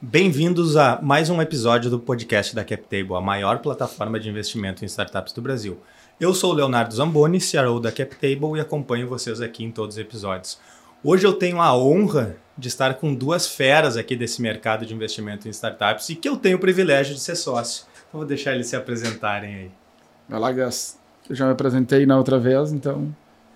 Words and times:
Bem-vindos 0.00 0.76
a 0.76 1.00
mais 1.02 1.28
um 1.28 1.42
episódio 1.42 1.90
do 1.90 1.98
podcast 1.98 2.54
da 2.54 2.62
CapTable, 2.62 3.14
a 3.14 3.20
maior 3.20 3.58
plataforma 3.58 4.20
de 4.20 4.28
investimento 4.28 4.84
em 4.84 4.86
startups 4.86 5.32
do 5.32 5.42
Brasil. 5.42 5.78
Eu 6.20 6.32
sou 6.32 6.52
o 6.52 6.54
Leonardo 6.54 6.94
Zamboni, 6.94 7.40
CRO 7.40 7.80
da 7.80 7.90
CapTable 7.90 8.56
e 8.56 8.60
acompanho 8.60 9.08
vocês 9.08 9.40
aqui 9.40 9.64
em 9.64 9.72
todos 9.72 9.96
os 9.96 10.00
episódios. 10.00 10.60
Hoje 11.02 11.26
eu 11.26 11.32
tenho 11.32 11.60
a 11.60 11.76
honra 11.76 12.36
de 12.56 12.68
estar 12.68 12.94
com 12.94 13.12
duas 13.12 13.48
feras 13.48 13.96
aqui 13.96 14.14
desse 14.14 14.40
mercado 14.40 14.86
de 14.86 14.94
investimento 14.94 15.48
em 15.48 15.50
startups 15.50 16.08
e 16.10 16.14
que 16.14 16.28
eu 16.28 16.36
tenho 16.36 16.58
o 16.58 16.60
privilégio 16.60 17.12
de 17.14 17.20
ser 17.20 17.34
sócio. 17.34 17.86
Então 18.08 18.20
vou 18.20 18.24
deixar 18.26 18.54
eles 18.54 18.68
se 18.68 18.76
apresentarem 18.76 19.54
aí. 19.54 19.70
Vai 20.28 20.38
lá, 20.38 20.52
Gus. 20.52 20.96
Eu 21.28 21.34
já 21.34 21.44
me 21.46 21.52
apresentei 21.52 22.06
na 22.06 22.16
outra 22.16 22.38
vez, 22.38 22.72
então 22.72 23.12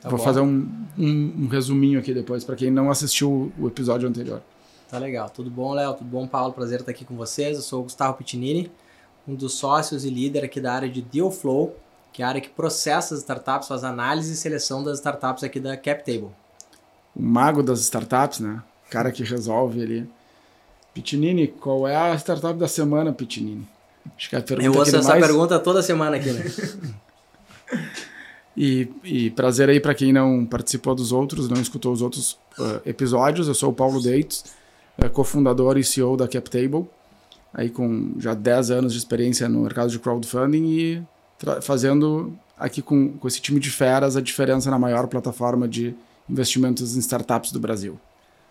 tá 0.09 0.17
vou 0.17 0.19
bom. 0.19 0.25
fazer 0.25 0.41
um, 0.41 0.69
um, 0.99 1.45
um, 1.45 1.49
resuminho 1.49 1.99
aqui 1.99 2.13
depois 2.13 2.45
para 2.45 2.57
quem 2.57 2.71
não 2.71 2.91
assistiu 2.91 3.53
o 3.59 3.67
episódio 3.67 4.09
anterior. 4.09 4.43
Tá 4.91 4.99
legal. 4.99 5.29
Tudo 5.29 5.51
bom, 5.51 5.73
Léo? 5.73 5.95
Tudo 5.95 6.09
bom, 6.09 6.27
Paulo? 6.27 6.53
Prazer 6.53 6.81
estar 6.81 6.91
aqui 6.91 7.05
com 7.05 7.15
vocês. 7.15 7.57
Eu 7.57 7.63
sou 7.63 7.81
o 7.81 7.83
Gustavo 7.85 8.17
Pitinini, 8.17 8.71
um 9.27 9.35
dos 9.35 9.55
sócios 9.55 10.05
e 10.05 10.11
líder 10.11 10.45
aqui 10.45 10.61
da 10.61 10.73
área 10.73 10.89
de 10.89 11.03
Deal 11.03 11.31
Flow, 11.31 11.77
que 12.13 12.23
é 12.23 12.25
a 12.25 12.29
área 12.29 12.41
que 12.41 12.49
processa 12.49 13.15
as 13.15 13.21
startups, 13.21 13.69
faz 13.69 13.85
análise 13.85 14.33
e 14.33 14.37
seleção 14.37 14.83
das 14.83 14.99
startups 14.99 15.45
aqui 15.45 15.61
da 15.61 15.77
CapTable. 15.77 16.31
O 17.15 17.23
mago 17.23 17.63
das 17.63 17.81
startups, 17.81 18.41
né? 18.41 18.63
O 18.87 18.91
cara 18.91 19.13
que 19.13 19.23
resolve 19.23 19.83
ali. 19.83 20.09
Pitinini, 20.95 21.49
qual 21.49 21.87
é 21.87 21.95
a 21.95 22.15
startup 22.15 22.59
da 22.59 22.67
semana, 22.67 23.13
Pitinini? 23.13 23.69
Acho 24.17 24.31
que 24.31 24.37
é 24.37 24.39
a 24.39 24.43
pergunta 24.43 24.67
Eu 24.67 24.75
ouço 24.75 24.97
essa 24.97 25.11
mais... 25.11 25.25
pergunta 25.25 25.59
toda 25.59 25.83
semana 25.83 26.17
aqui, 26.17 26.33
né? 26.33 26.45
e, 28.61 28.91
e, 29.05 29.31
prazer 29.31 29.69
aí 29.69 29.79
para 29.79 29.95
quem 29.95 30.13
não 30.13 30.45
participou 30.45 30.93
dos 30.93 31.13
outros, 31.13 31.49
não 31.49 31.61
escutou 31.63 31.93
os 31.93 32.03
outros 32.03 32.33
uh, 32.59 32.81
episódios. 32.85 33.47
Eu 33.47 33.55
sou 33.55 33.71
o 33.71 33.73
Paulo 33.73 34.03
Deitos, 34.03 34.47
uh, 35.01 35.09
cofundador 35.11 35.79
e 35.79 35.85
CEO 35.85 36.17
da 36.17 36.27
CapTable, 36.27 36.85
aí 37.55 37.71
com 37.71 38.15
já 38.19 38.35
10 38.35 38.73
anos 38.73 38.93
de 38.95 38.99
experiência 38.99 39.49
no 39.49 39.61
mercado 39.61 39.91
de 39.91 39.99
crowdfunding 40.01 40.65
e 40.67 41.03
fazendo 41.63 42.37
aqui 42.59 42.83
com, 42.83 43.13
com 43.13 43.29
esse 43.29 43.41
time 43.41 43.61
de 43.61 43.71
feras 43.71 44.17
a 44.17 44.21
diferença 44.21 44.69
na 44.73 44.79
maior 44.79 45.07
plataforma 45.07 45.69
de 45.69 45.95
investimentos 46.29 46.97
em 46.97 46.99
startups 46.99 47.53
do 47.53 47.61
Brasil. 47.61 47.97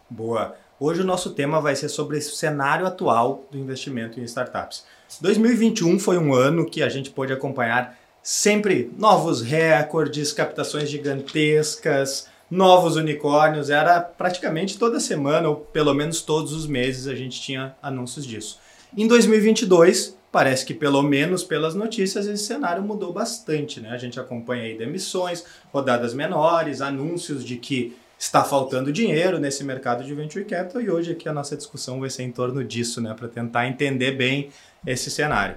Boa. 0.10 0.56
Hoje 0.80 1.02
o 1.02 1.06
nosso 1.06 1.32
tema 1.32 1.60
vai 1.60 1.76
ser 1.76 1.90
sobre 1.90 2.18
esse 2.18 2.34
cenário 2.34 2.88
atual 2.88 3.46
do 3.52 3.58
investimento 3.58 4.22
em 4.22 4.24
startups. 4.24 4.86
2021 5.20 6.00
foi 6.00 6.18
um 6.18 6.34
ano 6.34 6.66
que 6.66 6.82
a 6.82 6.88
gente 6.88 7.10
pôde 7.10 7.34
acompanhar 7.34 7.98
sempre 8.28 8.92
novos 8.98 9.42
recordes, 9.42 10.34
captações 10.34 10.90
gigantescas, 10.90 12.28
novos 12.52 12.98
unicórnios. 12.98 13.70
Era 13.70 14.02
praticamente 14.02 14.78
toda 14.78 15.00
semana, 15.00 15.48
ou 15.48 15.56
pelo 15.56 15.94
menos 15.94 16.22
todos 16.22 16.52
os 16.52 16.68
meses, 16.68 17.08
a 17.08 17.16
gente 17.16 17.40
tinha 17.40 17.74
anúncios 17.82 18.26
disso. 18.26 18.60
Em 18.98 19.08
2022, 19.08 20.18
parece 20.30 20.66
que 20.66 20.74
pelo 20.74 21.02
menos 21.02 21.42
pelas 21.42 21.74
notícias 21.74 22.28
esse 22.28 22.44
cenário 22.44 22.84
mudou 22.84 23.14
bastante, 23.14 23.80
né? 23.80 23.92
A 23.92 23.98
gente 23.98 24.20
acompanha 24.20 24.64
aí 24.64 24.78
demissões, 24.78 25.46
rodadas 25.72 26.14
menores, 26.14 26.82
anúncios 26.82 27.46
de 27.46 27.56
que 27.56 27.96
está 28.20 28.44
faltando 28.44 28.92
dinheiro 28.92 29.40
nesse 29.40 29.64
mercado 29.64 30.04
de 30.04 30.14
venture 30.14 30.44
capital 30.44 30.82
e 30.82 30.92
hoje 30.92 31.14
aqui 31.14 31.30
a 31.30 31.34
nossa 31.34 31.56
discussão 31.56 32.02
vai 32.02 32.10
ser 32.10 32.24
em 32.24 32.32
torno 32.34 32.62
disso, 32.62 33.00
né, 33.00 33.14
para 33.18 33.30
tentar 33.30 33.70
entender 33.70 34.12
bem 34.12 34.50
esse 34.86 35.10
cenário. 35.10 35.56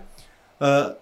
Uh, 0.61 0.95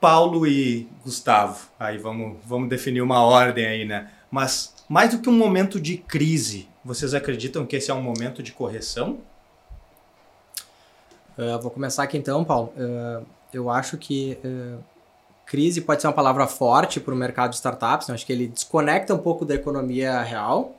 Paulo 0.00 0.46
e 0.46 0.88
Gustavo, 1.04 1.68
aí 1.78 1.98
vamos, 1.98 2.36
vamos 2.44 2.68
definir 2.68 3.00
uma 3.00 3.22
ordem 3.22 3.66
aí, 3.66 3.84
né? 3.84 4.10
Mas 4.30 4.74
mais 4.88 5.10
do 5.10 5.20
que 5.20 5.28
um 5.28 5.36
momento 5.36 5.80
de 5.80 5.96
crise, 5.96 6.68
vocês 6.84 7.14
acreditam 7.14 7.66
que 7.66 7.76
esse 7.76 7.90
é 7.90 7.94
um 7.94 8.02
momento 8.02 8.42
de 8.42 8.52
correção? 8.52 9.18
Uh, 11.36 11.60
vou 11.60 11.70
começar 11.70 12.02
aqui 12.02 12.16
então, 12.16 12.44
Paulo. 12.44 12.72
Uh, 12.76 13.24
eu 13.52 13.70
acho 13.70 13.96
que 13.96 14.38
crise 15.48 15.80
pode 15.80 16.02
ser 16.02 16.06
uma 16.06 16.12
palavra 16.12 16.46
forte 16.46 17.00
para 17.00 17.14
o 17.14 17.16
mercado 17.16 17.50
de 17.50 17.56
startups, 17.56 18.06
né? 18.06 18.14
acho 18.14 18.26
que 18.26 18.32
ele 18.32 18.46
desconecta 18.46 19.14
um 19.14 19.18
pouco 19.18 19.46
da 19.46 19.54
economia 19.54 20.20
real, 20.20 20.74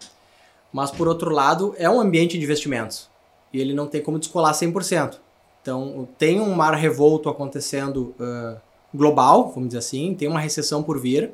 mas 0.71 0.91
por 0.91 1.07
outro 1.07 1.31
lado 1.31 1.73
é 1.77 1.89
um 1.89 1.99
ambiente 1.99 2.37
de 2.37 2.43
investimentos 2.43 3.09
e 3.51 3.59
ele 3.59 3.73
não 3.73 3.87
tem 3.87 4.01
como 4.01 4.19
descolar 4.19 4.53
100%. 4.53 5.17
Então 5.61 6.07
tem 6.17 6.39
um 6.39 6.53
mar 6.53 6.75
revolto 6.75 7.29
acontecendo 7.29 8.15
uh, 8.19 8.61
global, 8.93 9.51
vamos 9.53 9.69
dizer 9.69 9.79
assim, 9.79 10.15
tem 10.15 10.27
uma 10.27 10.39
recessão 10.39 10.83
por 10.83 10.99
vir, 10.99 11.31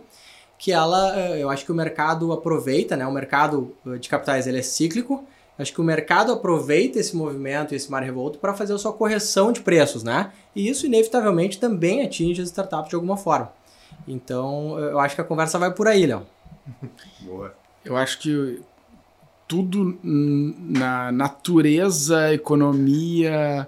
que 0.57 0.71
ela, 0.71 1.13
uh, 1.15 1.35
eu 1.35 1.49
acho 1.49 1.65
que 1.65 1.71
o 1.71 1.75
mercado 1.75 2.31
aproveita, 2.31 2.95
né? 2.95 3.05
o 3.05 3.11
mercado 3.11 3.75
de 3.99 4.07
capitais 4.07 4.47
ele 4.47 4.59
é 4.59 4.61
cíclico, 4.61 5.25
Acho 5.57 5.71
que 5.71 5.79
o 5.79 5.83
mercado 5.83 6.33
aproveita 6.33 6.99
esse 6.99 7.15
movimento 7.15 7.73
e 7.73 7.77
esse 7.77 7.89
mar 7.89 8.03
revolto 8.03 8.37
para 8.39 8.53
fazer 8.53 8.73
a 8.73 8.77
sua 8.77 8.91
correção 8.91 9.53
de 9.53 9.61
preços, 9.61 10.03
né? 10.03 10.31
E 10.53 10.67
isso 10.67 10.85
inevitavelmente 10.85 11.59
também 11.59 12.03
atinge 12.03 12.41
as 12.41 12.49
startups 12.49 12.89
de 12.89 12.95
alguma 12.95 13.15
forma. 13.15 13.51
Então, 14.05 14.77
eu 14.77 14.99
acho 14.99 15.15
que 15.15 15.21
a 15.21 15.23
conversa 15.23 15.57
vai 15.57 15.73
por 15.73 15.87
aí, 15.87 16.05
Léo. 16.05 16.25
Boa. 17.21 17.53
Eu 17.85 17.95
acho 17.95 18.19
que 18.19 18.61
tudo 19.47 19.97
na 20.03 21.11
natureza, 21.11 22.33
economia, 22.33 23.67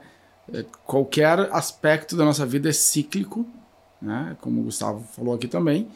qualquer 0.86 1.40
aspecto 1.54 2.18
da 2.18 2.25
nossa 2.25 2.46
vida 2.46 2.68
é 2.68 2.74
cíclico, 2.74 3.46
né? 4.02 4.35
Como 4.41 4.62
o 4.62 4.63
Gustavo 4.66 5.03
falou 5.16 5.35
aqui 5.35 5.47
também. 5.47 5.88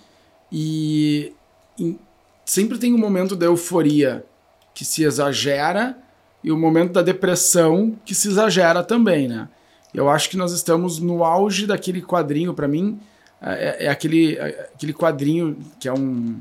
E, 0.52 1.34
e 1.80 1.98
sempre 2.46 2.78
tem 2.78 2.94
um 2.94 2.98
momento 2.98 3.36
da 3.36 3.46
euforia 3.46 4.26
que 4.74 4.84
se 4.84 5.04
exagera 5.04 5.98
e 6.44 6.52
o 6.52 6.58
momento 6.58 6.94
da 6.94 7.02
depressão 7.02 7.96
que 8.06 8.16
se 8.16 8.28
exagera 8.28 8.84
também, 8.84 9.28
né? 9.28 9.48
Eu 9.94 10.10
acho 10.10 10.30
que 10.30 10.38
nós 10.38 10.54
estamos 10.54 11.00
no 11.00 11.24
auge 11.24 11.68
daquele 11.68 12.02
quadrinho, 12.02 12.54
para 12.54 12.68
mim, 12.68 13.00
é, 13.42 13.86
é, 13.86 13.90
aquele, 13.90 14.38
é, 14.38 14.70
aquele 14.74 14.94
quadrinho 14.94 15.58
que 15.80 15.88
é 15.88 15.94
um. 15.94 16.40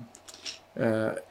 É, 0.76 1.22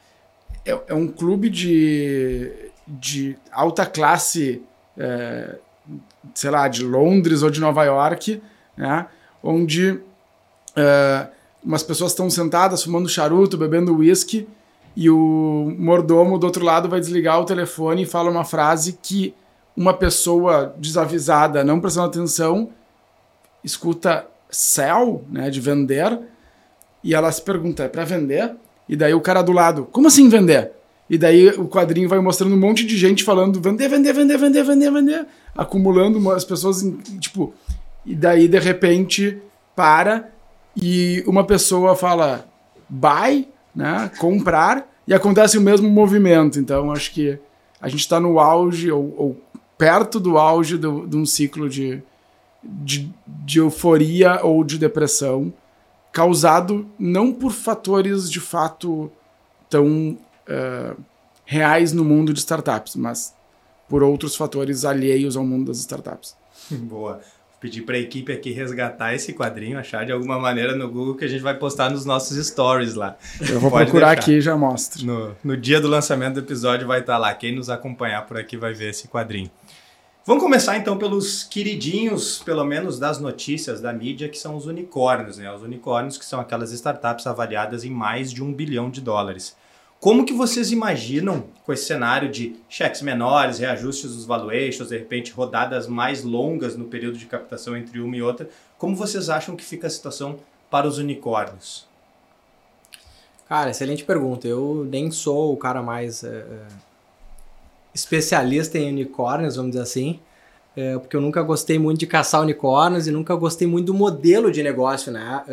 é, 0.66 0.80
é 0.88 0.94
um 0.94 1.08
clube 1.08 1.48
de, 1.48 2.52
de 2.86 3.36
alta 3.50 3.86
classe, 3.86 4.62
é, 4.98 5.56
sei 6.34 6.50
lá, 6.50 6.68
de 6.68 6.84
Londres 6.84 7.42
ou 7.42 7.50
de 7.50 7.60
Nova 7.60 7.84
York, 7.84 8.42
né? 8.76 9.06
Onde 9.42 10.00
é, 10.80 11.28
umas 11.64 11.82
pessoas 11.82 12.12
estão 12.12 12.28
sentadas 12.30 12.82
fumando 12.82 13.08
charuto, 13.08 13.56
bebendo 13.56 13.96
uísque 13.96 14.48
e 14.96 15.08
o 15.08 15.74
mordomo 15.78 16.38
do 16.38 16.46
outro 16.46 16.64
lado 16.64 16.88
vai 16.88 17.00
desligar 17.00 17.40
o 17.40 17.44
telefone 17.44 18.02
e 18.02 18.06
fala 18.06 18.30
uma 18.30 18.44
frase 18.44 18.98
que 19.00 19.34
uma 19.76 19.94
pessoa 19.94 20.74
desavisada, 20.76 21.62
não 21.62 21.80
prestando 21.80 22.08
atenção, 22.08 22.70
escuta 23.62 24.26
sell, 24.50 25.24
né, 25.30 25.48
de 25.48 25.60
vender, 25.60 26.18
e 27.02 27.14
ela 27.14 27.30
se 27.30 27.40
pergunta, 27.40 27.84
é 27.84 27.88
para 27.88 28.04
vender? 28.04 28.52
E 28.88 28.96
daí 28.96 29.14
o 29.14 29.20
cara 29.20 29.42
do 29.42 29.52
lado, 29.52 29.88
como 29.92 30.08
assim 30.08 30.28
vender? 30.28 30.72
E 31.08 31.16
daí 31.16 31.48
o 31.48 31.66
quadrinho 31.66 32.08
vai 32.08 32.20
mostrando 32.20 32.54
um 32.54 32.58
monte 32.58 32.84
de 32.84 32.96
gente 32.96 33.24
falando 33.24 33.60
vender, 33.60 33.88
vender, 33.88 34.12
vender, 34.12 34.36
vender, 34.36 34.64
vender, 34.64 34.90
vender, 34.90 35.26
acumulando 35.56 36.30
as 36.30 36.44
pessoas, 36.44 36.82
em, 36.82 36.96
tipo, 37.18 37.54
e 38.04 38.14
daí 38.14 38.48
de 38.48 38.58
repente 38.58 39.40
para 39.74 40.30
e 40.76 41.22
uma 41.26 41.44
pessoa 41.44 41.96
fala 41.96 42.46
buy, 42.88 43.48
né, 43.74 44.10
comprar, 44.18 44.88
e 45.06 45.14
acontece 45.14 45.58
o 45.58 45.60
mesmo 45.60 45.88
movimento. 45.88 46.58
Então, 46.58 46.92
acho 46.92 47.12
que 47.12 47.38
a 47.80 47.88
gente 47.88 48.00
está 48.00 48.20
no 48.20 48.38
auge, 48.38 48.90
ou, 48.90 49.14
ou, 49.16 49.40
perto 49.78 50.20
do 50.20 50.36
auge 50.38 50.76
do, 50.76 51.06
de 51.06 51.16
um 51.16 51.24
ciclo 51.24 51.68
de, 51.68 52.02
de, 52.62 53.10
de 53.26 53.58
euforia 53.58 54.40
ou 54.42 54.62
de 54.62 54.78
depressão, 54.78 55.52
causado 56.12 56.86
não 56.98 57.32
por 57.32 57.52
fatores 57.52 58.30
de 58.30 58.40
fato 58.40 59.10
tão 59.68 60.18
uh, 60.48 61.00
reais 61.44 61.92
no 61.92 62.04
mundo 62.04 62.32
de 62.32 62.40
startups, 62.40 62.96
mas 62.96 63.34
por 63.88 64.02
outros 64.02 64.36
fatores 64.36 64.84
alheios 64.84 65.36
ao 65.36 65.44
mundo 65.44 65.68
das 65.68 65.78
startups. 65.78 66.36
Boa 66.70 67.20
pedir 67.60 67.82
para 67.82 67.96
a 67.96 67.98
equipe 67.98 68.32
aqui 68.32 68.50
resgatar 68.50 69.14
esse 69.14 69.34
quadrinho, 69.34 69.78
achar 69.78 70.06
de 70.06 70.10
alguma 70.10 70.38
maneira 70.38 70.74
no 70.74 70.88
Google 70.88 71.14
que 71.14 71.26
a 71.26 71.28
gente 71.28 71.42
vai 71.42 71.54
postar 71.54 71.90
nos 71.90 72.06
nossos 72.06 72.44
stories 72.46 72.94
lá. 72.94 73.16
Eu 73.38 73.60
vou 73.60 73.70
Pode 73.70 73.84
procurar 73.90 74.14
deixar. 74.14 74.22
aqui 74.22 74.32
e 74.38 74.40
já 74.40 74.56
mostro. 74.56 75.04
No, 75.04 75.36
no 75.44 75.56
dia 75.56 75.78
do 75.78 75.86
lançamento 75.86 76.34
do 76.34 76.40
episódio 76.40 76.88
vai 76.88 77.00
estar 77.00 77.12
tá 77.12 77.18
lá. 77.18 77.34
Quem 77.34 77.54
nos 77.54 77.68
acompanhar 77.68 78.26
por 78.26 78.38
aqui 78.38 78.56
vai 78.56 78.72
ver 78.72 78.90
esse 78.90 79.06
quadrinho. 79.08 79.50
Vamos 80.24 80.42
começar 80.42 80.76
então 80.76 80.96
pelos 80.96 81.44
queridinhos, 81.44 82.42
pelo 82.44 82.64
menos 82.64 82.98
das 82.98 83.18
notícias 83.18 83.80
da 83.80 83.92
mídia, 83.92 84.28
que 84.28 84.38
são 84.38 84.54
os 84.56 84.66
unicórnios, 84.66 85.38
né? 85.38 85.52
Os 85.52 85.62
unicórnios 85.62 86.16
que 86.16 86.24
são 86.24 86.40
aquelas 86.40 86.72
startups 86.72 87.26
avaliadas 87.26 87.84
em 87.84 87.90
mais 87.90 88.32
de 88.32 88.42
um 88.42 88.52
bilhão 88.52 88.90
de 88.90 89.00
dólares. 89.00 89.56
Como 90.00 90.24
que 90.24 90.32
vocês 90.32 90.72
imaginam 90.72 91.44
com 91.62 91.74
esse 91.74 91.84
cenário 91.84 92.30
de 92.30 92.56
cheques 92.70 93.02
menores, 93.02 93.58
reajustes 93.58 94.14
dos 94.14 94.24
valuations, 94.24 94.88
de 94.88 94.96
repente 94.96 95.30
rodadas 95.30 95.86
mais 95.86 96.24
longas 96.24 96.74
no 96.74 96.86
período 96.86 97.18
de 97.18 97.26
captação 97.26 97.76
entre 97.76 98.00
uma 98.00 98.16
e 98.16 98.22
outra, 98.22 98.48
como 98.78 98.96
vocês 98.96 99.28
acham 99.28 99.54
que 99.54 99.62
fica 99.62 99.86
a 99.86 99.90
situação 99.90 100.38
para 100.70 100.88
os 100.88 100.96
unicórnios? 100.96 101.86
Cara, 103.46 103.70
excelente 103.70 104.02
pergunta. 104.02 104.48
Eu 104.48 104.86
nem 104.88 105.10
sou 105.10 105.52
o 105.52 105.56
cara 105.58 105.82
mais 105.82 106.24
é, 106.24 106.46
especialista 107.94 108.78
em 108.78 108.88
unicórnios, 108.88 109.56
vamos 109.56 109.72
dizer 109.72 109.82
assim, 109.82 110.18
é, 110.74 110.96
porque 110.96 111.14
eu 111.14 111.20
nunca 111.20 111.42
gostei 111.42 111.78
muito 111.78 112.00
de 112.00 112.06
caçar 112.06 112.40
unicórnios 112.40 113.06
e 113.06 113.10
nunca 113.10 113.34
gostei 113.34 113.68
muito 113.68 113.86
do 113.86 113.94
modelo 113.94 114.50
de 114.50 114.62
negócio, 114.62 115.12
né? 115.12 115.44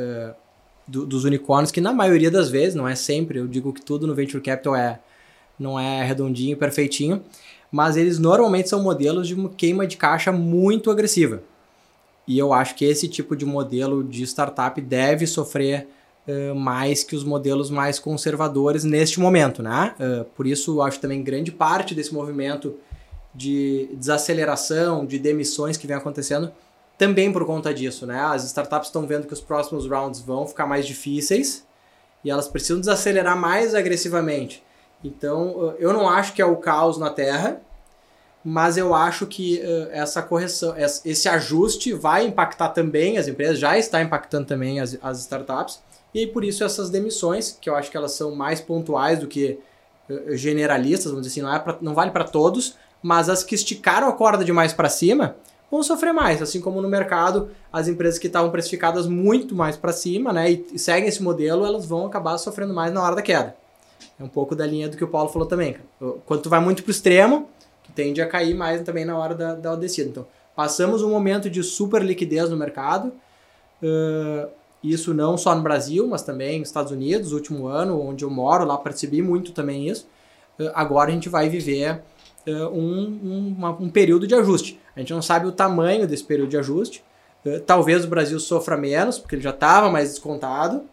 Do, 0.87 1.05
dos 1.05 1.25
unicórnios, 1.25 1.71
que 1.71 1.81
na 1.81 1.91
maioria 1.91 2.31
das 2.31 2.49
vezes, 2.49 2.75
não 2.75 2.87
é 2.87 2.95
sempre, 2.95 3.39
eu 3.39 3.47
digo 3.47 3.73
que 3.73 3.81
tudo 3.81 4.07
no 4.07 4.15
Venture 4.15 4.41
Capital 4.41 4.75
é, 4.75 4.99
não 5.59 5.79
é 5.79 6.03
redondinho, 6.03 6.55
perfeitinho, 6.55 7.21
mas 7.71 7.97
eles 7.97 8.17
normalmente 8.17 8.69
são 8.69 8.81
modelos 8.81 9.27
de 9.27 9.35
uma 9.35 9.49
queima 9.49 9.85
de 9.85 9.97
caixa 9.97 10.31
muito 10.31 10.89
agressiva. 10.89 11.41
E 12.27 12.37
eu 12.37 12.53
acho 12.53 12.75
que 12.75 12.85
esse 12.85 13.07
tipo 13.07 13.35
de 13.35 13.45
modelo 13.45 14.03
de 14.03 14.23
startup 14.23 14.79
deve 14.81 15.25
sofrer 15.25 15.87
uh, 16.27 16.55
mais 16.55 17.03
que 17.03 17.15
os 17.15 17.23
modelos 17.23 17.69
mais 17.69 17.99
conservadores 17.99 18.83
neste 18.83 19.19
momento, 19.19 19.63
né? 19.63 19.95
Uh, 19.99 20.25
por 20.35 20.45
isso, 20.45 20.81
acho 20.81 20.99
também 20.99 21.23
grande 21.23 21.51
parte 21.51 21.95
desse 21.95 22.13
movimento 22.13 22.75
de 23.33 23.89
desaceleração, 23.93 25.05
de 25.05 25.19
demissões 25.19 25.77
que 25.77 25.87
vem 25.87 25.95
acontecendo, 25.95 26.51
também 26.97 27.31
por 27.31 27.45
conta 27.45 27.73
disso, 27.73 28.05
né? 28.05 28.19
As 28.19 28.43
startups 28.43 28.87
estão 28.87 29.05
vendo 29.05 29.27
que 29.27 29.33
os 29.33 29.41
próximos 29.41 29.87
rounds 29.87 30.19
vão 30.19 30.47
ficar 30.47 30.65
mais 30.65 30.85
difíceis 30.85 31.65
e 32.23 32.31
elas 32.31 32.47
precisam 32.47 32.79
desacelerar 32.79 33.37
mais 33.37 33.75
agressivamente. 33.75 34.63
Então, 35.03 35.75
eu 35.77 35.93
não 35.93 36.09
acho 36.09 36.33
que 36.33 36.41
é 36.41 36.45
o 36.45 36.55
caos 36.57 36.97
na 36.97 37.09
Terra, 37.09 37.61
mas 38.43 38.77
eu 38.77 38.95
acho 38.95 39.27
que 39.27 39.59
uh, 39.59 39.89
essa 39.91 40.21
correção, 40.21 40.73
esse 40.77 41.29
ajuste 41.29 41.93
vai 41.93 42.25
impactar 42.25 42.69
também 42.69 43.17
as 43.17 43.27
empresas, 43.27 43.59
já 43.59 43.77
está 43.77 44.01
impactando 44.01 44.47
também 44.47 44.79
as, 44.79 44.97
as 45.01 45.19
startups, 45.19 45.81
e 46.13 46.19
aí, 46.19 46.27
por 46.27 46.43
isso 46.43 46.63
essas 46.63 46.89
demissões, 46.89 47.57
que 47.59 47.69
eu 47.69 47.75
acho 47.75 47.91
que 47.91 47.97
elas 47.97 48.13
são 48.13 48.33
mais 48.33 48.59
pontuais 48.59 49.19
do 49.19 49.27
que 49.27 49.59
uh, 50.09 50.35
generalistas, 50.35 51.11
vamos 51.11 51.27
dizer 51.27 51.41
assim, 51.41 51.47
não, 51.47 51.55
é 51.55 51.59
pra, 51.59 51.77
não 51.79 51.93
vale 51.93 52.09
para 52.09 52.23
todos, 52.23 52.75
mas 53.03 53.29
as 53.29 53.43
que 53.43 53.53
esticaram 53.53 54.07
a 54.07 54.13
corda 54.13 54.43
demais 54.43 54.73
para 54.73 54.89
cima 54.89 55.35
vão 55.69 55.83
sofrer 55.83 56.13
mais, 56.13 56.41
assim 56.41 56.61
como 56.61 56.81
no 56.81 56.87
mercado 56.87 57.49
as 57.71 57.87
empresas 57.87 58.17
que 58.17 58.27
estavam 58.27 58.49
precificadas 58.49 59.07
muito 59.07 59.55
mais 59.55 59.75
para 59.75 59.91
cima, 59.91 60.31
né, 60.31 60.51
e 60.51 60.79
seguem 60.79 61.09
esse 61.09 61.21
modelo, 61.21 61.65
elas 61.65 61.85
vão 61.85 62.05
acabar 62.05 62.37
sofrendo 62.37 62.73
mais 62.73 62.93
na 62.93 63.03
hora 63.03 63.15
da 63.15 63.21
queda. 63.21 63.55
É 64.19 64.23
um 64.23 64.27
pouco 64.27 64.55
da 64.55 64.65
linha 64.65 64.89
do 64.89 64.97
que 64.97 65.03
o 65.03 65.07
Paulo 65.07 65.29
falou 65.29 65.47
também. 65.47 65.77
Quando 66.25 66.41
tu 66.41 66.49
vai 66.49 66.59
muito 66.59 66.81
pro 66.81 66.91
extremo, 66.91 67.47
tu 67.83 67.91
tende 67.93 68.21
a 68.21 68.27
cair 68.27 68.55
mais 68.55 68.81
também 68.81 69.05
na 69.05 69.17
hora 69.17 69.35
da, 69.35 69.53
da 69.53 69.75
descida. 69.75 70.09
Então, 70.09 70.25
passamos 70.55 71.03
um 71.03 71.09
momento 71.09 71.49
de 71.49 71.61
super 71.63 72.03
liquidez 72.03 72.49
no 72.49 72.57
mercado. 72.57 73.11
Uh, 73.81 74.49
isso 74.83 75.13
não 75.13 75.37
só 75.37 75.55
no 75.55 75.61
Brasil, 75.61 76.07
mas 76.07 76.23
também 76.23 76.59
nos 76.59 76.69
Estados 76.69 76.91
Unidos, 76.91 77.31
último 77.31 77.67
ano, 77.67 78.01
onde 78.01 78.25
eu 78.25 78.29
moro, 78.29 78.65
lá 78.65 78.77
percebi 78.77 79.21
muito 79.21 79.51
também 79.51 79.87
isso. 79.87 80.07
Uh, 80.59 80.71
agora 80.73 81.11
a 81.11 81.13
gente 81.13 81.29
vai 81.29 81.47
viver 81.47 82.01
uh, 82.47 82.67
um, 82.69 83.19
um, 83.23 83.55
uma, 83.57 83.71
um, 83.71 83.89
período 83.89 84.25
de 84.25 84.33
ajuste. 84.33 84.79
A 84.97 84.99
gente 84.99 85.13
não 85.13 85.21
sabe 85.21 85.45
o 85.45 85.51
tamanho 85.51 86.07
desse 86.07 86.23
período 86.23 86.49
de 86.49 86.57
ajuste. 86.57 87.03
Uh, 87.45 87.59
talvez 87.59 88.03
o 88.03 88.07
Brasil 88.07 88.39
sofra 88.39 88.75
menos, 88.75 89.19
porque 89.19 89.35
ele 89.35 89.43
já 89.43 89.51
estava 89.51 89.91
mais 89.91 90.09
descontado, 90.09 90.83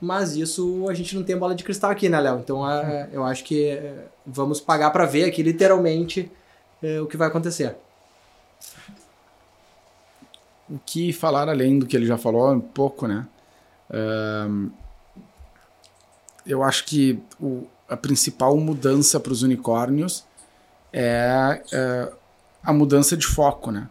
mas 0.00 0.34
isso 0.34 0.86
a 0.88 0.94
gente 0.94 1.14
não 1.14 1.22
tem 1.22 1.36
bola 1.36 1.54
de 1.54 1.62
cristal 1.62 1.90
aqui, 1.90 2.08
né, 2.08 2.18
Léo? 2.18 2.38
Então 2.38 2.62
uh, 2.62 3.08
eu 3.12 3.22
acho 3.24 3.44
que 3.44 3.78
vamos 4.26 4.58
pagar 4.58 4.90
para 4.90 5.04
ver 5.04 5.24
aqui 5.24 5.42
literalmente 5.42 6.32
o 7.00 7.06
que 7.06 7.16
vai 7.16 7.28
acontecer. 7.28 7.76
O 10.68 10.80
que 10.84 11.12
falar 11.12 11.48
além 11.48 11.78
do 11.78 11.86
que 11.86 11.96
ele 11.96 12.06
já 12.06 12.18
falou, 12.18 12.50
um 12.50 12.58
pouco, 12.60 13.06
né? 13.06 13.28
eu 16.44 16.62
acho 16.62 16.86
que 16.86 17.22
o, 17.40 17.68
a 17.88 17.96
principal 17.96 18.56
mudança 18.56 19.20
para 19.20 19.32
os 19.32 19.42
unicórnios 19.42 20.24
é, 20.92 21.62
é 21.72 22.12
a 22.62 22.72
mudança 22.72 23.16
de 23.16 23.26
foco, 23.26 23.70
né? 23.70 23.88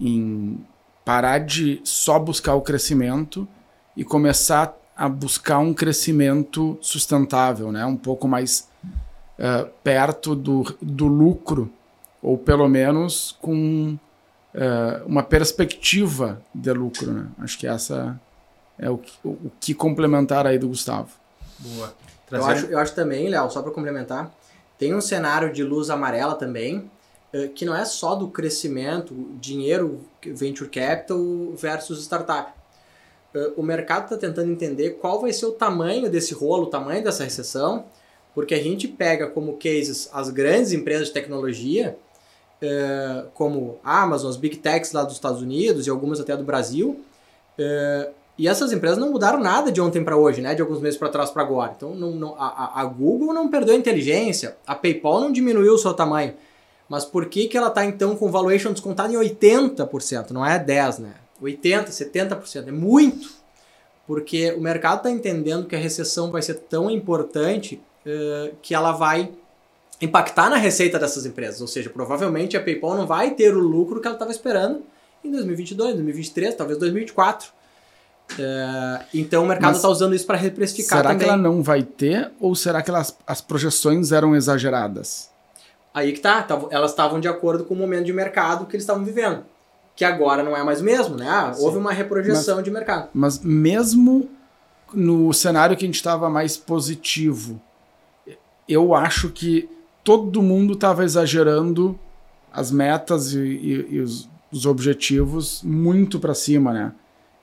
Em 0.00 0.64
parar 1.04 1.38
de 1.38 1.80
só 1.84 2.18
buscar 2.18 2.54
o 2.54 2.60
crescimento 2.60 3.48
e 3.96 4.04
começar 4.04 4.76
a 4.96 5.08
buscar 5.08 5.58
um 5.58 5.72
crescimento 5.72 6.78
sustentável, 6.80 7.72
né? 7.72 7.84
Um 7.86 7.96
pouco 7.96 8.28
mais 8.28 8.68
uh, 9.38 9.68
perto 9.82 10.34
do, 10.34 10.76
do 10.82 11.06
lucro, 11.06 11.70
ou 12.22 12.36
pelo 12.36 12.68
menos 12.68 13.36
com 13.40 13.96
uh, 14.54 15.06
uma 15.06 15.22
perspectiva 15.22 16.42
de 16.54 16.72
lucro, 16.72 17.12
né? 17.12 17.26
Acho 17.38 17.58
que 17.58 17.66
essa 17.66 18.20
é 18.78 18.90
o, 18.90 19.00
o 19.24 19.50
que 19.60 19.74
complementar 19.74 20.46
aí 20.46 20.58
do 20.58 20.68
Gustavo. 20.68 21.10
Boa. 21.58 21.94
Eu 22.30 22.44
acho, 22.44 22.66
eu 22.66 22.78
acho 22.78 22.94
também, 22.94 23.28
Léo, 23.28 23.50
só 23.50 23.62
para 23.62 23.72
complementar, 23.72 24.30
tem 24.78 24.94
um 24.94 25.00
cenário 25.00 25.52
de 25.52 25.64
luz 25.64 25.90
amarela 25.90 26.34
também, 26.34 26.90
que 27.54 27.64
não 27.64 27.76
é 27.76 27.84
só 27.84 28.14
do 28.14 28.28
crescimento, 28.28 29.14
dinheiro, 29.40 30.00
venture 30.22 30.68
capital 30.68 31.18
versus 31.54 32.02
startup. 32.02 32.52
Eh, 33.34 33.52
o 33.56 33.62
mercado 33.62 34.04
está 34.04 34.16
tentando 34.16 34.50
entender 34.50 34.92
qual 35.00 35.20
vai 35.20 35.32
ser 35.32 35.46
o 35.46 35.52
tamanho 35.52 36.10
desse 36.10 36.34
rolo, 36.34 36.64
o 36.64 36.70
tamanho 36.70 37.02
dessa 37.04 37.24
recessão, 37.24 37.84
porque 38.34 38.54
a 38.54 38.62
gente 38.62 38.88
pega 38.88 39.26
como 39.26 39.58
cases 39.58 40.08
as 40.12 40.30
grandes 40.30 40.72
empresas 40.72 41.08
de 41.08 41.14
tecnologia, 41.14 41.98
eh, 42.62 43.24
como 43.34 43.78
a 43.84 44.02
Amazon, 44.02 44.30
as 44.30 44.36
Big 44.36 44.56
Techs 44.58 44.92
lá 44.92 45.04
dos 45.04 45.14
Estados 45.14 45.42
Unidos 45.42 45.86
e 45.86 45.90
algumas 45.90 46.20
até 46.20 46.36
do 46.36 46.44
Brasil, 46.44 47.04
e 48.38 48.46
essas 48.46 48.72
empresas 48.72 48.98
não 48.98 49.10
mudaram 49.10 49.40
nada 49.40 49.72
de 49.72 49.80
ontem 49.80 50.04
para 50.04 50.16
hoje, 50.16 50.40
né? 50.40 50.54
De 50.54 50.62
alguns 50.62 50.80
meses 50.80 50.96
para 50.96 51.08
trás 51.08 51.28
para 51.28 51.42
agora. 51.42 51.72
Então, 51.76 51.92
não, 51.96 52.12
não, 52.12 52.36
a, 52.38 52.80
a, 52.80 52.84
Google 52.84 53.34
não 53.34 53.48
perdeu 53.48 53.74
a 53.74 53.76
inteligência, 53.76 54.56
a 54.64 54.76
PayPal 54.76 55.20
não 55.20 55.32
diminuiu 55.32 55.74
o 55.74 55.78
seu 55.78 55.92
tamanho. 55.92 56.34
Mas 56.88 57.04
por 57.04 57.26
que, 57.26 57.48
que 57.48 57.56
ela 57.56 57.68
está 57.68 57.84
então 57.84 58.16
com 58.16 58.30
valuation 58.30 58.72
descontado 58.72 59.12
em 59.12 59.16
80%? 59.16 60.30
Não 60.30 60.44
é 60.44 60.58
10%, 60.58 61.00
né? 61.00 61.14
80%, 61.42 61.88
70%. 61.88 62.68
É 62.68 62.72
muito. 62.72 63.30
Porque 64.06 64.52
o 64.52 64.60
mercado 64.60 64.98
está 64.98 65.10
entendendo 65.10 65.66
que 65.66 65.76
a 65.76 65.78
recessão 65.78 66.30
vai 66.30 66.40
ser 66.40 66.54
tão 66.54 66.90
importante 66.90 67.80
uh, 68.06 68.56
que 68.62 68.74
ela 68.74 68.92
vai 68.92 69.30
impactar 70.00 70.48
na 70.48 70.56
receita 70.56 70.98
dessas 70.98 71.26
empresas. 71.26 71.60
Ou 71.60 71.66
seja, 71.66 71.90
provavelmente 71.90 72.56
a 72.56 72.62
PayPal 72.62 72.96
não 72.96 73.06
vai 73.06 73.32
ter 73.32 73.54
o 73.54 73.60
lucro 73.60 74.00
que 74.00 74.06
ela 74.06 74.16
estava 74.16 74.30
esperando 74.30 74.82
em 75.22 75.30
2022, 75.30 75.94
2023, 75.94 76.54
talvez 76.54 76.78
2024. 76.78 77.50
É, 78.38 79.00
então 79.14 79.42
o 79.42 79.46
mercado 79.46 79.76
está 79.76 79.88
usando 79.88 80.14
isso 80.14 80.26
para 80.26 80.36
reprecificar 80.36 80.98
será 80.98 81.10
também. 81.10 81.26
Será 81.26 81.34
que 81.34 81.40
ela 81.40 81.50
não 81.50 81.62
vai 81.62 81.82
ter 81.82 82.30
ou 82.38 82.54
será 82.54 82.82
que 82.82 82.90
elas, 82.90 83.16
as 83.26 83.40
projeções 83.40 84.12
eram 84.12 84.36
exageradas? 84.36 85.30
Aí 85.92 86.12
que 86.12 86.20
tá, 86.20 86.46
elas 86.70 86.90
estavam 86.90 87.18
de 87.18 87.28
acordo 87.28 87.64
com 87.64 87.74
o 87.74 87.76
momento 87.76 88.04
de 88.04 88.12
mercado 88.12 88.66
que 88.66 88.76
eles 88.76 88.84
estavam 88.84 89.04
vivendo. 89.04 89.44
Que 89.96 90.04
agora 90.04 90.42
não 90.42 90.56
é 90.56 90.62
mais 90.62 90.80
o 90.80 90.84
mesmo, 90.84 91.16
né? 91.16 91.28
Ah, 91.28 91.52
houve 91.58 91.76
uma 91.76 91.92
reprojeção 91.92 92.56
mas, 92.56 92.64
de 92.64 92.70
mercado. 92.70 93.08
Mas 93.12 93.40
mesmo 93.40 94.28
no 94.94 95.32
cenário 95.32 95.76
que 95.76 95.84
a 95.84 95.88
gente 95.88 95.96
estava 95.96 96.30
mais 96.30 96.56
positivo, 96.56 97.60
eu 98.68 98.94
acho 98.94 99.30
que 99.30 99.68
todo 100.04 100.40
mundo 100.40 100.74
estava 100.74 101.04
exagerando 101.04 101.98
as 102.52 102.70
metas 102.70 103.32
e, 103.32 103.38
e, 103.38 103.86
e 103.96 104.00
os, 104.00 104.28
os 104.52 104.66
objetivos 104.66 105.62
muito 105.64 106.18
para 106.20 106.34
cima, 106.34 106.72
né? 106.72 106.92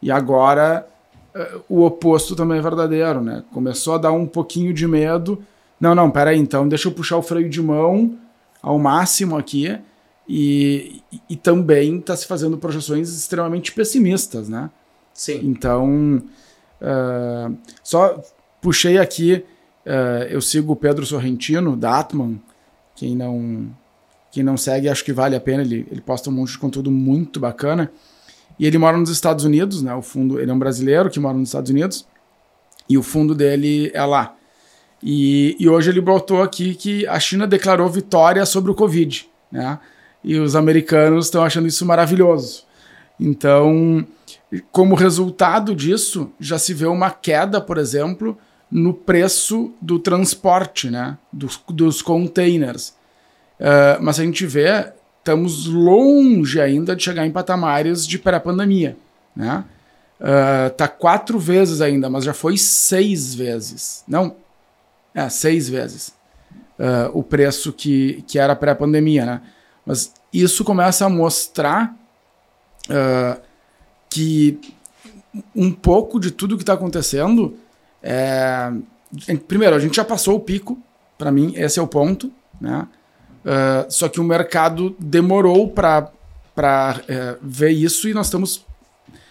E 0.01 0.10
agora 0.10 0.88
eh, 1.34 1.58
o 1.67 1.84
oposto 1.84 2.36
também 2.36 2.60
é 2.60 2.62
verdadeiro, 2.62 3.22
né? 3.22 3.43
Começou 3.53 3.96
a 3.96 3.98
dar 3.98 4.12
um 4.12 4.25
pouquinho 4.25 4.74
de 4.74 4.88
medo. 4.88 5.43
Não, 5.79 5.93
não, 5.93 6.10
peraí, 6.10 6.39
então 6.39 6.67
deixa 6.67 6.88
eu 6.88 6.93
puxar 6.93 7.17
o 7.17 7.22
freio 7.22 7.50
de 7.50 7.62
mão 7.62 8.17
ao 8.65 8.79
máximo 8.79 9.38
aqui. 9.38 9.79
E, 10.27 11.03
e 11.29 11.36
também 11.36 12.00
está 12.00 12.17
se 12.17 12.25
fazendo 12.25 12.57
projeções 12.57 13.15
extremamente 13.15 13.72
pessimistas, 13.72 14.50
né? 14.50 14.72
Sim. 15.13 15.39
Então, 15.43 16.24
uh, 16.81 17.55
só 17.84 18.19
puxei 18.60 18.98
aqui, 18.98 19.45
uh, 19.86 20.24
eu 20.27 20.41
sigo 20.41 20.74
o 20.74 20.75
Pedro 20.75 21.05
Sorrentino, 21.05 21.77
da 21.77 22.00
Atman. 22.00 22.41
Quem 22.95 23.15
não, 23.15 23.69
quem 24.31 24.41
não 24.41 24.57
segue, 24.57 24.89
acho 24.89 25.05
que 25.05 25.13
vale 25.13 25.36
a 25.36 25.39
pena, 25.39 25.62
ele, 25.62 25.86
ele 25.91 26.01
posta 26.01 26.31
um 26.31 26.34
monte 26.34 26.53
de 26.53 26.57
conteúdo 26.57 26.89
muito 26.89 27.39
bacana. 27.39 27.91
E 28.57 28.65
ele 28.65 28.79
mora 28.79 28.98
nos 28.98 29.12
Estados 29.12 29.45
Unidos, 29.45 29.84
né? 29.84 29.93
O 29.93 30.01
fundo, 30.01 30.39
ele 30.39 30.50
é 30.50 30.53
um 30.53 30.60
brasileiro 30.60 31.12
que 31.12 31.19
mora 31.19 31.38
nos 31.38 31.50
Estados 31.50 31.69
Unidos. 31.69 32.07
E 32.89 32.98
o 32.98 33.03
fundo 33.03 33.36
dele 33.36 33.91
é 33.93 34.03
lá. 34.03 34.36
E, 35.05 35.55
e 35.59 35.69
hoje 35.69 35.91
ele 35.91 36.01
botou 36.01 36.41
aqui 36.41 36.74
que 36.74 37.05
a 37.05 37.19
China 37.19 37.45
declarou 37.45 37.88
vitória 37.88 38.43
sobre 38.43 38.71
o 38.71 38.75
Covid, 38.75 39.29
né? 39.51 39.77
E 40.24 40.39
os 40.39 40.55
americanos 40.55 41.25
estão 41.25 41.43
achando 41.43 41.67
isso 41.67 41.85
maravilhoso. 41.85 42.63
Então, 43.19 44.03
como 44.71 44.95
resultado 44.95 45.75
disso, 45.75 46.31
já 46.39 46.57
se 46.57 46.74
vê 46.74 46.88
uma 46.88 47.12
queda, 47.12 47.62
por 47.62 47.77
exemplo, 47.77 48.35
no 48.71 48.95
preço 48.95 49.71
do 49.79 50.00
transporte, 50.00 50.89
né? 50.89 51.19
Dos, 51.31 51.62
dos 51.69 52.01
containers. 52.01 52.89
Uh, 53.59 54.01
mas 54.01 54.19
a 54.19 54.24
gente 54.24 54.47
vê 54.47 54.91
estamos 55.19 55.65
longe 55.65 56.62
ainda 56.62 56.95
de 56.95 57.03
chegar 57.03 57.25
em 57.25 57.31
patamares 57.31 58.05
de 58.05 58.19
pré-pandemia, 58.19 58.97
né? 59.35 59.65
Uh, 60.19 60.69
tá 60.75 60.88
quatro 60.88 61.38
vezes 61.38 61.81
ainda, 61.81 62.09
mas 62.09 62.24
já 62.24 62.33
foi 62.33 62.57
seis 62.57 63.35
vezes. 63.35 64.03
Não, 64.07 64.35
é, 65.15 65.29
seis 65.29 65.67
vezes. 65.67 66.13
uh, 66.79 67.10
o 67.13 67.24
preço 67.24 67.74
que, 67.74 68.24
que 68.27 68.38
era 68.38 68.55
pré-pandemia, 68.55 69.25
né? 69.25 69.41
Mas 69.86 70.13
isso 70.31 70.63
começa 70.63 71.05
a 71.05 71.10
mostrar 71.10 71.95
uh, 72.89 73.41
que 74.10 74.60
um 75.55 75.72
pouco 75.72 76.19
de 76.19 76.31
tudo 76.31 76.57
que 76.57 76.63
está 76.63 76.74
acontecendo 76.74 77.57
é... 78.01 78.72
Primeiro, 79.48 79.75
a 79.75 79.79
gente 79.79 79.95
já 79.95 80.03
passou 80.03 80.36
o 80.36 80.39
pico, 80.39 80.77
para 81.17 81.31
mim, 81.31 81.53
esse 81.55 81.79
é 81.79 81.81
o 81.81 81.88
ponto, 81.88 82.31
né? 82.60 82.88
Uh, 83.45 83.89
só 83.89 84.10
que 84.10 84.19
o 84.19 84.24
mercado 84.24 84.95
demorou 85.00 85.69
para 85.69 86.12
uh, 86.60 87.38
ver 87.41 87.69
isso 87.69 88.10
e 88.10 88.13
nós 88.13 88.27
estamos 88.27 88.65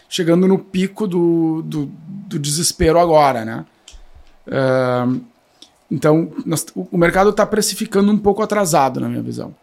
chegando 0.09 0.47
no 0.47 0.59
pico 0.59 1.07
do, 1.07 1.63
do, 1.63 1.87
do 1.87 2.39
desespero 2.39 2.99
agora, 2.99 3.45
né? 3.45 3.67
Uh, 4.47 5.21
então, 5.91 6.33
nós, 6.45 6.67
o 6.75 6.97
mercado 6.97 7.31
está 7.31 7.45
precificando 7.47 8.11
um 8.11 8.19
pouco 8.19 8.43
atrasado, 8.43 9.01
na 9.01 9.09
minha 9.09 9.23
visão. 9.23 9.55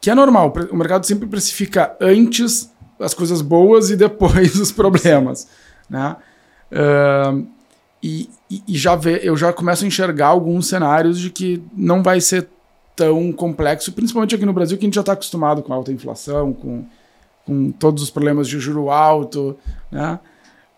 Que 0.00 0.10
é 0.10 0.14
normal, 0.14 0.52
o 0.70 0.76
mercado 0.76 1.06
sempre 1.06 1.28
precifica 1.28 1.96
antes 2.00 2.70
as 2.98 3.14
coisas 3.14 3.40
boas 3.42 3.90
e 3.90 3.96
depois 3.96 4.56
os 4.60 4.72
problemas. 4.72 5.48
Né? 5.88 6.16
Uh, 6.72 7.46
e, 8.02 8.28
e, 8.50 8.76
já 8.76 8.96
vê, 8.96 9.20
eu 9.22 9.36
já 9.36 9.52
começo 9.52 9.84
a 9.84 9.86
enxergar 9.86 10.28
alguns 10.28 10.66
cenários 10.66 11.20
de 11.20 11.30
que 11.30 11.62
não 11.72 12.02
vai 12.02 12.20
ser 12.20 12.48
tão 12.96 13.32
complexo, 13.32 13.92
principalmente 13.92 14.34
aqui 14.34 14.44
no 14.44 14.52
Brasil, 14.52 14.76
que 14.76 14.84
a 14.84 14.88
gente 14.88 14.94
já 14.94 15.02
está 15.02 15.12
acostumado 15.12 15.62
com 15.62 15.72
alta 15.72 15.92
inflação, 15.92 16.52
com, 16.52 16.84
com 17.46 17.70
todos 17.70 18.02
os 18.02 18.10
problemas 18.10 18.48
de 18.48 18.58
juro 18.58 18.90
alto. 18.90 19.56
Né? 19.90 20.18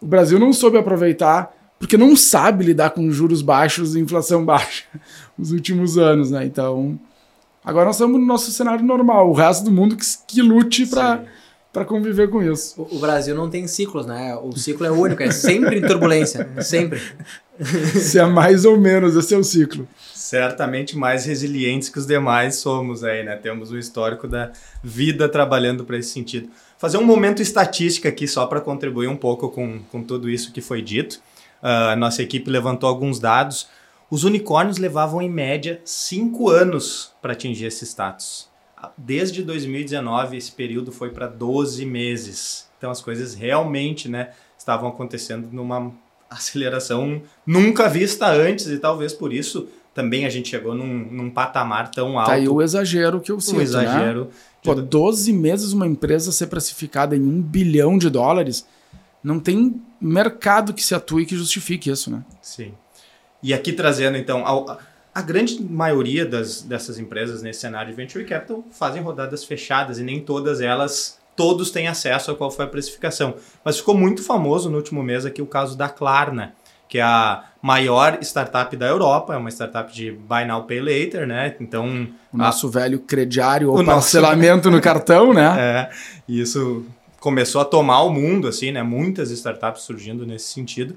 O 0.00 0.06
Brasil 0.06 0.38
não 0.38 0.52
soube 0.52 0.76
aproveitar 0.76 1.50
porque 1.78 1.96
não 1.96 2.16
sabe 2.16 2.64
lidar 2.64 2.90
com 2.90 3.10
juros 3.10 3.42
baixos 3.42 3.94
e 3.94 4.00
inflação 4.00 4.44
baixa 4.46 4.84
nos 5.36 5.52
últimos 5.52 5.98
anos, 5.98 6.30
né? 6.30 6.44
Então, 6.44 6.98
agora 7.64 7.86
nós 7.86 7.96
estamos 7.96 8.20
no 8.20 8.26
nosso 8.26 8.50
cenário 8.52 8.84
normal. 8.84 9.30
O 9.30 9.34
resto 9.34 9.64
do 9.64 9.72
mundo 9.72 9.96
que, 9.96 10.04
que 10.26 10.42
lute 10.42 10.86
para 10.86 11.24
para 11.74 11.84
conviver 11.84 12.30
com 12.30 12.40
isso. 12.40 12.80
O, 12.80 12.96
o, 12.96 12.98
Brasil 13.00 13.34
não 13.34 13.50
tem 13.50 13.66
ciclos, 13.66 14.06
né? 14.06 14.36
O 14.36 14.56
ciclo 14.56 14.86
é 14.86 14.92
único, 14.92 15.20
é 15.24 15.32
sempre 15.32 15.78
em 15.78 15.82
turbulência, 15.82 16.48
sempre. 16.62 17.02
Se 18.00 18.18
é 18.18 18.24
mais 18.24 18.64
ou 18.64 18.78
menos, 18.78 19.16
esse 19.16 19.34
é 19.34 19.36
o 19.36 19.42
ciclo. 19.42 19.86
Certamente 20.14 20.96
mais 20.96 21.24
resilientes 21.24 21.88
que 21.88 21.98
os 21.98 22.06
demais 22.06 22.56
somos 22.56 23.02
aí, 23.02 23.24
né? 23.24 23.34
Temos 23.34 23.72
o 23.72 23.78
histórico 23.78 24.28
da 24.28 24.52
vida 24.82 25.28
trabalhando 25.28 25.84
para 25.84 25.98
esse 25.98 26.10
sentido. 26.10 26.48
Fazer 26.78 26.96
um 26.96 27.04
momento 27.04 27.42
estatística 27.42 28.08
aqui 28.08 28.28
só 28.28 28.46
para 28.46 28.60
contribuir 28.60 29.08
um 29.08 29.16
pouco 29.16 29.48
com, 29.48 29.80
com 29.90 30.02
tudo 30.02 30.30
isso 30.30 30.52
que 30.52 30.60
foi 30.60 30.80
dito. 30.80 31.20
Uh, 31.64 31.92
a 31.92 31.96
nossa 31.96 32.22
equipe 32.22 32.50
levantou 32.50 32.86
alguns 32.86 33.18
dados. 33.18 33.68
Os 34.10 34.22
unicórnios 34.22 34.76
levavam 34.76 35.22
em 35.22 35.30
média 35.30 35.80
cinco 35.82 36.50
anos 36.50 37.12
para 37.22 37.32
atingir 37.32 37.64
esse 37.64 37.86
status. 37.86 38.50
Desde 38.98 39.42
2019, 39.42 40.36
esse 40.36 40.52
período 40.52 40.92
foi 40.92 41.08
para 41.08 41.26
12 41.26 41.86
meses. 41.86 42.68
Então 42.76 42.90
as 42.90 43.00
coisas 43.00 43.34
realmente 43.34 44.10
né, 44.10 44.32
estavam 44.58 44.90
acontecendo 44.90 45.48
numa 45.50 45.90
aceleração 46.28 47.22
nunca 47.46 47.88
vista 47.88 48.28
antes, 48.28 48.66
e 48.66 48.78
talvez 48.78 49.14
por 49.14 49.32
isso 49.32 49.68
também 49.94 50.26
a 50.26 50.28
gente 50.28 50.48
chegou 50.48 50.74
num, 50.74 51.06
num 51.10 51.30
patamar 51.30 51.90
tão 51.90 52.18
alto. 52.18 52.28
Tá 52.28 52.34
aí 52.34 52.48
o 52.48 52.60
exagero 52.60 53.20
que 53.20 53.30
eu 53.32 53.40
sinto, 53.40 53.58
o 53.58 53.62
exagero. 53.62 54.24
Né? 54.24 54.30
Pô, 54.62 54.74
12 54.74 55.32
meses 55.32 55.72
uma 55.72 55.86
empresa 55.86 56.32
ser 56.32 56.48
precificada 56.48 57.16
em 57.16 57.22
um 57.22 57.40
bilhão 57.40 57.96
de 57.96 58.10
dólares, 58.10 58.66
não 59.24 59.40
tem 59.40 59.80
mercado 59.98 60.74
que 60.74 60.84
se 60.84 60.94
atue 60.94 61.24
que 61.24 61.34
justifique 61.34 61.90
isso, 61.90 62.10
né? 62.10 62.22
Sim. 62.42 62.74
E 63.42 63.54
aqui 63.54 63.72
trazendo, 63.72 64.18
então, 64.18 64.46
a, 64.46 64.78
a 65.14 65.22
grande 65.22 65.62
maioria 65.62 66.26
das, 66.26 66.60
dessas 66.60 66.98
empresas 66.98 67.42
nesse 67.42 67.60
cenário 67.60 67.90
de 67.90 67.96
Venture 67.96 68.24
Capital 68.26 68.62
fazem 68.70 69.00
rodadas 69.00 69.42
fechadas 69.42 69.98
e 69.98 70.02
nem 70.02 70.20
todas 70.20 70.60
elas, 70.60 71.18
todos 71.34 71.70
têm 71.70 71.88
acesso 71.88 72.30
a 72.30 72.36
qual 72.36 72.50
foi 72.50 72.66
a 72.66 72.68
precificação. 72.68 73.34
Mas 73.64 73.78
ficou 73.78 73.96
muito 73.96 74.22
famoso 74.22 74.68
no 74.68 74.76
último 74.76 75.02
mês 75.02 75.24
aqui 75.24 75.40
o 75.40 75.46
caso 75.46 75.76
da 75.76 75.88
Klarna, 75.88 76.54
que 76.86 76.98
é 76.98 77.02
a 77.02 77.44
maior 77.62 78.18
startup 78.20 78.76
da 78.76 78.86
Europa, 78.86 79.32
é 79.32 79.38
uma 79.38 79.50
startup 79.50 79.90
de 79.90 80.12
Buy 80.12 80.44
Now 80.44 80.64
Pay 80.64 80.80
Later, 80.80 81.26
né? 81.26 81.56
Então... 81.58 82.08
O 82.30 82.36
nosso 82.36 82.68
velho 82.68 83.00
crediário 83.00 83.72
ou 83.72 83.82
parcelamento 83.82 84.70
nosso... 84.70 84.70
no 84.70 84.80
cartão, 84.82 85.32
né? 85.32 85.54
É, 85.58 85.90
isso 86.28 86.84
começou 87.24 87.62
a 87.62 87.64
tomar 87.64 88.02
o 88.02 88.10
mundo, 88.10 88.46
assim, 88.46 88.70
né? 88.70 88.82
Muitas 88.82 89.30
startups 89.30 89.84
surgindo 89.84 90.26
nesse 90.26 90.52
sentido. 90.52 90.94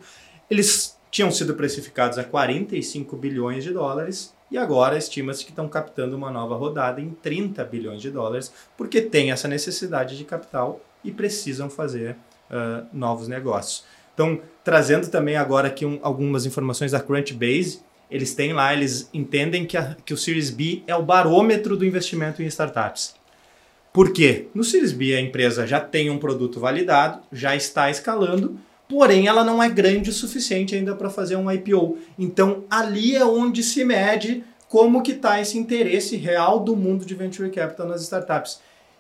Eles 0.51 0.99
tinham 1.09 1.31
sido 1.31 1.53
precificados 1.53 2.17
a 2.17 2.23
45 2.25 3.15
bilhões 3.15 3.63
de 3.63 3.71
dólares 3.71 4.35
e 4.51 4.57
agora 4.57 4.97
estima-se 4.97 5.45
que 5.45 5.51
estão 5.51 5.69
captando 5.69 6.17
uma 6.17 6.29
nova 6.29 6.57
rodada 6.57 6.99
em 6.99 7.11
30 7.11 7.63
bilhões 7.63 8.01
de 8.01 8.11
dólares, 8.11 8.51
porque 8.75 8.99
tem 8.99 9.31
essa 9.31 9.47
necessidade 9.47 10.17
de 10.17 10.25
capital 10.25 10.81
e 11.01 11.13
precisam 11.13 11.69
fazer 11.69 12.17
uh, 12.51 12.85
novos 12.91 13.29
negócios. 13.29 13.85
Então, 14.13 14.41
trazendo 14.65 15.07
também 15.07 15.37
agora 15.37 15.69
aqui 15.69 15.85
um, 15.85 15.97
algumas 16.01 16.45
informações 16.45 16.91
da 16.91 16.99
Crunchbase, 16.99 17.79
eles 18.11 18.35
têm 18.35 18.51
lá, 18.51 18.73
eles 18.73 19.09
entendem 19.13 19.65
que, 19.65 19.77
a, 19.77 19.95
que 20.03 20.13
o 20.13 20.17
Series 20.17 20.49
B 20.49 20.83
é 20.87 20.95
o 20.95 21.03
barômetro 21.03 21.77
do 21.77 21.85
investimento 21.85 22.43
em 22.43 22.47
startups. 22.47 23.15
Por 23.97 24.13
quê? 24.13 24.45
No 24.53 24.63
Series 24.63 24.91
B 24.91 25.15
a 25.15 25.19
empresa 25.19 25.65
já 25.65 25.79
tem 25.79 26.11
um 26.11 26.19
produto 26.19 26.59
validado, 26.59 27.19
já 27.31 27.55
está 27.55 27.89
escalando, 27.89 28.59
porém 28.87 29.25
ela 29.25 29.43
não 29.43 29.63
é 29.63 29.67
grande 29.67 30.11
o 30.11 30.13
suficiente 30.13 30.75
ainda 30.75 30.93
para 30.93 31.09
fazer 31.09 31.35
um 31.35 31.51
IPO. 31.51 31.97
Então 32.15 32.63
ali 32.69 33.15
é 33.15 33.25
onde 33.25 33.63
se 33.63 33.83
mede 33.83 34.43
como 34.69 35.01
que 35.01 35.13
está 35.13 35.41
esse 35.41 35.57
interesse 35.57 36.15
real 36.15 36.59
do 36.59 36.75
mundo 36.75 37.05
de 37.07 37.15
venture 37.15 37.49
capital 37.49 37.87
nas 37.87 38.03
startups. 38.03 38.59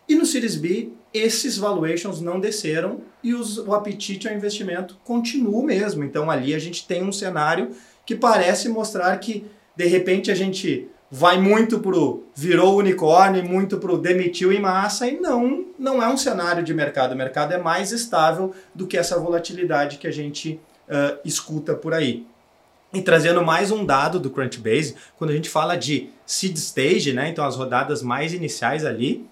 E 0.09 0.15
no 0.15 0.25
Series 0.25 0.55
B, 0.55 0.89
esses 1.13 1.59
valuations 1.59 2.19
não 2.19 2.39
desceram 2.39 3.01
e 3.23 3.35
os, 3.35 3.59
o 3.59 3.75
apetite 3.75 4.27
ao 4.27 4.33
investimento 4.33 4.97
continua 5.03 5.63
mesmo. 5.63 6.03
Então 6.03 6.27
ali 6.27 6.55
a 6.55 6.59
gente 6.59 6.87
tem 6.87 7.03
um 7.03 7.11
cenário 7.11 7.69
que 8.03 8.15
parece 8.15 8.67
mostrar 8.67 9.15
que 9.17 9.45
de 9.75 9.85
repente 9.85 10.31
a 10.31 10.35
gente 10.35 10.89
vai 11.09 11.39
muito 11.39 11.79
pro 11.79 12.23
virou 12.35 12.77
unicórnio, 12.77 13.43
muito 13.43 13.77
pro 13.77 13.97
demitiu 13.97 14.51
em 14.51 14.59
massa 14.59 15.07
e 15.07 15.19
não, 15.19 15.65
não 15.79 16.03
é 16.03 16.07
um 16.07 16.17
cenário 16.17 16.63
de 16.63 16.73
mercado. 16.73 17.13
O 17.13 17.17
mercado 17.17 17.53
é 17.53 17.57
mais 17.57 17.91
estável 17.91 18.53
do 18.75 18.85
que 18.85 18.97
essa 18.97 19.19
volatilidade 19.19 19.97
que 19.97 20.07
a 20.07 20.11
gente 20.11 20.59
uh, 20.87 21.17
escuta 21.23 21.73
por 21.73 21.93
aí. 21.93 22.25
E 22.93 23.01
trazendo 23.01 23.43
mais 23.43 23.71
um 23.71 23.85
dado 23.85 24.19
do 24.19 24.29
Crunchbase, 24.29 24.95
quando 25.17 25.31
a 25.31 25.33
gente 25.33 25.49
fala 25.49 25.75
de 25.75 26.09
seed 26.25 26.55
stage, 26.57 27.13
né, 27.13 27.29
então 27.29 27.45
as 27.45 27.55
rodadas 27.55 28.01
mais 28.01 28.33
iniciais 28.33 28.85
ali, 28.85 29.27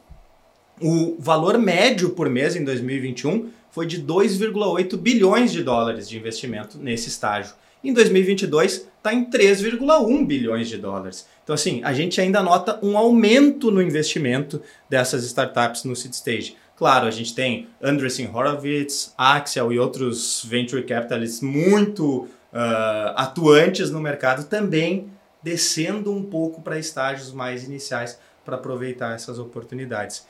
o 0.82 1.15
valor 1.20 1.58
médio 1.58 2.10
por 2.10 2.29
mês 2.29 2.55
em 2.55 2.63
2021 2.63 3.50
foi 3.72 3.86
de 3.86 4.01
2,8 4.01 4.98
bilhões 4.98 5.51
de 5.51 5.63
dólares 5.63 6.08
de 6.08 6.17
investimento 6.17 6.77
nesse 6.77 7.08
estágio. 7.08 7.53
Em 7.86 7.94
2022 7.94 8.88
está 8.98 9.13
em 9.13 9.30
3,1 9.30 10.25
bilhões 10.25 10.68
de 10.68 10.77
dólares. 10.77 11.27
Então, 11.44 11.54
assim, 11.54 11.82
a 11.84 11.94
gente 11.94 12.20
ainda 12.20 12.42
nota 12.42 12.80
um 12.82 12.98
aumento 12.98 13.70
no 13.70 13.80
investimento 13.80 14.60
dessas 14.89 15.24
startups 15.24 15.84
no 15.84 15.96
seed 15.96 16.13
stage. 16.13 16.58
Claro, 16.75 17.06
a 17.06 17.12
gente 17.12 17.36
tem 17.36 17.68
Andreessen 17.80 18.27
Horowitz, 18.34 19.13
Axel 19.15 19.72
e 19.72 19.77
outros 19.77 20.44
venture 20.44 20.82
capitalists 20.82 21.42
muito 21.42 22.24
uh, 22.24 23.13
atuantes 23.15 23.92
no 23.92 24.01
mercado 24.01 24.46
também 24.46 25.08
descendo 25.44 26.12
um 26.12 26.24
pouco 26.24 26.63
para 26.63 26.80
estágios 26.80 27.32
mais 27.32 27.63
iniciais 27.63 28.18
para 28.44 28.56
aproveitar 28.56 29.13
essas 29.13 29.38
oportunidades. 29.38 30.25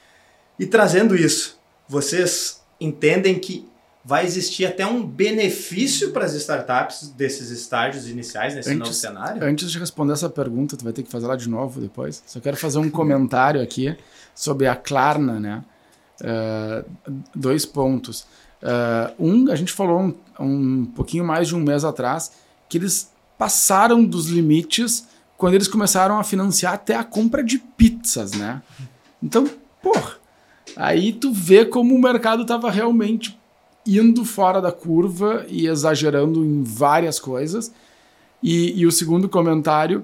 E 0.59 0.65
trazendo 0.65 1.15
isso, 1.15 1.57
vocês 1.87 2.61
entendem 2.81 3.39
que 3.39 3.65
vai 4.05 4.23
existir 4.23 4.67
até 4.67 4.85
um 4.85 5.03
benefício 5.03 6.11
para 6.11 6.25
as 6.25 6.35
startups 6.35 7.09
desses 7.17 7.49
estágios 7.49 8.07
iniciais 8.07 8.53
nesse 8.53 8.69
antes, 8.69 8.79
novo 8.79 8.93
cenário? 8.93 9.43
Antes 9.43 9.71
de 9.71 9.79
responder 9.79 10.13
essa 10.13 10.29
pergunta, 10.29 10.77
tu 10.77 10.83
vai 10.83 10.93
ter 10.93 11.01
que 11.01 11.09
fazer 11.09 11.25
lá 11.25 11.35
de 11.35 11.49
novo 11.49 11.81
depois. 11.81 12.21
Só 12.27 12.39
quero 12.39 12.55
fazer 12.55 12.77
um 12.77 12.87
comentário 12.87 13.59
aqui 13.59 13.97
sobre 14.35 14.67
a 14.67 14.75
Klarna, 14.75 15.39
né? 15.39 15.63
Uh, 16.21 17.11
dois 17.35 17.65
pontos. 17.65 18.27
Uh, 18.61 19.25
um, 19.27 19.51
a 19.51 19.55
gente 19.55 19.73
falou 19.73 19.99
um, 19.99 20.15
um 20.39 20.85
pouquinho 20.85 21.25
mais 21.25 21.47
de 21.47 21.55
um 21.55 21.59
mês 21.59 21.83
atrás 21.83 22.31
que 22.69 22.77
eles 22.77 23.11
passaram 23.39 24.05
dos 24.05 24.27
limites 24.27 25.07
quando 25.35 25.55
eles 25.55 25.67
começaram 25.67 26.19
a 26.19 26.23
financiar 26.23 26.73
até 26.73 26.95
a 26.95 27.03
compra 27.03 27.43
de 27.43 27.57
pizzas, 27.57 28.33
né? 28.33 28.61
Então, 29.21 29.49
porra, 29.81 30.17
aí 30.75 31.11
tu 31.11 31.33
vê 31.33 31.65
como 31.65 31.95
o 31.95 31.99
mercado 31.99 32.43
estava 32.43 32.69
realmente 32.69 33.35
indo 33.85 34.25
fora 34.25 34.61
da 34.61 34.71
curva 34.71 35.45
e 35.47 35.67
exagerando 35.67 36.43
em 36.43 36.63
várias 36.63 37.19
coisas. 37.19 37.71
E, 38.41 38.79
e 38.79 38.85
o 38.85 38.91
segundo 38.91 39.29
comentário 39.29 40.03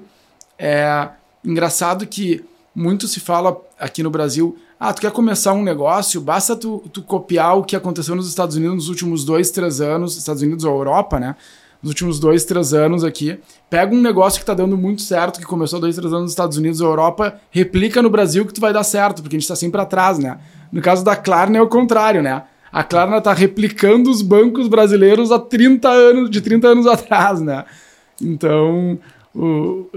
é 0.57 1.09
engraçado 1.43 2.05
que 2.05 2.43
muito 2.73 3.07
se 3.07 3.19
fala 3.19 3.59
aqui 3.79 4.01
no 4.01 4.09
Brasil: 4.09 4.57
ah, 4.79 4.93
tu 4.93 5.01
quer 5.01 5.11
começar 5.11 5.53
um 5.53 5.63
negócio, 5.63 6.21
basta 6.21 6.55
tu, 6.55 6.83
tu 6.91 7.01
copiar 7.01 7.57
o 7.57 7.63
que 7.63 7.75
aconteceu 7.75 8.15
nos 8.15 8.27
Estados 8.27 8.55
Unidos 8.55 8.75
nos 8.75 8.89
últimos 8.89 9.25
dois, 9.25 9.51
três 9.51 9.81
anos, 9.81 10.17
Estados 10.17 10.41
Unidos 10.41 10.63
ou 10.63 10.75
Europa, 10.75 11.19
né? 11.19 11.35
nos 11.81 11.89
últimos 11.89 12.19
dois, 12.19 12.45
três 12.45 12.73
anos 12.73 13.03
aqui. 13.03 13.39
Pega 13.69 13.93
um 13.93 14.01
negócio 14.01 14.39
que 14.39 14.43
está 14.43 14.53
dando 14.53 14.77
muito 14.77 15.01
certo, 15.01 15.39
que 15.39 15.45
começou 15.45 15.79
dois, 15.79 15.95
três 15.95 16.11
anos 16.11 16.23
nos 16.23 16.31
Estados 16.31 16.57
Unidos 16.57 16.79
ou 16.79 16.89
Europa, 16.89 17.39
replica 17.49 18.01
no 18.01 18.09
Brasil 18.09 18.45
que 18.45 18.53
tu 18.53 18.61
vai 18.61 18.71
dar 18.71 18.83
certo, 18.83 19.21
porque 19.21 19.35
a 19.35 19.39
gente 19.39 19.45
está 19.45 19.55
sempre 19.55 19.81
atrás, 19.81 20.19
né? 20.19 20.37
No 20.71 20.81
caso 20.81 21.03
da 21.03 21.15
Klarna 21.15 21.57
é 21.57 21.61
o 21.61 21.67
contrário, 21.67 22.21
né? 22.21 22.43
A 22.71 22.83
Klarna 22.83 23.17
está 23.17 23.33
replicando 23.33 24.09
os 24.09 24.21
bancos 24.21 24.67
brasileiros 24.67 25.31
há 25.31 25.39
30 25.39 25.89
anos, 25.89 26.29
de 26.29 26.41
30 26.41 26.67
anos 26.67 26.87
atrás, 26.87 27.41
né? 27.41 27.65
Então, 28.21 28.97
o, 29.35 29.87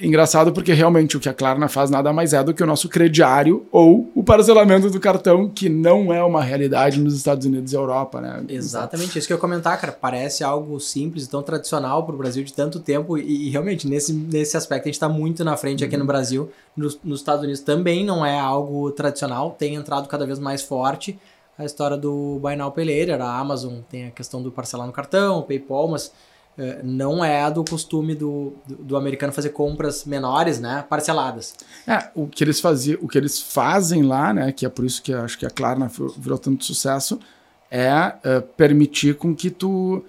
engraçado 0.00 0.52
porque 0.52 0.72
realmente 0.72 1.16
o 1.16 1.20
que 1.20 1.28
a 1.28 1.34
Klarna 1.34 1.68
faz 1.68 1.90
nada 1.90 2.12
mais 2.12 2.32
é 2.32 2.42
do 2.42 2.54
que 2.54 2.62
o 2.62 2.66
nosso 2.66 2.88
crediário 2.88 3.66
ou 3.70 4.10
o 4.14 4.24
parcelamento 4.24 4.88
do 4.90 4.98
cartão, 4.98 5.48
que 5.48 5.68
não 5.68 6.12
é 6.12 6.22
uma 6.22 6.42
realidade 6.42 7.00
nos 7.00 7.14
Estados 7.14 7.46
Unidos 7.46 7.72
e 7.72 7.76
Europa, 7.76 8.20
né? 8.20 8.44
Exatamente, 8.48 9.18
isso 9.18 9.26
que 9.26 9.32
eu 9.32 9.36
ia 9.36 9.40
comentar, 9.40 9.78
cara. 9.78 9.92
Parece 9.92 10.42
algo 10.42 10.78
simples 10.80 11.24
e 11.24 11.30
tão 11.30 11.42
tradicional 11.42 12.04
para 12.04 12.14
o 12.14 12.18
Brasil 12.18 12.42
de 12.42 12.52
tanto 12.52 12.80
tempo 12.80 13.18
e, 13.18 13.48
e, 13.48 13.50
realmente 13.50 13.86
nesse, 13.86 14.12
nesse 14.12 14.56
aspecto 14.56 14.84
a 14.84 14.88
gente 14.88 14.94
está 14.94 15.08
muito 15.08 15.44
na 15.44 15.56
frente 15.56 15.84
aqui 15.84 15.96
no 15.96 16.02
uhum. 16.02 16.06
Brasil. 16.06 16.50
Nos, 16.76 16.98
nos 17.04 17.20
Estados 17.20 17.42
Unidos 17.42 17.60
também 17.60 18.04
não 18.04 18.24
é 18.24 18.38
algo 18.38 18.90
tradicional, 18.92 19.54
tem 19.58 19.74
entrado 19.74 20.08
cada 20.08 20.24
vez 20.24 20.38
mais 20.38 20.62
forte 20.62 21.18
a 21.60 21.64
história 21.66 21.96
do 21.96 22.38
Buy 22.40 22.56
Now 22.56 22.72
Pay 22.72 23.10
a 23.12 23.38
Amazon 23.38 23.80
tem 23.88 24.06
a 24.06 24.10
questão 24.10 24.42
do 24.42 24.50
parcelar 24.50 24.86
no 24.86 24.92
cartão, 24.92 25.42
PayPal, 25.42 25.88
mas 25.88 26.10
é, 26.56 26.80
não 26.82 27.22
é 27.22 27.50
do 27.50 27.62
costume 27.62 28.14
do, 28.14 28.54
do, 28.66 28.76
do, 28.76 28.96
americano 28.96 29.30
fazer 29.30 29.50
compras 29.50 30.06
menores, 30.06 30.58
né, 30.58 30.84
parceladas. 30.88 31.54
É, 31.86 32.08
o 32.14 32.26
que 32.26 32.42
eles 32.42 32.60
faziam, 32.60 32.98
o 33.02 33.08
que 33.08 33.18
eles 33.18 33.40
fazem 33.40 34.02
lá, 34.02 34.32
né, 34.32 34.52
que 34.52 34.64
é 34.64 34.70
por 34.70 34.86
isso 34.86 35.02
que 35.02 35.12
acho 35.12 35.38
que 35.38 35.44
a 35.44 35.50
Klarna 35.50 35.90
virou 36.16 36.38
tanto 36.38 36.64
sucesso, 36.64 37.20
é, 37.70 38.14
é 38.24 38.40
permitir 38.40 39.16
com 39.16 39.34
que 39.34 39.50
tu 39.50 40.02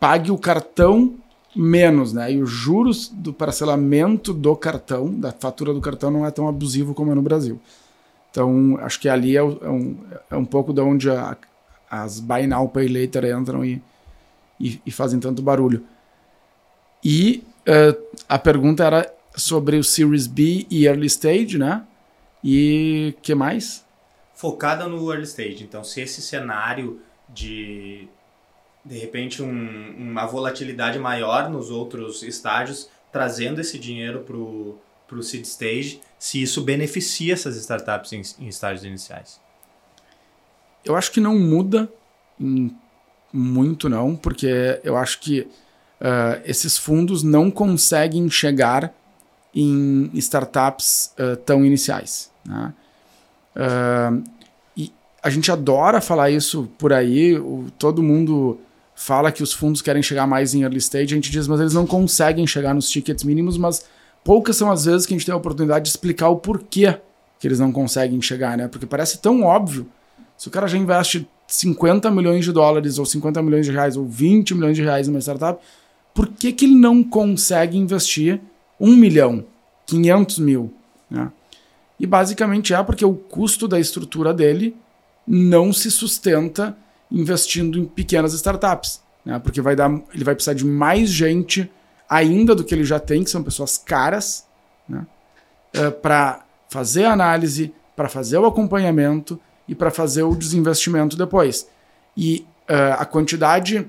pague 0.00 0.30
o 0.30 0.38
cartão 0.38 1.14
menos, 1.54 2.12
né? 2.12 2.32
E 2.32 2.42
os 2.42 2.50
juros 2.50 3.08
do 3.08 3.32
parcelamento 3.32 4.32
do 4.32 4.56
cartão, 4.56 5.12
da 5.12 5.30
fatura 5.30 5.72
do 5.72 5.80
cartão, 5.80 6.10
não 6.10 6.26
é 6.26 6.30
tão 6.30 6.48
abusivo 6.48 6.94
como 6.94 7.12
é 7.12 7.14
no 7.14 7.22
Brasil. 7.22 7.60
Então, 8.34 8.76
acho 8.80 8.98
que 8.98 9.08
ali 9.08 9.36
é, 9.36 9.42
um, 9.44 9.96
é 10.28 10.34
um 10.34 10.44
pouco 10.44 10.72
de 10.72 10.80
onde 10.80 11.08
a, 11.08 11.36
as 11.88 12.18
Buy 12.18 12.48
Now, 12.48 12.68
Pay 12.68 12.88
Later 12.88 13.24
entram 13.26 13.64
e, 13.64 13.80
e, 14.58 14.82
e 14.84 14.90
fazem 14.90 15.20
tanto 15.20 15.40
barulho. 15.40 15.84
E 17.04 17.44
uh, 17.60 18.18
a 18.28 18.36
pergunta 18.36 18.82
era 18.82 19.14
sobre 19.36 19.76
o 19.76 19.84
Series 19.84 20.26
B 20.26 20.66
e 20.68 20.84
Early 20.84 21.06
Stage, 21.06 21.58
né? 21.58 21.84
E 22.42 23.14
que 23.22 23.36
mais? 23.36 23.84
Focada 24.34 24.88
no 24.88 25.12
Early 25.12 25.22
Stage. 25.22 25.62
Então, 25.62 25.84
se 25.84 26.00
esse 26.00 26.20
cenário 26.20 27.00
de 27.28 28.08
de 28.84 28.98
repente 28.98 29.42
um, 29.42 29.94
uma 29.96 30.26
volatilidade 30.26 30.98
maior 30.98 31.48
nos 31.48 31.70
outros 31.70 32.22
estágios, 32.24 32.90
trazendo 33.12 33.60
esse 33.60 33.78
dinheiro 33.78 34.24
para 34.26 35.16
o 35.16 35.22
seed 35.22 35.44
stage, 35.44 36.00
se 36.24 36.40
isso 36.40 36.62
beneficia 36.62 37.34
essas 37.34 37.54
startups 37.54 38.10
em, 38.14 38.22
em 38.42 38.48
estágios 38.48 38.82
iniciais. 38.82 39.38
Eu 40.82 40.96
acho 40.96 41.12
que 41.12 41.20
não 41.20 41.38
muda 41.38 41.86
muito 43.30 43.90
não, 43.90 44.16
porque 44.16 44.80
eu 44.82 44.96
acho 44.96 45.20
que 45.20 45.40
uh, 45.40 46.40
esses 46.46 46.78
fundos 46.78 47.22
não 47.22 47.50
conseguem 47.50 48.30
chegar 48.30 48.90
em 49.54 50.10
startups 50.14 51.12
uh, 51.18 51.36
tão 51.36 51.62
iniciais. 51.62 52.30
Né? 52.42 52.72
Uh, 53.54 54.24
e 54.74 54.90
a 55.22 55.28
gente 55.28 55.52
adora 55.52 56.00
falar 56.00 56.30
isso 56.30 56.70
por 56.78 56.94
aí, 56.94 57.36
o, 57.36 57.66
todo 57.78 58.02
mundo 58.02 58.58
fala 58.94 59.30
que 59.30 59.42
os 59.42 59.52
fundos 59.52 59.82
querem 59.82 60.02
chegar 60.02 60.26
mais 60.26 60.54
em 60.54 60.62
early 60.62 60.78
stage, 60.78 61.12
a 61.12 61.16
gente 61.16 61.30
diz, 61.30 61.46
mas 61.46 61.60
eles 61.60 61.74
não 61.74 61.86
conseguem 61.86 62.46
chegar 62.46 62.72
nos 62.72 62.88
tickets 62.88 63.24
mínimos, 63.24 63.58
mas 63.58 63.84
poucas 64.24 64.56
são 64.56 64.72
as 64.72 64.86
vezes 64.86 65.06
que 65.06 65.14
a 65.14 65.16
gente 65.16 65.26
tem 65.26 65.34
a 65.34 65.38
oportunidade 65.38 65.84
de 65.84 65.90
explicar 65.90 66.30
o 66.30 66.36
porquê 66.36 66.98
que 67.38 67.46
eles 67.46 67.60
não 67.60 67.70
conseguem 67.70 68.20
chegar, 68.22 68.56
né? 68.56 68.66
Porque 68.66 68.86
parece 68.86 69.18
tão 69.18 69.42
óbvio. 69.42 69.86
Se 70.36 70.48
o 70.48 70.50
cara 70.50 70.66
já 70.66 70.78
investe 70.78 71.28
50 71.46 72.10
milhões 72.10 72.44
de 72.44 72.50
dólares, 72.50 72.98
ou 72.98 73.04
50 73.04 73.42
milhões 73.42 73.66
de 73.66 73.72
reais, 73.72 73.96
ou 73.96 74.06
20 74.06 74.54
milhões 74.54 74.76
de 74.76 74.82
reais 74.82 75.06
numa 75.06 75.20
startup, 75.20 75.62
por 76.14 76.28
que, 76.28 76.52
que 76.52 76.64
ele 76.64 76.74
não 76.74 77.02
consegue 77.02 77.76
investir 77.76 78.40
1 78.80 78.96
milhão, 78.96 79.44
500 79.86 80.38
mil? 80.38 80.72
Né? 81.10 81.30
E 82.00 82.06
basicamente 82.06 82.72
é 82.72 82.82
porque 82.82 83.04
o 83.04 83.14
custo 83.14 83.68
da 83.68 83.78
estrutura 83.78 84.32
dele 84.32 84.74
não 85.26 85.72
se 85.72 85.90
sustenta 85.90 86.76
investindo 87.10 87.78
em 87.78 87.84
pequenas 87.84 88.32
startups. 88.32 89.02
Né? 89.24 89.38
Porque 89.38 89.60
vai 89.60 89.76
dar, 89.76 89.90
ele 90.12 90.24
vai 90.24 90.34
precisar 90.34 90.54
de 90.54 90.64
mais 90.64 91.10
gente 91.10 91.70
ainda 92.08 92.54
do 92.54 92.64
que 92.64 92.74
ele 92.74 92.84
já 92.84 92.98
tem, 92.98 93.24
que 93.24 93.30
são 93.30 93.42
pessoas 93.42 93.78
caras, 93.78 94.46
né? 94.88 95.06
Uh, 95.76 95.90
para 95.90 96.44
fazer 96.68 97.04
a 97.04 97.12
análise, 97.12 97.72
para 97.96 98.08
fazer 98.08 98.38
o 98.38 98.46
acompanhamento 98.46 99.40
e 99.68 99.74
para 99.74 99.90
fazer 99.90 100.22
o 100.22 100.34
desinvestimento 100.34 101.16
depois. 101.16 101.68
E 102.16 102.46
uh, 102.68 102.94
a 102.98 103.04
quantidade 103.04 103.86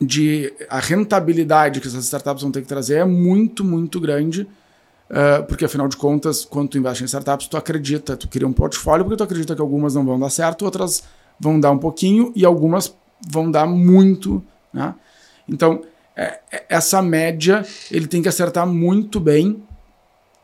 de 0.00 0.52
a 0.70 0.78
rentabilidade 0.78 1.80
que 1.80 1.88
essas 1.88 2.04
startups 2.04 2.42
vão 2.42 2.52
ter 2.52 2.62
que 2.62 2.68
trazer 2.68 2.98
é 2.98 3.04
muito, 3.04 3.64
muito 3.64 4.00
grande, 4.00 4.42
uh, 5.10 5.44
porque 5.46 5.64
afinal 5.64 5.88
de 5.88 5.96
contas, 5.96 6.44
quando 6.44 6.70
tu 6.70 6.78
investe 6.78 7.02
em 7.02 7.06
startups, 7.06 7.48
tu 7.48 7.56
acredita, 7.56 8.16
tu 8.16 8.28
cria 8.28 8.46
um 8.46 8.52
portfólio 8.52 9.04
porque 9.04 9.16
tu 9.16 9.24
acredita 9.24 9.54
que 9.54 9.60
algumas 9.60 9.94
não 9.94 10.04
vão 10.04 10.18
dar 10.18 10.30
certo, 10.30 10.64
outras 10.64 11.02
vão 11.38 11.58
dar 11.58 11.70
um 11.70 11.78
pouquinho 11.78 12.32
e 12.34 12.44
algumas 12.44 12.94
vão 13.28 13.50
dar 13.50 13.66
muito, 13.66 14.42
né? 14.72 14.94
Então, 15.48 15.82
é, 15.82 15.82
é 15.82 15.97
essa 16.68 17.00
média 17.00 17.64
ele 17.90 18.06
tem 18.06 18.20
que 18.20 18.28
acertar 18.28 18.66
muito 18.66 19.20
bem 19.20 19.62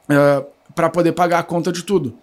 uh, 0.09 0.13
ah, 0.13 0.45
para 0.75 0.89
poder 0.89 1.13
pagar 1.13 1.41
a 1.41 1.43
conta 1.43 1.73
de 1.73 1.83
tudo. 1.83 2.17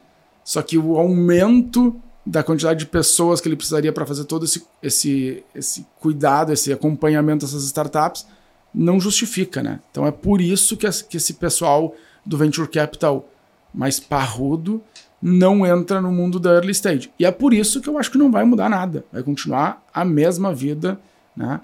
Só 0.44 0.62
que 0.62 0.78
o 0.78 0.98
aumento 0.98 1.96
da 2.26 2.44
quantidade 2.44 2.80
de 2.80 2.86
pessoas 2.86 3.42
que 3.42 3.48
ele 3.48 3.56
precisaria 3.56 3.92
para 3.92 4.06
fazer 4.06 4.26
todo 4.26 4.46
esse, 4.46 4.64
esse, 4.82 5.44
esse 5.56 5.86
cuidado, 6.00 6.54
esse 6.54 6.72
acompanhamento 6.72 7.46
dessas 7.46 7.64
startups, 7.64 8.26
não 8.74 9.00
justifica, 9.00 9.62
né? 9.62 9.80
Então 9.92 10.06
é 10.06 10.12
por 10.12 10.40
isso 10.40 10.78
que, 10.78 10.88
que 11.10 11.18
esse 11.18 11.34
pessoal 11.34 11.94
do 12.26 12.38
Venture 12.38 12.68
Capital 12.68 13.28
mais 13.74 14.00
parrudo 14.00 14.82
não 15.22 15.66
entra 15.66 16.02
no 16.02 16.12
mundo 16.12 16.40
da 16.40 16.52
early 16.52 16.72
stage. 16.72 17.12
E 17.20 17.26
é 17.26 17.32
por 17.32 17.54
isso 17.54 17.82
que 17.82 17.90
eu 17.90 17.98
acho 17.98 18.12
que 18.12 18.18
não 18.18 18.32
vai 18.32 18.44
mudar 18.44 18.70
nada. 18.70 19.06
Vai 19.12 19.24
continuar 19.24 19.86
a 19.94 20.06
mesma 20.06 20.54
vida, 20.54 21.00
né? 21.36 21.60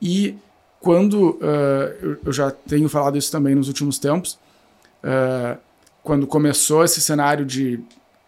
E 0.00 0.36
quando, 0.82 1.38
uh, 1.40 2.18
eu 2.26 2.32
já 2.32 2.50
tenho 2.50 2.88
falado 2.88 3.16
isso 3.16 3.30
também 3.30 3.54
nos 3.54 3.68
últimos 3.68 4.00
tempos, 4.00 4.36
uh, 5.04 5.56
quando 6.02 6.26
começou 6.26 6.84
esse 6.84 7.00
cenário 7.00 7.46
de 7.46 7.78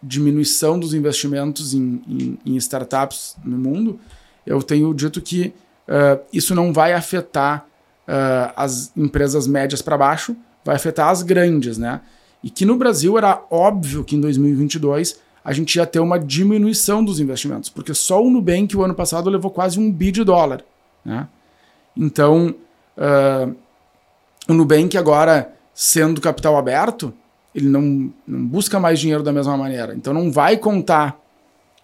diminuição 0.01 0.79
dos 0.79 0.93
investimentos 0.93 1.73
em, 1.73 2.01
em, 2.07 2.39
em 2.45 2.55
startups 2.55 3.35
no 3.43 3.57
mundo, 3.57 3.99
eu 4.45 4.63
tenho 4.63 4.93
dito 4.93 5.21
que 5.21 5.53
uh, 5.89 6.23
isso 6.31 6.55
não 6.55 6.71
vai 6.71 6.93
afetar 6.93 7.67
as 8.55 8.95
empresas 8.95 9.47
médias 9.47 9.81
para 9.81 9.97
baixo, 9.97 10.35
vai 10.63 10.75
afetar 10.75 11.09
as 11.09 11.23
grandes, 11.23 11.79
né? 11.79 12.01
E 12.43 12.51
que 12.51 12.63
no 12.63 12.77
Brasil 12.77 13.17
era 13.17 13.43
óbvio 13.49 14.03
que 14.03 14.15
em 14.15 14.21
2022 14.21 15.19
a 15.43 15.51
gente 15.51 15.75
ia 15.77 15.87
ter 15.87 15.99
uma 15.99 16.19
diminuição 16.19 17.03
dos 17.03 17.19
investimentos, 17.19 17.67
porque 17.67 17.95
só 17.95 18.23
o 18.23 18.29
Nubank 18.29 18.77
o 18.77 18.83
ano 18.83 18.93
passado 18.93 19.27
levou 19.27 19.49
quase 19.49 19.79
um 19.79 19.91
bi 19.91 20.11
de 20.11 20.23
dólar, 20.23 20.63
né? 21.03 21.27
Então, 21.97 22.53
uh, 22.97 23.55
o 24.47 24.53
Nubank 24.53 24.97
agora 24.97 25.53
sendo 25.73 26.21
capital 26.21 26.57
aberto, 26.57 27.13
ele 27.53 27.67
não, 27.67 28.13
não 28.25 28.45
busca 28.47 28.79
mais 28.79 28.99
dinheiro 28.99 29.21
da 29.21 29.33
mesma 29.33 29.57
maneira. 29.57 29.93
Então 29.93 30.13
não 30.13 30.31
vai 30.31 30.57
contar 30.57 31.19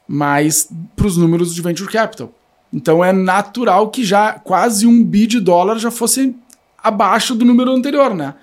mais 0.08 0.70
para 0.96 1.08
os 1.08 1.18
números 1.18 1.54
de 1.54 1.62
venture 1.62 1.92
capital. 1.92 2.32
Então 2.74 3.04
é 3.04 3.12
natural 3.12 3.90
que 3.90 4.04
já 4.04 4.34
quase 4.34 4.88
um 4.88 5.04
bi 5.04 5.28
de 5.28 5.40
dólar 5.40 5.78
já 5.78 5.92
fosse 5.92 6.36
abaixo 6.82 7.36
do 7.36 7.46
número 7.46 7.72
anterior, 7.72 8.16
né? 8.16 8.34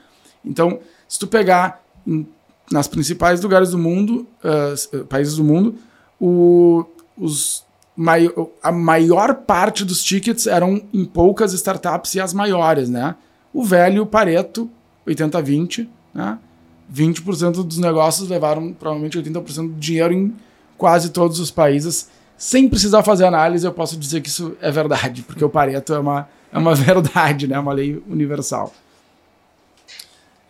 Então, 0.44 0.78
se 1.09 1.18
tu 1.18 1.26
pegar 1.26 1.83
em, 2.07 2.26
nas 2.70 2.87
principais 2.87 3.40
lugares 3.42 3.70
do 3.70 3.78
mundo, 3.78 4.26
uh, 4.44 5.04
países 5.07 5.37
do 5.37 5.44
mundo, 5.44 5.74
o, 6.20 6.85
os, 7.16 7.64
mai, 7.98 8.30
a 8.62 8.70
maior 8.70 9.34
parte 9.34 9.84
dos 9.84 10.04
tickets 10.04 10.46
eram 10.46 10.80
em 10.94 11.04
poucas 11.04 11.52
startups 11.52 12.14
e 12.14 12.20
as 12.20 12.32
maiores, 12.32 12.88
né? 12.88 13.16
O 13.52 13.64
velho 13.64 14.06
Pareto, 14.06 14.70
80-20, 15.04 15.88
né? 16.14 16.38
20% 16.94 17.64
dos 17.64 17.78
negócios 17.78 18.28
levaram 18.28 18.72
provavelmente 18.72 19.18
80% 19.18 19.74
do 19.74 19.80
dinheiro 19.80 20.14
em 20.14 20.34
quase 20.76 21.11
todos 21.11 21.40
os 21.40 21.50
países. 21.50 22.08
Sem 22.37 22.68
precisar 22.68 23.02
fazer 23.02 23.24
análise, 23.24 23.66
eu 23.66 23.72
posso 23.72 23.96
dizer 23.96 24.20
que 24.20 24.28
isso 24.28 24.56
é 24.61 24.70
verdade, 24.70 25.22
porque 25.22 25.44
o 25.44 25.50
Pareto 25.50 25.92
é 25.92 25.98
uma, 25.98 26.28
é 26.52 26.56
uma 26.56 26.76
verdade, 26.76 27.48
né? 27.48 27.58
uma 27.58 27.72
lei 27.72 28.00
universal. 28.06 28.72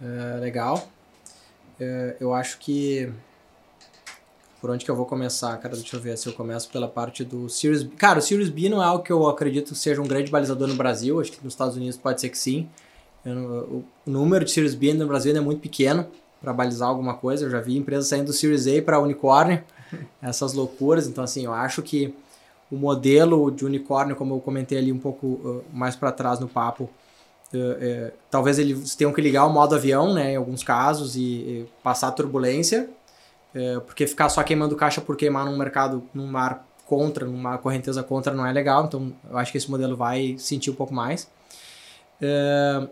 É, 0.03 0.39
legal. 0.39 0.87
É, 1.81 2.17
eu 2.21 2.35
acho 2.35 2.59
que 2.59 3.11
Por 4.61 4.71
onde 4.71 4.85
que 4.85 4.91
eu 4.91 4.97
vou 4.97 5.07
começar, 5.07 5.57
cara? 5.59 5.77
Deixa 5.77 5.97
eu 5.97 6.01
ver 6.01 6.19
se 6.19 6.29
eu 6.29 6.33
começo 6.33 6.69
pela 6.71 6.89
parte 6.89 7.25
do 7.25 7.49
Series 7.49 7.85
B. 7.85 7.95
Cara, 7.95 8.19
o 8.19 8.23
Series 8.23 8.49
B 8.49 8.69
não 8.69 8.83
é 8.83 8.87
algo 8.87 9.05
que 9.05 9.13
eu 9.13 9.29
acredito 9.29 9.73
seja 9.75 10.03
um 10.03 10.07
grande 10.07 10.33
balizador 10.33 10.67
no 10.67 10.75
Brasil. 10.75 11.21
Acho 11.21 11.31
que 11.31 11.45
nos 11.45 11.53
Estados 11.53 11.77
Unidos 11.77 11.97
pode 11.97 12.21
ser 12.21 12.29
que 12.29 12.39
sim. 12.39 12.69
O 13.25 13.85
número 14.05 14.45
de 14.45 14.51
Series 14.51 14.75
B 14.75 14.95
no 14.95 15.07
Brasil 15.07 15.37
é 15.37 15.41
muito 15.41 15.61
pequeno 15.61 16.09
para 16.41 16.53
balizar 16.53 16.89
alguma 16.89 17.15
coisa. 17.15 17.45
Eu 17.45 17.51
já 17.51 17.61
vi 17.61 17.77
empresas 17.77 18.09
saindo 18.09 18.27
do 18.27 18.33
Series 18.33 18.67
A 18.67 18.83
para 18.83 18.99
unicórnio, 18.99 19.63
essas 20.21 20.53
loucuras. 20.55 21.07
Então, 21.07 21.23
assim, 21.23 21.45
eu 21.45 21.53
acho 21.53 21.81
que 21.81 22.13
o 22.69 22.77
modelo 22.77 23.53
de 23.53 23.65
unicórnio, 23.65 24.17
como 24.17 24.35
eu 24.35 24.41
comentei 24.41 24.79
ali 24.79 24.91
um 24.91 24.99
pouco 24.99 25.27
uh, 25.27 25.65
mais 25.73 25.95
para 25.95 26.11
trás 26.11 26.41
no 26.41 26.49
papo, 26.49 26.91
uh, 27.55 27.57
uh, 27.57 28.13
talvez 28.29 28.59
eles 28.59 28.97
tenham 28.97 29.13
que 29.13 29.21
ligar 29.21 29.47
o 29.47 29.53
modo 29.53 29.77
avião, 29.77 30.13
né, 30.13 30.33
em 30.33 30.37
alguns 30.37 30.65
casos, 30.65 31.15
e, 31.15 31.21
e 31.21 31.67
passar 31.81 32.11
turbulência 32.11 32.91
é, 33.55 33.81
porque 33.81 34.07
ficar 34.07 34.29
só 34.29 34.43
queimando 34.43 34.77
caixa 34.77 35.01
por 35.01 35.17
queimar 35.17 35.45
num 35.47 35.57
mercado, 35.57 36.03
num 36.15 36.27
mar 36.27 36.67
contra, 36.87 37.27
numa 37.27 37.59
correnteza 37.59 38.03
contra 38.03 38.33
não 38.33 38.47
é 38.47 38.53
legal, 38.53 38.87
então 38.87 39.13
eu 39.31 39.37
acho 39.37 39.53
que 39.53 39.59
esse 39.59 39.71
modelo 39.71 39.97
vai 39.97 40.37
sentir 40.39 40.71
um 40.71 40.75
pouco 40.75 40.95
mais. 40.95 41.29
É, 42.21 42.89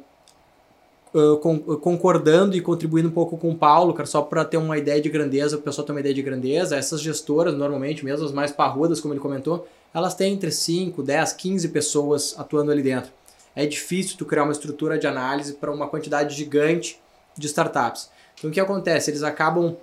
concordando 1.80 2.54
e 2.54 2.60
contribuindo 2.60 3.08
um 3.08 3.12
pouco 3.12 3.38
com 3.38 3.50
o 3.50 3.56
Paulo, 3.56 3.94
cara, 3.94 4.06
só 4.06 4.20
para 4.20 4.44
ter 4.44 4.58
uma 4.58 4.76
ideia 4.76 5.00
de 5.00 5.08
grandeza, 5.08 5.56
o 5.56 5.62
pessoal 5.62 5.86
tem 5.86 5.94
uma 5.94 6.00
ideia 6.00 6.14
de 6.14 6.22
grandeza, 6.22 6.76
essas 6.76 7.00
gestoras, 7.00 7.54
normalmente, 7.54 8.04
mesmo 8.04 8.26
as 8.26 8.32
mais 8.32 8.52
parrudas, 8.52 9.00
como 9.00 9.14
ele 9.14 9.20
comentou, 9.20 9.66
elas 9.94 10.14
têm 10.14 10.34
entre 10.34 10.50
5, 10.50 11.02
10, 11.02 11.32
15 11.32 11.68
pessoas 11.70 12.34
atuando 12.38 12.70
ali 12.70 12.82
dentro. 12.82 13.10
É 13.54 13.64
difícil 13.64 14.18
tu 14.18 14.26
criar 14.26 14.42
uma 14.42 14.52
estrutura 14.52 14.98
de 14.98 15.06
análise 15.06 15.54
para 15.54 15.72
uma 15.72 15.88
quantidade 15.88 16.34
gigante 16.34 17.00
de 17.34 17.46
startups. 17.46 18.10
Então 18.36 18.50
o 18.50 18.52
que 18.52 18.60
acontece? 18.60 19.10
Eles 19.10 19.22
acabam 19.22 19.74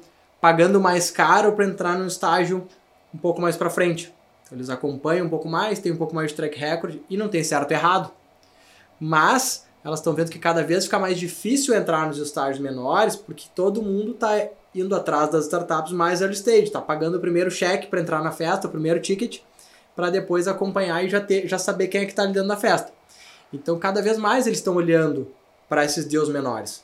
pagando 0.44 0.78
mais 0.78 1.10
caro 1.10 1.54
para 1.54 1.64
entrar 1.64 1.98
num 1.98 2.06
estágio 2.06 2.68
um 3.16 3.18
pouco 3.18 3.40
mais 3.40 3.56
para 3.56 3.70
frente. 3.70 4.14
Então, 4.44 4.58
eles 4.58 4.70
acompanham 4.70 5.26
um 5.26 5.30
pouco 5.30 5.48
mais, 5.48 5.80
têm 5.80 5.94
um 5.94 5.96
pouco 5.96 6.14
mais 6.14 6.32
de 6.32 6.36
track 6.36 6.60
record 6.60 6.98
e 7.10 7.16
não 7.16 7.30
tem 7.30 7.42
certo 7.42 7.72
e 7.72 7.74
errado. 7.74 8.12
Mas 9.00 9.66
elas 9.86 10.02
estão 10.02 10.12
vendo 10.12 10.30
que 10.30 10.38
cada 10.38 10.62
vez 10.62 10.84
fica 10.84 11.00
mais 11.00 11.18
difícil 11.18 11.74
entrar 11.74 12.06
nos 12.08 12.18
estágios 12.18 12.60
menores, 12.60 13.16
porque 13.16 13.46
todo 13.56 13.82
mundo 13.82 14.12
está 14.12 14.50
indo 14.76 14.94
atrás 14.94 15.30
das 15.30 15.46
startups 15.46 15.94
mais 15.94 16.20
early 16.20 16.36
stage, 16.36 16.64
está 16.64 16.82
pagando 16.82 17.16
o 17.16 17.22
primeiro 17.22 17.50
cheque 17.50 17.88
para 17.88 18.02
entrar 18.02 18.22
na 18.22 18.34
festa, 18.34 18.68
o 18.68 18.70
primeiro 18.70 19.00
ticket, 19.00 19.40
para 19.96 20.10
depois 20.10 20.46
acompanhar 20.46 21.06
e 21.06 21.10
já, 21.10 21.22
ter, 21.22 21.48
já 21.48 21.58
saber 21.58 21.88
quem 21.88 22.02
é 22.02 22.06
que 22.06 22.12
está 22.12 22.24
ali 22.24 22.34
dentro 22.34 22.50
da 22.50 22.58
festa. 22.58 22.92
Então, 23.54 23.80
cada 23.80 24.02
vez 24.02 24.18
mais 24.18 24.46
eles 24.46 24.60
estão 24.60 24.76
olhando 24.76 25.32
para 25.70 25.86
esses 25.86 26.04
deals 26.04 26.28
menores 26.28 26.84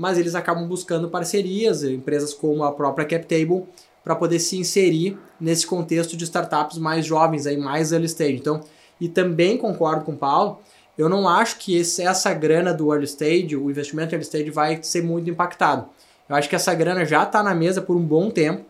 mas 0.00 0.16
eles 0.16 0.34
acabam 0.34 0.66
buscando 0.66 1.10
parcerias, 1.10 1.84
empresas 1.84 2.32
como 2.32 2.64
a 2.64 2.72
própria 2.72 3.04
CapTable, 3.04 3.64
para 4.02 4.16
poder 4.16 4.38
se 4.38 4.56
inserir 4.56 5.18
nesse 5.38 5.66
contexto 5.66 6.16
de 6.16 6.24
startups 6.24 6.78
mais 6.78 7.04
jovens, 7.04 7.46
aí, 7.46 7.58
mais 7.58 7.92
early 7.92 8.06
stage. 8.06 8.36
Então, 8.36 8.62
e 8.98 9.10
também 9.10 9.58
concordo 9.58 10.02
com 10.02 10.12
o 10.12 10.16
Paulo, 10.16 10.60
eu 10.96 11.06
não 11.06 11.28
acho 11.28 11.58
que 11.58 11.76
esse, 11.76 12.00
essa 12.00 12.32
grana 12.32 12.72
do 12.72 12.90
early 12.90 13.04
stage, 13.04 13.54
o 13.54 13.70
investimento 13.70 14.14
early 14.14 14.24
stage, 14.24 14.48
vai 14.48 14.82
ser 14.82 15.02
muito 15.02 15.28
impactado. 15.28 15.84
Eu 16.26 16.34
acho 16.34 16.48
que 16.48 16.56
essa 16.56 16.72
grana 16.72 17.04
já 17.04 17.24
está 17.24 17.42
na 17.42 17.54
mesa 17.54 17.82
por 17.82 17.94
um 17.94 18.02
bom 18.02 18.30
tempo. 18.30 18.64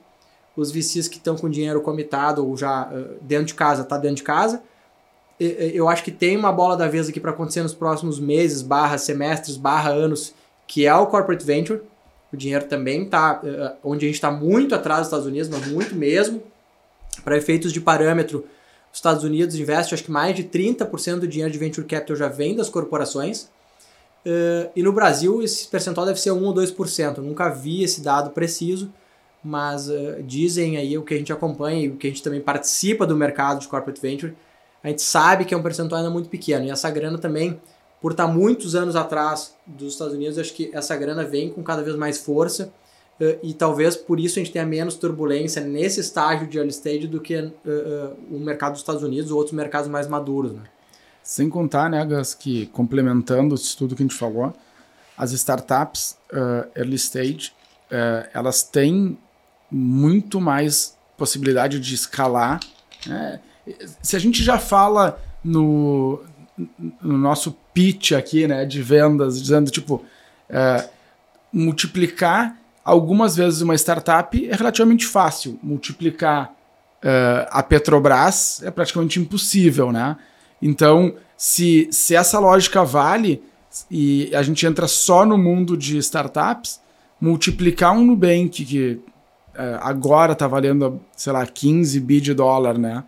Os 0.56 0.72
VCs 0.72 1.06
que 1.06 1.18
estão 1.18 1.36
com 1.36 1.48
dinheiro 1.48 1.80
comitado 1.80 2.44
ou 2.44 2.56
já 2.56 2.88
uh, 2.88 3.22
dentro 3.22 3.46
de 3.46 3.54
casa, 3.54 3.82
está 3.82 3.96
dentro 3.96 4.16
de 4.16 4.24
casa. 4.24 4.60
Eu 5.38 5.88
acho 5.88 6.02
que 6.02 6.10
tem 6.10 6.36
uma 6.36 6.52
bola 6.52 6.76
da 6.76 6.88
vez 6.88 7.08
aqui 7.08 7.20
para 7.20 7.30
acontecer 7.30 7.62
nos 7.62 7.72
próximos 7.72 8.18
meses, 8.18 8.60
barra 8.60 8.98
semestres, 8.98 9.56
barra 9.56 9.90
anos, 9.90 10.34
que 10.70 10.86
é 10.86 10.94
o 10.94 11.08
corporate 11.08 11.44
venture. 11.44 11.82
O 12.32 12.36
dinheiro 12.36 12.64
também 12.66 13.02
está, 13.02 13.40
eh, 13.42 13.72
onde 13.82 14.06
a 14.06 14.08
gente 14.08 14.14
está 14.14 14.30
muito 14.30 14.72
atrás 14.72 15.00
dos 15.00 15.08
Estados 15.08 15.26
Unidos, 15.26 15.48
mas 15.48 15.66
muito 15.66 15.96
mesmo. 15.96 16.40
Para 17.24 17.36
efeitos 17.36 17.72
de 17.72 17.80
parâmetro, 17.80 18.46
os 18.92 18.98
Estados 18.98 19.24
Unidos 19.24 19.56
investem, 19.56 19.94
acho 19.94 20.04
que 20.04 20.12
mais 20.12 20.36
de 20.36 20.44
30% 20.44 21.18
do 21.18 21.26
dinheiro 21.26 21.52
de 21.52 21.58
venture 21.58 21.84
capital 21.84 22.14
já 22.14 22.28
vem 22.28 22.54
das 22.54 22.68
corporações. 22.68 23.50
Uh, 24.24 24.70
e 24.76 24.82
no 24.84 24.92
Brasil, 24.92 25.42
esse 25.42 25.66
percentual 25.66 26.06
deve 26.06 26.20
ser 26.20 26.30
1 26.30 26.40
ou 26.40 26.54
2%. 26.54 27.16
Eu 27.16 27.24
nunca 27.24 27.48
vi 27.48 27.82
esse 27.82 28.00
dado 28.00 28.30
preciso, 28.30 28.92
mas 29.42 29.88
uh, 29.88 30.22
dizem 30.22 30.76
aí 30.76 30.96
o 30.96 31.02
que 31.02 31.14
a 31.14 31.18
gente 31.18 31.32
acompanha 31.32 31.86
e 31.86 31.88
o 31.88 31.96
que 31.96 32.06
a 32.06 32.10
gente 32.10 32.22
também 32.22 32.40
participa 32.40 33.04
do 33.04 33.16
mercado 33.16 33.58
de 33.58 33.66
corporate 33.66 34.00
venture. 34.00 34.36
A 34.84 34.88
gente 34.88 35.02
sabe 35.02 35.44
que 35.44 35.52
é 35.52 35.56
um 35.56 35.62
percentual 35.64 35.98
ainda 35.98 36.12
muito 36.12 36.28
pequeno. 36.28 36.64
E 36.64 36.70
essa 36.70 36.88
grana 36.92 37.18
também 37.18 37.60
por 38.00 38.12
estar 38.12 38.26
muitos 38.26 38.74
anos 38.74 38.96
atrás 38.96 39.54
dos 39.66 39.92
Estados 39.92 40.14
Unidos, 40.14 40.38
acho 40.38 40.54
que 40.54 40.70
essa 40.72 40.96
grana 40.96 41.24
vem 41.24 41.50
com 41.50 41.62
cada 41.62 41.82
vez 41.82 41.96
mais 41.96 42.18
força 42.18 42.72
uh, 43.20 43.38
e 43.42 43.52
talvez 43.52 43.94
por 43.94 44.18
isso 44.18 44.38
a 44.38 44.42
gente 44.42 44.52
tenha 44.52 44.64
menos 44.64 44.94
turbulência 44.94 45.62
nesse 45.62 46.00
estágio 46.00 46.46
de 46.46 46.56
early 46.56 46.70
stage 46.70 47.06
do 47.06 47.20
que 47.20 47.36
uh, 47.36 47.48
uh, 47.48 48.16
o 48.34 48.40
mercado 48.40 48.72
dos 48.72 48.80
Estados 48.80 49.02
Unidos 49.02 49.30
ou 49.30 49.36
outros 49.36 49.54
mercados 49.54 49.88
mais 49.88 50.08
maduros. 50.08 50.52
Né? 50.52 50.62
Sem 51.22 51.50
contar, 51.50 51.90
né, 51.90 52.04
Gas, 52.06 52.34
que 52.34 52.66
complementando 52.66 53.54
isso 53.54 53.76
tudo 53.76 53.94
que 53.94 54.02
a 54.02 54.06
gente 54.06 54.16
falou, 54.16 54.52
as 55.16 55.32
startups 55.32 56.16
early 56.74 56.94
stage, 56.94 57.52
elas 58.32 58.62
têm 58.62 59.18
muito 59.70 60.40
mais 60.40 60.96
possibilidade 61.18 61.78
de 61.78 61.94
escalar. 61.94 62.58
Né? 63.06 63.38
Se 64.00 64.16
a 64.16 64.18
gente 64.18 64.42
já 64.42 64.58
fala 64.58 65.20
no, 65.44 66.22
no 67.02 67.18
nosso 67.18 67.56
pitch 67.80 68.12
aqui, 68.12 68.46
né, 68.46 68.66
de 68.66 68.82
vendas, 68.82 69.40
dizendo 69.40 69.70
tipo, 69.70 70.04
é, 70.50 70.86
multiplicar 71.50 72.54
algumas 72.84 73.36
vezes 73.36 73.62
uma 73.62 73.74
startup 73.74 74.48
é 74.48 74.54
relativamente 74.54 75.06
fácil. 75.06 75.58
Multiplicar 75.62 76.52
é, 77.02 77.48
a 77.50 77.62
Petrobras 77.62 78.62
é 78.62 78.70
praticamente 78.70 79.18
impossível, 79.18 79.90
né? 79.90 80.18
Então, 80.60 81.14
se, 81.38 81.88
se 81.90 82.14
essa 82.14 82.38
lógica 82.38 82.84
vale 82.84 83.42
e 83.90 84.30
a 84.34 84.42
gente 84.42 84.66
entra 84.66 84.86
só 84.86 85.24
no 85.24 85.38
mundo 85.38 85.74
de 85.74 85.96
startups, 85.96 86.80
multiplicar 87.18 87.92
um 87.92 88.04
Nubank 88.04 88.62
que 88.62 89.00
é, 89.54 89.78
agora 89.80 90.32
está 90.32 90.46
valendo, 90.46 91.00
sei 91.16 91.32
lá, 91.32 91.46
15 91.46 91.98
bi 92.00 92.20
de 92.20 92.34
dólar, 92.34 92.76
né? 92.76 93.04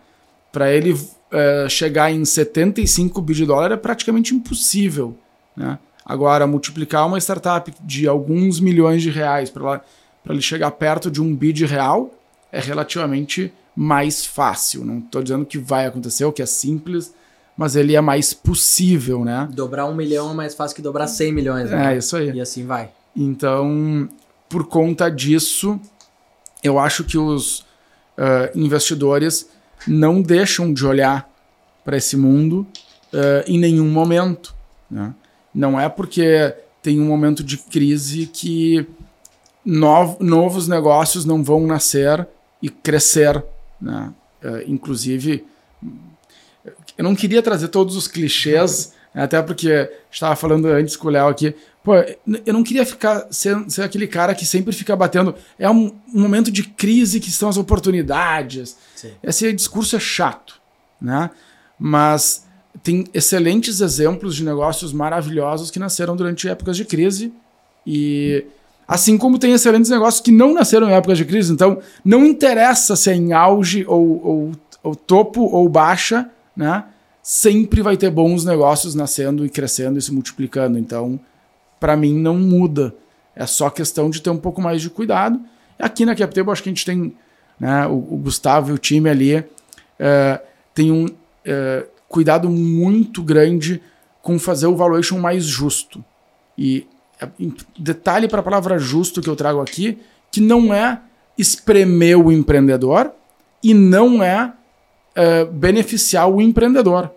Para 0.51 0.71
ele 0.71 0.99
uh, 1.33 1.69
chegar 1.69 2.11
em 2.11 2.23
75 2.23 3.21
bi 3.21 3.33
de 3.33 3.45
dólar 3.45 3.71
é 3.71 3.77
praticamente 3.77 4.35
impossível. 4.35 5.17
Né? 5.55 5.77
Agora, 6.05 6.45
multiplicar 6.45 7.07
uma 7.07 7.17
startup 7.17 7.73
de 7.81 8.07
alguns 8.07 8.59
milhões 8.59 9.01
de 9.01 9.09
reais 9.09 9.49
para 9.49 9.81
ele 10.29 10.41
chegar 10.41 10.71
perto 10.71 11.09
de 11.09 11.21
um 11.21 11.35
bi 11.35 11.51
de 11.51 11.65
real 11.65 12.13
é 12.51 12.59
relativamente 12.59 13.51
mais 13.75 14.25
fácil. 14.25 14.85
Não 14.85 14.99
estou 14.99 15.23
dizendo 15.23 15.45
que 15.45 15.57
vai 15.57 15.85
acontecer, 15.85 16.25
o 16.25 16.31
que 16.31 16.41
é 16.41 16.45
simples, 16.45 17.13
mas 17.57 17.75
ele 17.75 17.95
é 17.95 18.01
mais 18.01 18.33
possível, 18.33 19.23
né? 19.23 19.47
Dobrar 19.51 19.85
um 19.85 19.95
milhão 19.95 20.31
é 20.31 20.33
mais 20.33 20.53
fácil 20.53 20.75
que 20.75 20.81
dobrar 20.81 21.07
100 21.07 21.33
milhões. 21.33 21.71
Né? 21.71 21.93
É, 21.93 21.97
isso 21.97 22.15
aí. 22.15 22.31
E 22.31 22.41
assim 22.41 22.65
vai. 22.65 22.91
Então, 23.15 24.09
por 24.49 24.67
conta 24.67 25.09
disso, 25.09 25.79
eu 26.63 26.77
acho 26.77 27.03
que 27.03 27.17
os 27.17 27.59
uh, 27.59 28.55
investidores 28.55 29.49
não 29.87 30.21
deixam 30.21 30.73
de 30.73 30.85
olhar 30.85 31.29
para 31.83 31.97
esse 31.97 32.15
mundo 32.15 32.65
uh, 33.13 33.43
em 33.45 33.59
nenhum 33.59 33.89
momento. 33.89 34.55
Né? 34.89 35.13
Não 35.53 35.79
é 35.79 35.89
porque 35.89 36.53
tem 36.81 36.99
um 36.99 37.05
momento 37.05 37.43
de 37.43 37.57
crise 37.57 38.25
que 38.27 38.85
nov 39.65 40.17
novos 40.19 40.67
negócios 40.67 41.25
não 41.25 41.43
vão 41.43 41.65
nascer 41.65 42.27
e 42.61 42.69
crescer. 42.69 43.43
Né? 43.79 44.11
Uh, 44.43 44.63
inclusive, 44.67 45.45
eu 46.97 47.03
não 47.03 47.15
queria 47.15 47.41
trazer 47.41 47.69
todos 47.69 47.95
os 47.95 48.07
clichês, 48.07 48.93
né? 49.13 49.23
até 49.23 49.41
porque 49.41 49.89
estava 50.11 50.35
falando 50.35 50.67
antes 50.67 50.95
com 50.95 51.07
o 51.07 51.11
Léo 51.11 51.27
aqui. 51.27 51.55
Pô, 51.83 51.95
eu 52.45 52.53
não 52.53 52.63
queria 52.63 52.85
ficar 52.85 53.27
ser, 53.29 53.57
ser 53.69 53.81
aquele 53.81 54.07
cara 54.07 54.33
que 54.33 54.45
sempre 54.45 54.73
fica 54.73 54.95
batendo. 54.95 55.35
É 55.59 55.69
um, 55.69 55.93
um 56.13 56.21
momento 56.21 56.49
de 56.49 56.63
crise 56.63 57.19
que 57.19 57.27
estão 57.27 57.49
as 57.49 57.57
oportunidades. 57.57 58.77
Sim. 58.95 59.11
Esse 59.21 59.51
discurso 59.51 59.97
é 59.97 59.99
chato, 59.99 60.61
né? 61.01 61.29
Mas 61.77 62.45
tem 62.81 63.05
excelentes 63.13 63.81
exemplos 63.81 64.33
de 64.33 64.45
negócios 64.45 64.93
maravilhosos 64.93 65.69
que 65.69 65.77
nasceram 65.77 66.15
durante 66.15 66.47
épocas 66.47 66.77
de 66.77 66.85
crise 66.85 67.33
e 67.85 68.45
assim 68.87 69.17
como 69.17 69.37
tem 69.37 69.51
excelentes 69.51 69.91
negócios 69.91 70.21
que 70.21 70.31
não 70.31 70.53
nasceram 70.53 70.89
em 70.89 70.93
épocas 70.93 71.17
de 71.17 71.25
crise. 71.25 71.51
Então, 71.51 71.79
não 72.03 72.25
interessa 72.25 72.95
se 72.95 73.09
é 73.09 73.15
em 73.15 73.33
auge 73.33 73.85
ou, 73.87 74.25
ou, 74.25 74.51
ou 74.81 74.95
topo 74.95 75.41
ou 75.41 75.67
baixa, 75.67 76.29
né? 76.55 76.85
Sempre 77.21 77.81
vai 77.81 77.97
ter 77.97 78.09
bons 78.09 78.45
negócios 78.45 78.95
nascendo 78.95 79.45
e 79.45 79.49
crescendo 79.49 79.99
e 79.99 80.01
se 80.01 80.13
multiplicando. 80.13 80.77
Então, 80.77 81.19
para 81.83 81.97
mim 81.97 82.17
não 82.17 82.37
muda. 82.37 82.95
É 83.35 83.45
só 83.45 83.69
questão 83.69 84.09
de 84.09 84.21
ter 84.21 84.29
um 84.29 84.37
pouco 84.37 84.61
mais 84.61 84.81
de 84.81 84.89
cuidado. 84.89 85.37
Aqui 85.77 86.05
na 86.05 86.15
CapTable 86.15 86.49
acho 86.49 86.63
que 86.63 86.69
a 86.69 86.71
gente 86.71 86.85
tem 86.85 87.13
né, 87.59 87.85
o, 87.87 87.97
o 87.97 88.17
Gustavo 88.23 88.69
e 88.69 88.73
o 88.73 88.77
time 88.77 89.09
ali 89.09 89.39
uh, 89.39 90.39
tem 90.73 90.93
um 90.93 91.07
uh, 91.07 91.87
cuidado 92.07 92.49
muito 92.49 93.21
grande 93.21 93.81
com 94.21 94.39
fazer 94.39 94.67
o 94.67 94.77
valuation 94.77 95.19
mais 95.19 95.43
justo. 95.43 96.01
E 96.57 96.87
detalhe 97.77 98.29
para 98.29 98.39
a 98.39 98.43
palavra 98.43 98.79
justo 98.79 99.21
que 99.21 99.29
eu 99.29 99.35
trago 99.35 99.59
aqui, 99.59 99.99
que 100.31 100.39
não 100.39 100.73
é 100.73 101.01
espremer 101.37 102.17
o 102.17 102.31
empreendedor 102.31 103.11
e 103.61 103.73
não 103.73 104.23
é 104.23 104.53
uh, 105.17 105.51
beneficiar 105.51 106.29
o 106.29 106.39
empreendedor. 106.39 107.11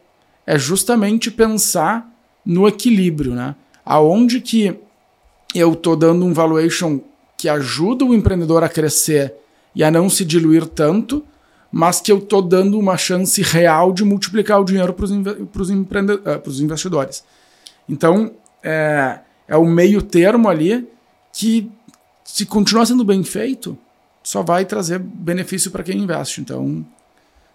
É 0.44 0.58
justamente 0.58 1.30
pensar 1.30 2.12
no 2.44 2.66
equilíbrio, 2.66 3.32
né? 3.32 3.54
Aonde 3.86 4.40
que 4.40 4.76
eu 5.54 5.72
estou 5.72 5.94
dando 5.96 6.26
um 6.26 6.32
valuation 6.32 7.00
que 7.36 7.48
ajuda 7.48 8.04
o 8.04 8.12
empreendedor 8.12 8.64
a 8.64 8.68
crescer 8.68 9.32
e 9.74 9.84
a 9.84 9.90
não 9.90 10.10
se 10.10 10.24
diluir 10.24 10.66
tanto, 10.66 11.24
mas 11.70 12.00
que 12.00 12.10
eu 12.10 12.18
estou 12.18 12.42
dando 12.42 12.78
uma 12.78 12.96
chance 12.96 13.40
real 13.42 13.92
de 13.92 14.04
multiplicar 14.04 14.60
o 14.60 14.64
dinheiro 14.64 14.92
para 14.92 15.04
os 15.04 15.70
uh, 15.70 16.62
investidores. 16.62 17.22
Então, 17.88 18.32
é, 18.62 19.20
é 19.46 19.56
o 19.56 19.64
meio 19.64 20.02
termo 20.02 20.48
ali 20.48 20.88
que, 21.32 21.70
se 22.24 22.44
continuar 22.44 22.86
sendo 22.86 23.04
bem 23.04 23.22
feito, 23.22 23.78
só 24.22 24.42
vai 24.42 24.64
trazer 24.64 24.98
benefício 24.98 25.70
para 25.70 25.84
quem 25.84 25.98
investe. 25.98 26.40
Então, 26.40 26.84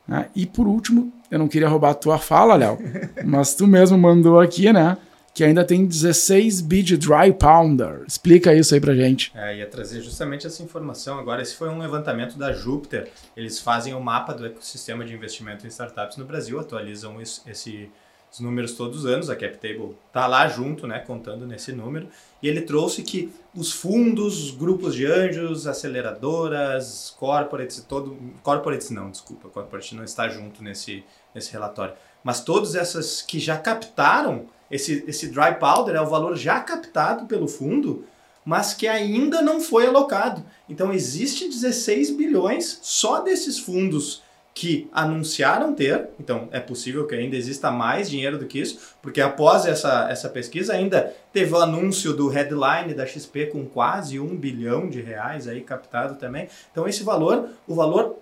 né? 0.07 0.27
E 0.35 0.45
por 0.45 0.67
último, 0.67 1.11
eu 1.29 1.39
não 1.39 1.47
queria 1.47 1.69
roubar 1.69 1.91
a 1.91 1.95
tua 1.95 2.17
fala, 2.17 2.55
Léo, 2.55 2.77
mas 3.25 3.53
tu 3.53 3.67
mesmo 3.67 3.97
mandou 3.97 4.39
aqui, 4.39 4.71
né? 4.71 4.97
Que 5.33 5.43
ainda 5.43 5.63
tem 5.63 5.85
16 5.85 6.61
bi 6.61 6.83
de 6.83 6.97
dry 6.97 7.31
pounder. 7.31 8.03
Explica 8.07 8.53
isso 8.53 8.73
aí 8.73 8.81
pra 8.81 8.93
gente. 8.93 9.31
É, 9.33 9.57
ia 9.57 9.67
trazer 9.67 10.01
justamente 10.01 10.45
essa 10.45 10.61
informação. 10.61 11.17
Agora, 11.17 11.41
esse 11.41 11.55
foi 11.55 11.69
um 11.69 11.79
levantamento 11.79 12.37
da 12.37 12.51
Júpiter. 12.51 13.09
Eles 13.35 13.59
fazem 13.59 13.93
o 13.93 13.97
um 13.97 14.01
mapa 14.01 14.33
do 14.33 14.45
ecossistema 14.45 15.05
de 15.05 15.13
investimento 15.13 15.65
em 15.65 15.69
startups 15.69 16.17
no 16.17 16.25
Brasil, 16.25 16.59
atualizam 16.59 17.21
esse, 17.21 17.41
esse 17.49 17.89
os 18.31 18.39
números 18.39 18.73
todos 18.73 18.99
os 18.99 19.05
anos, 19.05 19.29
a 19.29 19.35
CapTable 19.35 19.95
está 20.07 20.25
lá 20.25 20.47
junto, 20.47 20.87
né, 20.87 20.99
contando 20.99 21.45
nesse 21.45 21.73
número, 21.73 22.07
e 22.41 22.47
ele 22.47 22.61
trouxe 22.61 23.03
que 23.03 23.31
os 23.53 23.73
fundos, 23.73 24.51
grupos 24.51 24.95
de 24.95 25.05
anjos, 25.05 25.67
aceleradoras, 25.67 27.13
corporates, 27.19 27.83
todo, 27.83 28.17
corporates 28.41 28.89
não, 28.89 29.11
desculpa, 29.11 29.49
corporate 29.49 29.95
não 29.95 30.03
está 30.05 30.29
junto 30.29 30.63
nesse, 30.63 31.03
nesse 31.35 31.51
relatório, 31.51 31.93
mas 32.23 32.41
todas 32.41 32.73
essas 32.73 33.21
que 33.21 33.37
já 33.37 33.57
captaram, 33.57 34.45
esse, 34.71 35.03
esse 35.07 35.27
dry 35.27 35.59
powder 35.59 35.95
é 35.95 36.01
o 36.01 36.09
valor 36.09 36.35
já 36.35 36.59
captado 36.61 37.25
pelo 37.25 37.47
fundo, 37.47 38.05
mas 38.45 38.73
que 38.73 38.87
ainda 38.87 39.41
não 39.41 39.59
foi 39.59 39.85
alocado. 39.85 40.43
Então 40.67 40.93
existe 40.93 41.47
16 41.47 42.11
bilhões 42.11 42.79
só 42.81 43.19
desses 43.19 43.59
fundos 43.59 44.23
que 44.53 44.89
anunciaram 44.91 45.73
ter, 45.73 46.09
então 46.19 46.49
é 46.51 46.59
possível 46.59 47.07
que 47.07 47.15
ainda 47.15 47.37
exista 47.37 47.71
mais 47.71 48.09
dinheiro 48.09 48.37
do 48.37 48.45
que 48.45 48.59
isso, 48.59 48.95
porque 49.01 49.21
após 49.21 49.65
essa, 49.65 50.09
essa 50.09 50.27
pesquisa 50.27 50.73
ainda 50.73 51.15
teve 51.31 51.53
o 51.53 51.57
anúncio 51.57 52.13
do 52.13 52.27
headline 52.27 52.93
da 52.93 53.05
XP 53.05 53.47
com 53.47 53.65
quase 53.65 54.19
um 54.19 54.35
bilhão 54.35 54.89
de 54.89 55.01
reais 55.01 55.47
aí 55.47 55.61
captado 55.61 56.15
também. 56.15 56.49
Então 56.71 56.87
esse 56.87 57.01
valor, 57.01 57.49
o 57.65 57.73
valor 57.73 58.17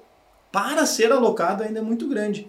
para 0.52 0.86
ser 0.86 1.12
alocado 1.12 1.64
ainda 1.64 1.80
é 1.80 1.84
muito 1.84 2.08
grande. 2.08 2.48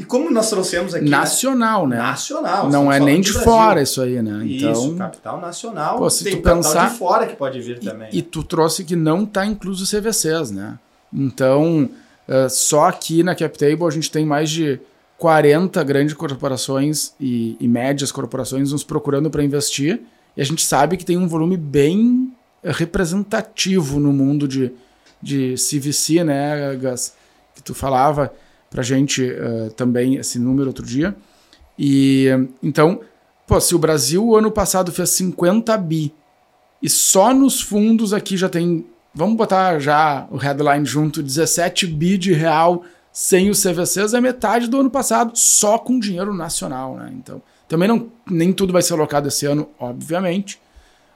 E 0.00 0.04
como 0.04 0.30
nós 0.30 0.50
trouxemos 0.50 0.94
aqui. 0.94 1.08
Nacional, 1.08 1.86
né? 1.86 1.98
Nacional. 1.98 2.70
Não 2.70 2.90
é 2.90 2.98
nem 2.98 3.20
de 3.20 3.32
fora 3.32 3.82
isso 3.82 4.00
aí, 4.00 4.20
né? 4.22 4.40
Então, 4.44 4.72
isso, 4.72 4.94
capital 4.96 5.40
nacional. 5.40 5.98
Pô, 5.98 6.10
se 6.10 6.24
tem 6.24 6.36
tu 6.36 6.42
pensar, 6.42 6.90
de 6.90 6.96
fora 6.96 7.26
que 7.26 7.36
pode 7.36 7.60
vir 7.60 7.78
também. 7.78 8.08
E, 8.12 8.18
e 8.18 8.22
tu 8.22 8.42
trouxe 8.42 8.84
que 8.84 8.96
não 8.96 9.24
está 9.24 9.46
incluso 9.46 9.84
CVCs, 9.84 10.50
né? 10.50 10.78
Então, 11.12 11.88
Uh, 12.30 12.48
só 12.48 12.84
aqui 12.84 13.24
na 13.24 13.34
CapTable 13.34 13.84
a 13.86 13.90
gente 13.90 14.08
tem 14.08 14.24
mais 14.24 14.48
de 14.48 14.78
40 15.18 15.82
grandes 15.82 16.14
corporações 16.14 17.12
e, 17.18 17.56
e 17.58 17.66
médias 17.66 18.12
corporações 18.12 18.70
nos 18.70 18.84
procurando 18.84 19.28
para 19.28 19.42
investir. 19.42 20.00
E 20.36 20.40
a 20.40 20.44
gente 20.44 20.64
sabe 20.64 20.96
que 20.96 21.04
tem 21.04 21.18
um 21.18 21.26
volume 21.26 21.56
bem 21.56 22.32
representativo 22.62 23.98
no 23.98 24.12
mundo 24.12 24.46
de, 24.46 24.70
de 25.20 25.56
CVC, 25.56 26.22
né, 26.22 26.76
Gas? 26.76 27.14
Que 27.52 27.62
tu 27.64 27.74
falava 27.74 28.32
para 28.70 28.80
a 28.80 28.84
gente 28.84 29.22
uh, 29.22 29.70
também 29.72 30.14
esse 30.16 30.38
número 30.38 30.68
outro 30.68 30.86
dia. 30.86 31.14
E 31.78 32.28
então, 32.62 33.00
pô, 33.46 33.60
se 33.60 33.74
o 33.74 33.78
Brasil 33.78 34.36
ano 34.36 34.50
passado 34.50 34.92
fez 34.92 35.10
50 35.10 35.76
bi 35.78 36.14
e 36.80 36.88
só 36.88 37.34
nos 37.34 37.60
fundos 37.60 38.14
aqui 38.14 38.36
já 38.36 38.48
tem 38.48 38.86
vamos 39.14 39.36
botar 39.36 39.78
já 39.80 40.26
o 40.30 40.36
headline 40.36 40.86
junto, 40.86 41.22
17 41.22 41.86
bi 41.86 42.16
de 42.16 42.32
real 42.32 42.84
sem 43.12 43.50
os 43.50 43.60
CVCs 43.62 44.14
é 44.14 44.20
metade 44.20 44.68
do 44.68 44.78
ano 44.78 44.90
passado, 44.90 45.32
só 45.34 45.78
com 45.78 45.98
dinheiro 45.98 46.32
nacional, 46.32 46.96
né? 46.96 47.12
Então, 47.16 47.42
também 47.68 47.88
não, 47.88 48.08
nem 48.28 48.52
tudo 48.52 48.72
vai 48.72 48.82
ser 48.82 48.92
alocado 48.92 49.28
esse 49.28 49.46
ano, 49.46 49.68
obviamente, 49.78 50.60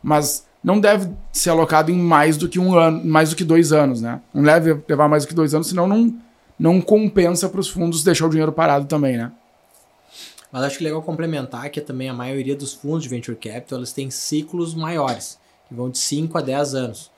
mas 0.03 0.45
não 0.63 0.81
deve 0.81 1.09
ser 1.33 1.51
alocado 1.51 1.91
em 1.91 1.97
mais 1.97 2.37
do 2.37 2.49
que 2.49 2.59
um 2.59 2.77
ano, 2.77 3.05
mais 3.05 3.31
do 3.31 3.37
que 3.37 3.45
dois 3.45 3.73
anos, 3.73 4.01
né? 4.01 4.21
Não 4.33 4.43
deve 4.43 4.83
levar 4.89 5.09
mais 5.09 5.25
do 5.25 5.29
que 5.29 5.35
dois 5.35 5.55
anos, 5.55 5.69
senão 5.69 5.87
não, 5.87 6.13
não 6.59 6.81
compensa 6.81 7.49
para 7.49 7.61
os 7.61 7.69
fundos 7.69 8.05
deixar 8.05 8.27
o 8.27 8.31
dinheiro 8.31 8.53
parado 8.53 8.87
também, 8.87 9.17
né? 9.17 9.33
Mas 10.51 10.63
acho 10.63 10.79
que 10.79 10.85
é 10.85 10.87
legal 10.87 11.03
complementar 11.03 11.69
que 11.71 11.81
também 11.81 12.09
a 12.09 12.15
maioria 12.15 12.55
dos 12.55 12.73
fundos 12.73 13.03
de 13.03 13.09
venture 13.09 13.37
capital 13.37 13.79
eles 13.79 13.93
têm 13.93 14.09
ciclos 14.09 14.73
maiores, 14.73 15.39
que 15.69 15.75
vão 15.75 15.91
de 15.91 15.99
5 15.99 16.39
a 16.39 16.41
10 16.41 16.75
anos. 16.75 17.11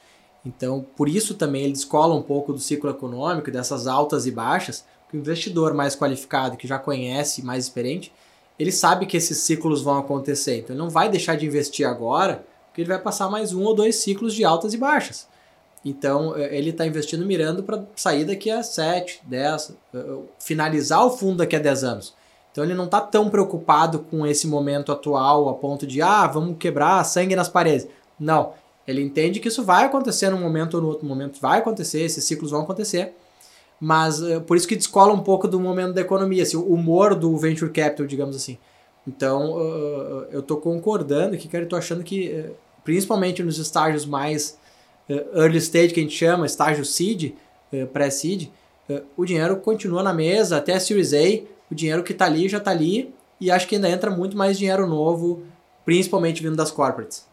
Então, 0.44 0.87
por 0.96 1.09
isso 1.09 1.35
também 1.35 1.64
ele 1.64 1.72
descola 1.72 2.14
um 2.14 2.22
pouco 2.22 2.53
do 2.53 2.59
ciclo 2.59 2.88
econômico, 2.88 3.51
dessas 3.51 3.87
altas 3.87 4.27
e 4.27 4.31
baixas, 4.31 4.85
que 5.11 5.16
o 5.16 5.20
investidor 5.20 5.75
mais 5.75 5.94
qualificado, 5.94 6.57
que 6.57 6.66
já 6.66 6.79
conhece, 6.79 7.44
mais 7.44 7.64
experiente, 7.64 8.12
ele 8.59 8.72
sabe 8.72 9.05
que 9.05 9.16
esses 9.16 9.38
ciclos 9.38 9.83
vão 9.83 9.99
acontecer. 9.99 10.61
Então, 10.61 10.75
ele 10.75 10.83
não 10.83 10.88
vai 10.88 11.11
deixar 11.11 11.37
de 11.37 11.44
investir 11.44 11.87
agora, 11.87 12.46
porque 12.68 12.81
ele 12.81 12.88
vai 12.88 12.99
passar 12.99 13.29
mais 13.29 13.53
um 13.53 13.64
ou 13.64 13.75
dois 13.75 13.96
ciclos 13.96 14.33
de 14.33 14.44
altas 14.44 14.72
e 14.72 14.79
baixas. 14.79 15.29
Então, 15.88 16.37
é, 16.37 16.53
ele 16.59 16.70
está 16.70 16.85
investindo 16.85 17.25
mirando 17.25 17.62
para 17.62 17.85
sair 17.94 18.25
daqui 18.25 18.51
a 18.51 18.61
7, 18.61 19.20
10, 19.22 19.72
é, 19.94 19.99
é, 19.99 20.03
finalizar 20.37 21.07
o 21.07 21.11
fundo 21.11 21.37
daqui 21.37 21.55
a 21.55 21.61
10 21.61 21.85
anos. 21.85 22.14
Então, 22.51 22.64
ele 22.64 22.75
não 22.75 22.87
está 22.87 23.01
tão 23.01 23.31
preocupado 23.31 24.01
com 24.01 24.27
esse 24.27 24.49
momento 24.49 24.90
atual, 24.90 25.49
a 25.49 25.55
ponto 25.55 25.87
de, 25.87 26.03
ah, 26.03 26.27
vamos 26.27 26.57
quebrar 26.59 27.05
sangue 27.05 27.37
nas 27.37 27.49
paredes. 27.49 27.87
Não, 28.18 28.53
ele 28.85 29.01
entende 29.01 29.38
que 29.38 29.46
isso 29.46 29.62
vai 29.62 29.85
acontecer 29.85 30.29
num 30.29 30.40
momento 30.40 30.75
ou 30.75 30.81
no 30.81 30.88
outro 30.88 31.07
momento, 31.07 31.38
vai 31.40 31.61
acontecer, 31.61 32.01
esses 32.01 32.25
ciclos 32.25 32.51
vão 32.51 32.62
acontecer. 32.62 33.14
Mas 33.79 34.20
por 34.46 34.57
isso 34.57 34.66
que 34.66 34.75
descola 34.75 35.12
um 35.12 35.22
pouco 35.22 35.46
do 35.46 35.61
momento 35.61 35.92
da 35.92 36.01
economia, 36.01 36.42
assim, 36.42 36.57
o 36.57 36.72
humor 36.72 37.14
do 37.14 37.37
venture 37.37 37.70
capital, 37.70 38.07
digamos 38.07 38.35
assim. 38.35 38.59
Então, 39.07 39.61
eu 40.33 40.40
estou 40.40 40.57
concordando 40.57 41.35
aqui, 41.35 41.46
cara, 41.46 41.64
eu 41.64 41.68
tô 41.68 41.77
achando 41.77 42.03
que, 42.03 42.46
principalmente 42.83 43.42
nos 43.42 43.59
estágios 43.59 44.07
mais 44.07 44.57
early 45.09 45.59
stage, 45.59 45.92
que 45.92 46.01
a 46.01 46.03
gente 46.03 46.16
chama, 46.16 46.47
estágio 46.47 46.85
seed, 46.85 47.33
pré-seed, 47.92 48.49
o 49.16 49.25
dinheiro 49.25 49.57
continua 49.57 50.03
na 50.03 50.12
mesa, 50.14 50.57
até 50.57 50.75
a 50.75 50.81
Series 50.81 51.12
A, 51.12 51.42
o 51.71 51.75
dinheiro 51.75 52.03
que 52.03 52.12
está 52.12 52.27
ali 52.27 52.49
já 52.49 52.59
está 52.59 52.71
ali, 52.71 53.12
e 53.40 53.51
acho 53.51 53.66
que 53.66 53.75
ainda 53.75 53.90
entra 53.90 54.11
muito 54.11 54.37
mais 54.37 54.57
dinheiro 54.59 54.87
novo, 54.87 55.42
principalmente 55.85 56.42
vindo 56.42 56.57
das 56.57 56.71
corporates. 56.71 57.26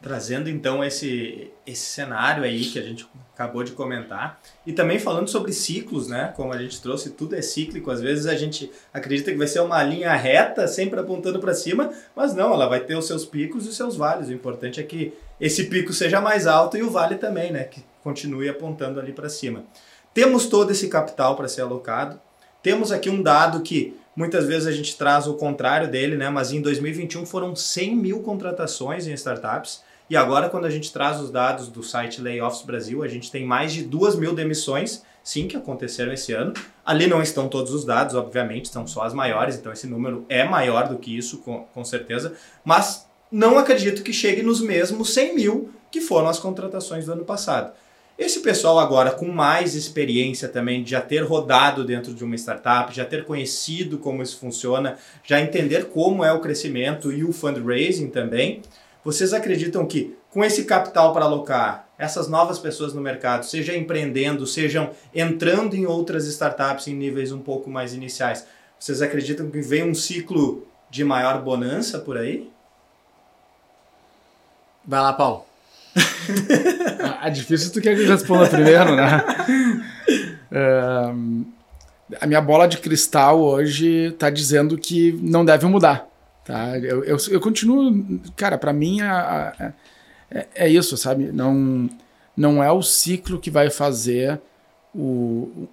Trazendo 0.00 0.48
então 0.48 0.84
esse, 0.84 1.50
esse 1.66 1.86
cenário 1.86 2.44
aí 2.44 2.64
que 2.64 2.78
a 2.78 2.82
gente 2.82 3.04
acabou 3.34 3.64
de 3.64 3.72
comentar 3.72 4.40
e 4.64 4.72
também 4.72 4.98
falando 4.98 5.28
sobre 5.28 5.52
ciclos, 5.52 6.06
né? 6.06 6.32
Como 6.36 6.52
a 6.52 6.58
gente 6.58 6.80
trouxe, 6.80 7.10
tudo 7.10 7.34
é 7.34 7.42
cíclico. 7.42 7.90
Às 7.90 8.00
vezes 8.00 8.26
a 8.26 8.36
gente 8.36 8.70
acredita 8.94 9.32
que 9.32 9.36
vai 9.36 9.48
ser 9.48 9.60
uma 9.60 9.82
linha 9.82 10.14
reta, 10.14 10.68
sempre 10.68 11.00
apontando 11.00 11.40
para 11.40 11.52
cima, 11.52 11.92
mas 12.14 12.32
não, 12.32 12.52
ela 12.52 12.68
vai 12.68 12.78
ter 12.80 12.96
os 12.96 13.08
seus 13.08 13.24
picos 13.24 13.66
e 13.66 13.70
os 13.70 13.76
seus 13.76 13.96
vales. 13.96 14.28
O 14.28 14.32
importante 14.32 14.78
é 14.78 14.84
que 14.84 15.12
esse 15.40 15.64
pico 15.64 15.92
seja 15.92 16.20
mais 16.20 16.46
alto 16.46 16.76
e 16.76 16.82
o 16.82 16.90
vale 16.90 17.16
também, 17.16 17.50
né? 17.50 17.64
Que 17.64 17.82
continue 18.02 18.48
apontando 18.48 19.00
ali 19.00 19.12
para 19.12 19.28
cima. 19.28 19.64
Temos 20.14 20.46
todo 20.46 20.70
esse 20.70 20.88
capital 20.88 21.34
para 21.34 21.48
ser 21.48 21.62
alocado. 21.62 22.20
Temos 22.62 22.92
aqui 22.92 23.10
um 23.10 23.22
dado 23.22 23.62
que 23.62 23.96
muitas 24.16 24.46
vezes 24.46 24.66
a 24.66 24.72
gente 24.72 24.96
traz 24.96 25.26
o 25.26 25.34
contrário 25.34 25.88
dele, 25.88 26.16
né? 26.16 26.28
Mas 26.28 26.52
em 26.52 26.60
2021 26.60 27.26
foram 27.26 27.54
100 27.54 27.96
mil 27.96 28.20
contratações 28.20 29.06
em 29.06 29.12
startups 29.12 29.86
e 30.10 30.16
agora, 30.16 30.48
quando 30.48 30.64
a 30.64 30.70
gente 30.70 30.92
traz 30.92 31.20
os 31.20 31.30
dados 31.30 31.68
do 31.68 31.82
site 31.82 32.20
Layoffs 32.20 32.62
Brasil, 32.62 33.02
a 33.02 33.08
gente 33.08 33.30
tem 33.30 33.44
mais 33.44 33.72
de 33.72 33.82
duas 33.82 34.16
mil 34.16 34.34
demissões, 34.34 35.02
sim, 35.22 35.46
que 35.46 35.56
aconteceram 35.56 36.12
esse 36.12 36.32
ano. 36.32 36.54
Ali 36.84 37.06
não 37.06 37.20
estão 37.20 37.48
todos 37.48 37.74
os 37.74 37.84
dados, 37.84 38.14
obviamente, 38.14 38.68
são 38.68 38.86
só 38.86 39.02
as 39.02 39.12
maiores, 39.12 39.56
então 39.56 39.70
esse 39.70 39.86
número 39.86 40.24
é 40.28 40.44
maior 40.44 40.88
do 40.88 40.96
que 40.96 41.14
isso, 41.14 41.38
com, 41.38 41.64
com 41.74 41.84
certeza. 41.84 42.32
Mas 42.64 43.06
não 43.30 43.58
acredito 43.58 44.02
que 44.02 44.12
chegue 44.12 44.42
nos 44.42 44.62
mesmos 44.62 45.12
100 45.12 45.34
mil 45.34 45.70
que 45.90 46.00
foram 46.00 46.28
as 46.28 46.38
contratações 46.38 47.04
do 47.04 47.12
ano 47.12 47.24
passado. 47.24 47.72
Esse 48.18 48.40
pessoal 48.40 48.80
agora 48.80 49.12
com 49.12 49.26
mais 49.26 49.76
experiência 49.76 50.48
também 50.48 50.82
de 50.82 50.90
já 50.90 51.00
ter 51.00 51.20
rodado 51.20 51.84
dentro 51.84 52.12
de 52.12 52.24
uma 52.24 52.34
startup, 52.34 52.92
já 52.92 53.04
ter 53.04 53.24
conhecido 53.24 53.98
como 53.98 54.22
isso 54.22 54.38
funciona, 54.38 54.98
já 55.22 55.40
entender 55.40 55.84
como 55.90 56.24
é 56.24 56.32
o 56.32 56.40
crescimento 56.40 57.12
e 57.12 57.22
o 57.22 57.32
fundraising 57.32 58.08
também, 58.08 58.60
vocês 59.04 59.32
acreditam 59.32 59.86
que 59.86 60.16
com 60.30 60.44
esse 60.44 60.64
capital 60.64 61.12
para 61.12 61.24
alocar, 61.24 61.88
essas 61.98 62.28
novas 62.28 62.58
pessoas 62.58 62.94
no 62.94 63.00
mercado, 63.00 63.44
seja 63.44 63.76
empreendendo, 63.76 64.46
sejam 64.46 64.90
entrando 65.14 65.74
em 65.74 65.86
outras 65.86 66.26
startups 66.26 66.86
em 66.86 66.94
níveis 66.94 67.32
um 67.32 67.40
pouco 67.40 67.68
mais 67.68 67.92
iniciais, 67.94 68.46
vocês 68.78 69.02
acreditam 69.02 69.50
que 69.50 69.60
vem 69.60 69.82
um 69.82 69.94
ciclo 69.94 70.66
de 70.88 71.02
maior 71.02 71.42
bonança 71.42 71.98
por 71.98 72.16
aí? 72.16 72.48
Vai 74.84 75.00
lá, 75.00 75.12
Paulo. 75.12 75.44
é 77.22 77.30
difícil 77.30 77.72
tu 77.72 77.80
quer 77.80 77.96
que 77.96 78.02
eu 78.02 78.08
responda 78.08 78.46
primeiro, 78.46 78.94
né? 78.94 79.24
Uh, 80.52 81.44
a 82.20 82.26
minha 82.26 82.40
bola 82.40 82.66
de 82.66 82.78
cristal 82.78 83.40
hoje 83.40 84.06
está 84.06 84.30
dizendo 84.30 84.78
que 84.78 85.12
não 85.20 85.44
deve 85.44 85.66
mudar. 85.66 86.07
Tá? 86.48 86.78
Eu, 86.78 87.04
eu, 87.04 87.18
eu 87.30 87.40
continuo. 87.40 88.18
Cara, 88.34 88.56
para 88.56 88.72
mim 88.72 89.02
é, 89.02 89.72
é, 90.30 90.46
é, 90.54 90.68
isso, 90.70 90.96
sabe? 90.96 91.30
Não, 91.30 91.90
não 92.34 92.64
é 92.64 92.72
o 92.72 92.82
ciclo 92.82 93.38
que 93.38 93.50
vai 93.50 93.68
fazer 93.68 94.40
o, 94.94 95.68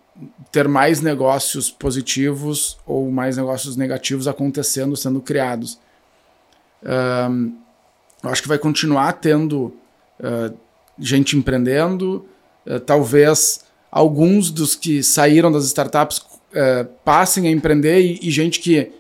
ter 0.52 0.68
mais 0.68 1.00
negócios 1.00 1.72
positivos 1.72 2.78
ou 2.86 3.10
mais 3.10 3.38
negócios 3.38 3.78
negativos 3.78 4.28
acontecendo, 4.28 4.98
sendo 4.98 5.22
criados. 5.22 5.80
Um, 6.84 7.56
eu 8.22 8.30
acho 8.30 8.42
que 8.42 8.50
vai 8.50 8.58
continuar 8.58 9.14
tendo 9.14 9.74
uh, 10.20 10.54
gente 11.00 11.38
empreendendo, 11.38 12.26
uh, 12.66 12.82
talvez 12.82 13.64
alguns 13.90 14.52
dos 14.52 14.76
que 14.76 15.02
saíram 15.02 15.50
das 15.50 15.64
startups 15.68 16.18
uh, 16.18 16.86
passem 17.06 17.48
a 17.48 17.52
empreender 17.52 18.02
e, 18.02 18.20
e 18.28 18.30
gente 18.30 18.60
que, 18.60 18.92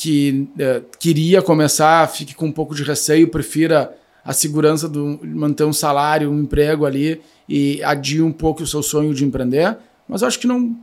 que 0.00 0.48
uh, 0.54 0.82
queria 0.98 1.42
começar 1.42 2.08
fique 2.08 2.34
com 2.34 2.46
um 2.46 2.52
pouco 2.52 2.74
de 2.74 2.82
receio, 2.82 3.28
prefira 3.28 3.94
a 4.24 4.32
segurança 4.32 4.88
de 4.88 4.98
manter 4.98 5.64
um 5.64 5.74
salário, 5.74 6.30
um 6.30 6.40
emprego 6.40 6.86
ali 6.86 7.20
e 7.46 7.82
adie 7.84 8.22
um 8.22 8.32
pouco 8.32 8.62
o 8.62 8.66
seu 8.66 8.82
sonho 8.82 9.12
de 9.12 9.26
empreender. 9.26 9.76
Mas 10.08 10.22
eu 10.22 10.28
acho 10.28 10.38
que 10.38 10.46
não. 10.46 10.74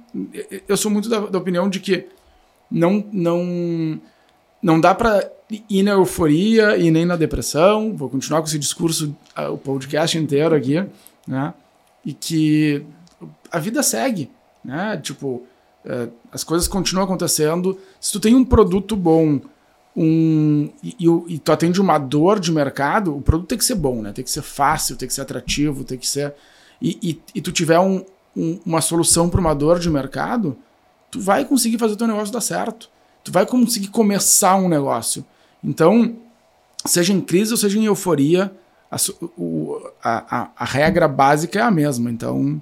Eu 0.67 0.77
sou 0.77 0.91
muito 0.91 1.09
da, 1.09 1.19
da 1.21 1.37
opinião 1.39 1.67
de 1.67 1.79
que 1.79 2.05
não, 2.69 3.03
não, 3.11 3.99
não 4.61 4.79
dá 4.79 4.93
para 4.93 5.31
ir 5.67 5.81
na 5.81 5.91
euforia 5.91 6.77
e 6.77 6.91
nem 6.91 7.05
na 7.05 7.15
depressão. 7.15 7.95
Vou 7.95 8.09
continuar 8.09 8.41
com 8.41 8.47
esse 8.47 8.59
discurso 8.59 9.15
uh, 9.35 9.51
o 9.51 9.57
podcast 9.57 10.15
inteiro 10.15 10.53
aqui, 10.53 10.85
né? 11.27 11.55
E 12.05 12.13
que 12.13 12.85
a 13.51 13.57
vida 13.57 13.81
segue, 13.81 14.29
né? 14.63 14.95
Tipo, 15.01 15.43
é, 15.43 15.56
as 16.31 16.43
coisas 16.43 16.67
continuam 16.67 17.05
acontecendo. 17.05 17.79
Se 17.99 18.11
tu 18.11 18.19
tem 18.19 18.35
um 18.35 18.43
produto 18.43 18.95
bom 18.95 19.39
um, 19.95 20.69
e, 20.83 20.95
e, 20.99 21.35
e, 21.35 21.39
tu 21.39 21.51
atende 21.51 21.81
uma 21.81 21.97
dor 21.97 22.39
de 22.39 22.51
mercado, 22.51 23.15
o 23.15 23.21
produto 23.21 23.47
tem 23.47 23.57
que 23.57 23.65
ser 23.65 23.75
bom, 23.75 24.01
né? 24.01 24.11
Tem 24.11 24.23
que 24.23 24.29
ser 24.29 24.43
fácil, 24.43 24.95
tem 24.95 25.07
que 25.07 25.13
ser 25.13 25.21
atrativo, 25.21 25.83
tem 25.83 25.97
que 25.97 26.07
ser... 26.07 26.35
E, 26.79 26.99
e, 27.01 27.21
e 27.33 27.41
tu 27.41 27.51
tiver 27.51 27.79
um, 27.79 28.05
um, 28.35 28.59
uma 28.63 28.81
solução 28.81 29.27
para 29.27 29.39
uma 29.39 29.55
dor 29.55 29.79
de 29.79 29.89
mercado, 29.89 30.55
tu 31.09 31.19
vai 31.19 31.43
conseguir 31.43 31.79
fazer 31.79 31.93
o 31.95 31.97
teu 31.97 32.07
negócio 32.07 32.31
dar 32.31 32.41
certo. 32.41 32.89
Tu 33.23 33.31
vai 33.31 33.45
conseguir 33.45 33.87
começar 33.87 34.55
um 34.55 34.69
negócio. 34.69 35.25
Então, 35.63 36.15
seja 36.85 37.11
em 37.11 37.19
crise 37.19 37.51
ou 37.51 37.57
seja 37.57 37.79
em 37.79 37.85
euforia, 37.85 38.53
a, 38.91 38.97
o, 39.35 39.81
a, 40.03 40.41
a, 40.41 40.51
a 40.55 40.65
regra 40.65 41.07
básica 41.07 41.57
é 41.57 41.61
a 41.63 41.71
mesma. 41.71 42.11
Então, 42.11 42.61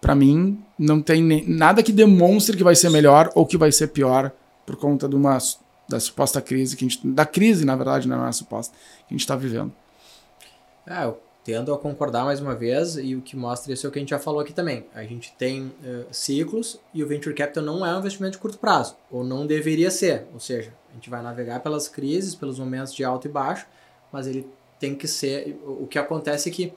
para 0.00 0.14
mim, 0.14 0.63
não 0.78 1.00
tem 1.00 1.22
nem, 1.22 1.48
nada 1.48 1.82
que 1.82 1.92
demonstre 1.92 2.56
que 2.56 2.64
vai 2.64 2.74
ser 2.74 2.90
melhor 2.90 3.30
ou 3.34 3.46
que 3.46 3.56
vai 3.56 3.70
ser 3.70 3.88
pior 3.88 4.32
por 4.66 4.76
conta 4.76 5.08
de 5.08 5.14
uma, 5.14 5.38
da 5.88 6.00
suposta 6.00 6.40
crise 6.40 6.76
que 6.76 6.84
a 6.84 6.88
gente. 6.88 7.06
Da 7.06 7.26
crise, 7.26 7.64
na 7.64 7.76
verdade, 7.76 8.08
não 8.08 8.26
é 8.26 8.32
suposta, 8.32 8.74
que 9.06 9.06
a 9.10 9.14
gente 9.14 9.20
está 9.20 9.36
vivendo. 9.36 9.72
É, 10.86 11.04
eu 11.04 11.18
tendo 11.44 11.74
a 11.74 11.78
concordar 11.78 12.24
mais 12.24 12.40
uma 12.40 12.54
vez, 12.54 12.96
e 12.96 13.14
o 13.14 13.20
que 13.20 13.36
mostra 13.36 13.72
isso 13.72 13.86
é 13.86 13.88
o 13.88 13.92
que 13.92 13.98
a 13.98 14.02
gente 14.02 14.08
já 14.08 14.18
falou 14.18 14.40
aqui 14.40 14.54
também. 14.54 14.86
A 14.94 15.04
gente 15.04 15.34
tem 15.38 15.66
uh, 15.66 16.06
ciclos 16.10 16.80
e 16.94 17.04
o 17.04 17.06
Venture 17.06 17.34
Capital 17.34 17.62
não 17.62 17.84
é 17.84 17.94
um 17.94 17.98
investimento 17.98 18.32
de 18.32 18.38
curto 18.38 18.56
prazo, 18.56 18.96
ou 19.10 19.22
não 19.22 19.46
deveria 19.46 19.90
ser. 19.90 20.26
Ou 20.32 20.40
seja, 20.40 20.72
a 20.90 20.94
gente 20.94 21.10
vai 21.10 21.22
navegar 21.22 21.60
pelas 21.60 21.86
crises, 21.86 22.34
pelos 22.34 22.58
momentos 22.58 22.94
de 22.94 23.04
alto 23.04 23.28
e 23.28 23.30
baixo, 23.30 23.66
mas 24.10 24.26
ele 24.26 24.48
tem 24.80 24.94
que 24.94 25.06
ser. 25.06 25.60
O 25.66 25.86
que 25.86 25.98
acontece 25.98 26.48
é 26.48 26.52
que 26.52 26.72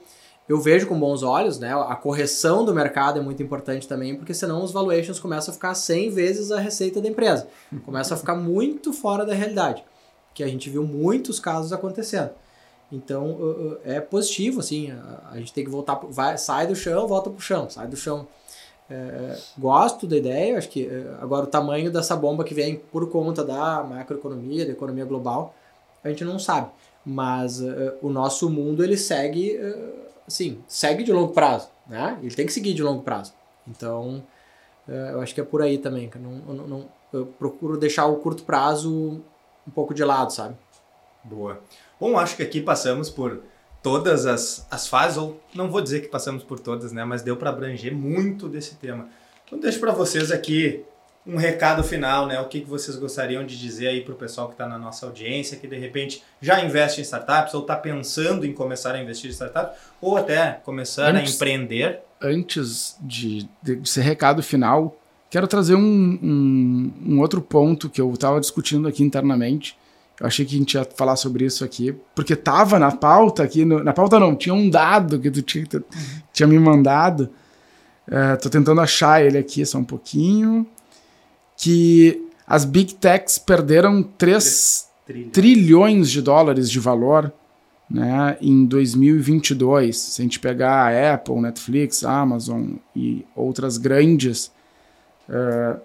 eu 0.48 0.58
vejo 0.58 0.86
com 0.86 0.98
bons 0.98 1.22
olhos, 1.22 1.58
né? 1.58 1.74
A 1.74 1.94
correção 1.94 2.64
do 2.64 2.74
mercado 2.74 3.18
é 3.18 3.22
muito 3.22 3.42
importante 3.42 3.86
também, 3.86 4.16
porque 4.16 4.32
senão 4.32 4.64
os 4.64 4.72
valuations 4.72 5.20
começam 5.20 5.52
a 5.52 5.54
ficar 5.54 5.74
100 5.74 6.10
vezes 6.10 6.50
a 6.50 6.58
receita 6.58 7.00
da 7.00 7.08
empresa. 7.08 7.46
Começa 7.84 8.14
a 8.14 8.16
ficar 8.16 8.34
muito 8.34 8.92
fora 8.92 9.26
da 9.26 9.34
realidade, 9.34 9.84
que 10.32 10.42
a 10.42 10.48
gente 10.48 10.70
viu 10.70 10.84
muitos 10.84 11.38
casos 11.38 11.72
acontecendo. 11.72 12.30
Então, 12.90 13.76
é 13.84 14.00
positivo, 14.00 14.60
assim, 14.60 14.90
a 15.30 15.36
gente 15.36 15.52
tem 15.52 15.62
que 15.62 15.68
voltar, 15.70 16.00
vai, 16.08 16.38
sai 16.38 16.66
do 16.66 16.74
chão, 16.74 17.06
volta 17.06 17.28
pro 17.28 17.38
chão, 17.38 17.68
sai 17.68 17.86
do 17.86 17.96
chão. 17.96 18.26
É, 18.90 19.36
gosto 19.58 20.06
da 20.06 20.16
ideia, 20.16 20.56
acho 20.56 20.70
que 20.70 20.86
é, 20.86 21.14
agora 21.20 21.44
o 21.44 21.48
tamanho 21.48 21.90
dessa 21.92 22.16
bomba 22.16 22.42
que 22.42 22.54
vem 22.54 22.76
por 22.76 23.10
conta 23.10 23.44
da 23.44 23.84
macroeconomia, 23.84 24.64
da 24.64 24.72
economia 24.72 25.04
global, 25.04 25.54
a 26.02 26.08
gente 26.08 26.24
não 26.24 26.38
sabe. 26.38 26.70
Mas 27.04 27.60
uh, 27.60 27.94
o 28.00 28.08
nosso 28.08 28.48
mundo, 28.48 28.82
ele 28.82 28.96
segue... 28.96 29.58
Uh, 29.58 30.07
assim, 30.28 30.62
segue 30.68 31.02
de 31.02 31.12
longo 31.12 31.32
prazo, 31.32 31.68
né? 31.86 32.18
Ele 32.22 32.34
tem 32.34 32.46
que 32.46 32.52
seguir 32.52 32.74
de 32.74 32.82
longo 32.82 33.02
prazo. 33.02 33.32
Então, 33.66 34.22
é, 34.88 35.12
eu 35.12 35.20
acho 35.20 35.34
que 35.34 35.40
é 35.40 35.44
por 35.44 35.60
aí 35.60 35.78
também. 35.78 36.08
Eu, 36.14 36.20
não, 36.20 36.42
eu, 36.46 36.68
não, 36.68 36.88
eu 37.12 37.26
procuro 37.26 37.76
deixar 37.76 38.06
o 38.06 38.16
curto 38.16 38.44
prazo 38.44 39.20
um 39.66 39.70
pouco 39.70 39.92
de 39.92 40.04
lado, 40.04 40.32
sabe? 40.32 40.54
Boa. 41.24 41.60
Bom, 41.98 42.16
acho 42.18 42.36
que 42.36 42.42
aqui 42.42 42.60
passamos 42.60 43.10
por 43.10 43.42
todas 43.82 44.26
as, 44.26 44.66
as 44.70 44.86
fases, 44.86 45.18
ou 45.18 45.40
não 45.54 45.70
vou 45.70 45.80
dizer 45.80 46.00
que 46.00 46.08
passamos 46.08 46.44
por 46.44 46.60
todas, 46.60 46.92
né? 46.92 47.04
Mas 47.04 47.22
deu 47.22 47.36
para 47.36 47.50
abranger 47.50 47.94
muito 47.94 48.48
desse 48.48 48.76
tema. 48.76 49.08
Então, 49.44 49.58
deixo 49.58 49.80
para 49.80 49.92
vocês 49.92 50.30
aqui 50.30 50.84
um 51.28 51.36
recado 51.36 51.84
final, 51.84 52.26
né? 52.26 52.40
O 52.40 52.46
que, 52.46 52.62
que 52.62 52.66
vocês 52.66 52.96
gostariam 52.96 53.44
de 53.44 53.58
dizer 53.58 53.88
aí 53.88 54.00
para 54.00 54.14
o 54.14 54.16
pessoal 54.16 54.46
que 54.48 54.54
está 54.54 54.66
na 54.66 54.78
nossa 54.78 55.04
audiência, 55.04 55.58
que 55.58 55.68
de 55.68 55.76
repente 55.76 56.22
já 56.40 56.64
investe 56.64 57.00
em 57.00 57.04
startups 57.04 57.52
ou 57.52 57.60
está 57.60 57.76
pensando 57.76 58.46
em 58.46 58.52
começar 58.54 58.94
a 58.94 59.02
investir 59.02 59.28
em 59.28 59.32
startups, 59.34 59.76
ou 60.00 60.16
até 60.16 60.52
começar 60.64 61.14
antes, 61.14 61.32
a 61.32 61.36
empreender? 61.36 62.00
Antes 62.18 62.96
de, 63.02 63.46
de, 63.62 63.86
ser 63.86 64.00
recado 64.00 64.42
final, 64.42 64.96
quero 65.28 65.46
trazer 65.46 65.74
um, 65.74 66.18
um, 66.22 66.92
um 67.06 67.20
outro 67.20 67.42
ponto 67.42 67.90
que 67.90 68.00
eu 68.00 68.10
estava 68.10 68.40
discutindo 68.40 68.88
aqui 68.88 69.02
internamente. 69.02 69.76
Eu 70.18 70.26
achei 70.26 70.46
que 70.46 70.54
a 70.54 70.58
gente 70.58 70.74
ia 70.74 70.84
falar 70.96 71.16
sobre 71.16 71.44
isso 71.44 71.62
aqui, 71.62 71.94
porque 72.14 72.32
estava 72.32 72.78
na 72.78 72.90
pauta 72.90 73.42
aqui, 73.42 73.66
no, 73.66 73.84
na 73.84 73.92
pauta 73.92 74.18
não, 74.18 74.34
tinha 74.34 74.54
um 74.54 74.70
dado 74.70 75.20
que 75.20 75.30
tu 75.30 75.42
tinha, 75.42 75.66
tu, 75.66 75.84
tinha 76.32 76.46
me 76.46 76.58
mandado. 76.58 77.28
Estou 78.34 78.48
uh, 78.48 78.50
tentando 78.50 78.80
achar 78.80 79.22
ele 79.22 79.36
aqui 79.36 79.66
só 79.66 79.76
um 79.76 79.84
pouquinho 79.84 80.66
que 81.58 82.24
as 82.46 82.64
big 82.64 82.94
techs 82.94 83.36
perderam 83.36 84.02
3 84.02 84.88
trilhões. 85.04 85.32
trilhões 85.32 86.10
de 86.10 86.22
dólares 86.22 86.70
de 86.70 86.78
valor 86.78 87.32
né, 87.90 88.38
em 88.40 88.64
2022. 88.64 89.96
Se 89.96 90.22
a 90.22 90.24
gente 90.24 90.38
pegar 90.38 90.86
a 90.86 91.14
Apple, 91.14 91.40
Netflix, 91.40 92.04
Amazon 92.04 92.74
e 92.94 93.26
outras 93.34 93.76
grandes. 93.76 94.52
Uh, 95.28 95.80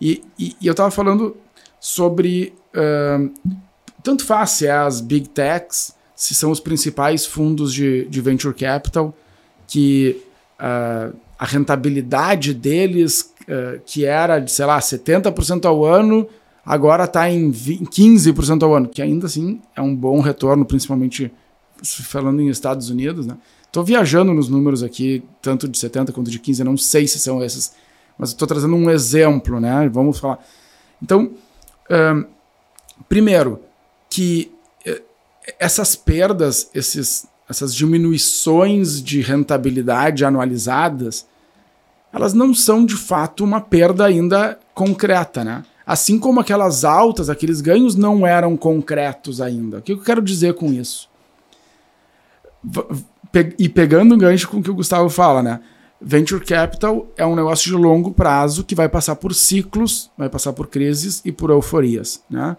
e, 0.00 0.22
e, 0.38 0.56
e, 0.60 0.66
eu 0.66 0.70
estava 0.70 0.90
falando 0.90 1.36
sobre. 1.80 2.54
Uh, 2.72 3.30
tanto 4.02 4.24
faz 4.24 4.50
se 4.50 4.66
é 4.66 4.70
as 4.70 5.00
big 5.00 5.28
techs, 5.28 5.94
se 6.14 6.34
são 6.34 6.50
os 6.50 6.60
principais 6.60 7.26
fundos 7.26 7.74
de, 7.74 8.04
de 8.06 8.20
venture 8.20 8.54
capital, 8.54 9.14
que 9.66 10.22
uh, 10.60 11.14
a 11.38 11.44
rentabilidade 11.44 12.54
deles 12.54 13.34
eh, 13.50 13.80
que 13.86 14.04
era 14.04 14.38
de, 14.38 14.52
sei 14.52 14.66
lá, 14.66 14.78
70% 14.78 15.64
ao 15.64 15.82
ano, 15.82 16.28
agora 16.66 17.04
está 17.04 17.30
em 17.30 17.50
15% 17.50 18.62
ao 18.62 18.74
ano, 18.74 18.88
que 18.88 19.00
ainda 19.00 19.24
assim 19.24 19.62
é 19.74 19.80
um 19.80 19.96
bom 19.96 20.20
retorno, 20.20 20.66
principalmente 20.66 21.32
falando 21.82 22.42
em 22.42 22.50
Estados 22.50 22.90
Unidos, 22.90 23.26
né? 23.26 23.38
Estou 23.64 23.82
viajando 23.82 24.34
nos 24.34 24.50
números 24.50 24.82
aqui, 24.82 25.24
tanto 25.40 25.66
de 25.66 25.78
70 25.78 26.12
quanto 26.12 26.30
de 26.30 26.38
15, 26.38 26.62
não 26.62 26.76
sei 26.76 27.06
se 27.06 27.18
são 27.18 27.42
esses, 27.42 27.72
mas 28.18 28.30
estou 28.30 28.46
trazendo 28.46 28.76
um 28.76 28.90
exemplo, 28.90 29.58
né? 29.58 29.88
Vamos 29.90 30.18
falar. 30.18 30.44
Então, 31.02 31.30
um, 31.90 32.24
primeiro, 33.08 33.60
que 34.10 34.52
eh, 34.84 35.00
essas 35.58 35.96
perdas, 35.96 36.68
esses, 36.74 37.26
essas 37.48 37.74
diminuições 37.74 39.02
de 39.02 39.22
rentabilidade 39.22 40.22
anualizadas, 40.22 41.26
elas 42.12 42.34
não 42.34 42.54
são 42.54 42.84
de 42.84 42.96
fato 42.96 43.44
uma 43.44 43.60
perda 43.60 44.04
ainda 44.04 44.58
concreta, 44.74 45.44
né? 45.44 45.64
Assim 45.86 46.18
como 46.18 46.40
aquelas 46.40 46.84
altas, 46.84 47.30
aqueles 47.30 47.60
ganhos 47.60 47.94
não 47.94 48.26
eram 48.26 48.56
concretos 48.56 49.40
ainda. 49.40 49.78
O 49.78 49.82
que 49.82 49.92
eu 49.92 50.00
quero 50.00 50.20
dizer 50.20 50.54
com 50.54 50.72
isso? 50.72 51.08
E 53.58 53.68
pegando 53.68 54.14
um 54.14 54.18
gancho 54.18 54.48
com 54.48 54.58
o 54.58 54.62
que 54.62 54.70
o 54.70 54.74
Gustavo 54.74 55.08
fala, 55.08 55.42
né? 55.42 55.60
Venture 56.00 56.44
capital 56.44 57.08
é 57.16 57.26
um 57.26 57.34
negócio 57.34 57.70
de 57.70 57.76
longo 57.76 58.12
prazo 58.12 58.62
que 58.64 58.74
vai 58.74 58.88
passar 58.88 59.16
por 59.16 59.34
ciclos, 59.34 60.10
vai 60.16 60.28
passar 60.28 60.52
por 60.52 60.68
crises 60.68 61.20
e 61.24 61.32
por 61.32 61.50
euforias, 61.50 62.22
né? 62.30 62.56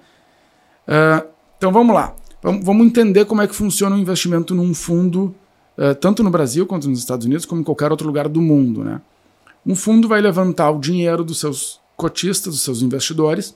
Uh, 0.88 1.28
então 1.58 1.72
vamos 1.72 1.96
lá. 1.96 2.16
Vamos 2.42 2.88
entender 2.88 3.26
como 3.26 3.42
é 3.42 3.48
que 3.48 3.56
funciona 3.56 3.96
o 3.96 4.00
investimento 4.00 4.56
num 4.56 4.74
fundo, 4.74 5.36
uh, 5.78 5.94
tanto 5.96 6.24
no 6.24 6.30
Brasil 6.30 6.66
quanto 6.66 6.90
nos 6.90 7.00
Estados 7.00 7.26
Unidos, 7.26 7.46
como 7.46 7.62
em 7.62 7.64
qualquer 7.64 7.92
outro 7.92 8.08
lugar 8.08 8.28
do 8.28 8.42
mundo, 8.42 8.84
né? 8.84 9.02
Um 9.66 9.76
fundo 9.76 10.08
vai 10.08 10.22
levantar 10.22 10.72
o 10.72 10.80
dinheiro 10.80 11.24
dos 11.24 11.40
seus 11.40 11.80
cotistas, 11.96 12.54
dos 12.54 12.62
seus 12.62 12.82
investidores. 12.82 13.56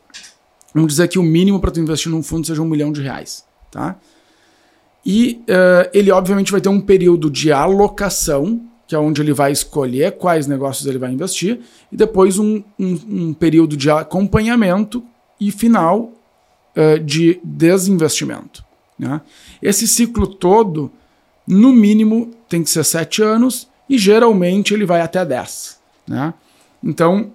Vamos 0.73 0.93
dizer 0.93 1.07
que 1.07 1.19
o 1.19 1.23
mínimo 1.23 1.59
para 1.59 1.71
tu 1.71 1.79
investir 1.79 2.11
num 2.11 2.23
fundo 2.23 2.45
seja 2.45 2.61
um 2.61 2.65
milhão 2.65 2.91
de 2.91 3.01
reais, 3.01 3.45
tá? 3.71 3.95
E 5.05 5.41
uh, 5.43 5.89
ele, 5.93 6.11
obviamente, 6.11 6.51
vai 6.51 6.61
ter 6.61 6.69
um 6.69 6.79
período 6.79 7.29
de 7.29 7.51
alocação, 7.51 8.61
que 8.87 8.95
é 8.95 8.99
onde 8.99 9.21
ele 9.21 9.33
vai 9.33 9.51
escolher 9.51 10.13
quais 10.13 10.47
negócios 10.47 10.85
ele 10.87 10.97
vai 10.97 11.11
investir, 11.11 11.59
e 11.91 11.97
depois 11.97 12.39
um, 12.39 12.63
um, 12.79 12.99
um 13.09 13.33
período 13.33 13.75
de 13.75 13.89
acompanhamento 13.89 15.03
e 15.39 15.51
final 15.51 16.11
uh, 16.75 16.99
de 16.99 17.39
desinvestimento. 17.43 18.63
Né? 18.97 19.21
Esse 19.61 19.87
ciclo 19.87 20.25
todo, 20.25 20.91
no 21.45 21.73
mínimo, 21.73 22.31
tem 22.47 22.63
que 22.63 22.69
ser 22.69 22.83
sete 22.85 23.21
anos 23.21 23.67
e 23.89 23.97
geralmente 23.97 24.73
ele 24.73 24.85
vai 24.85 25.01
até 25.01 25.25
10. 25.25 25.82
Né? 26.07 26.33
Então, 26.83 27.31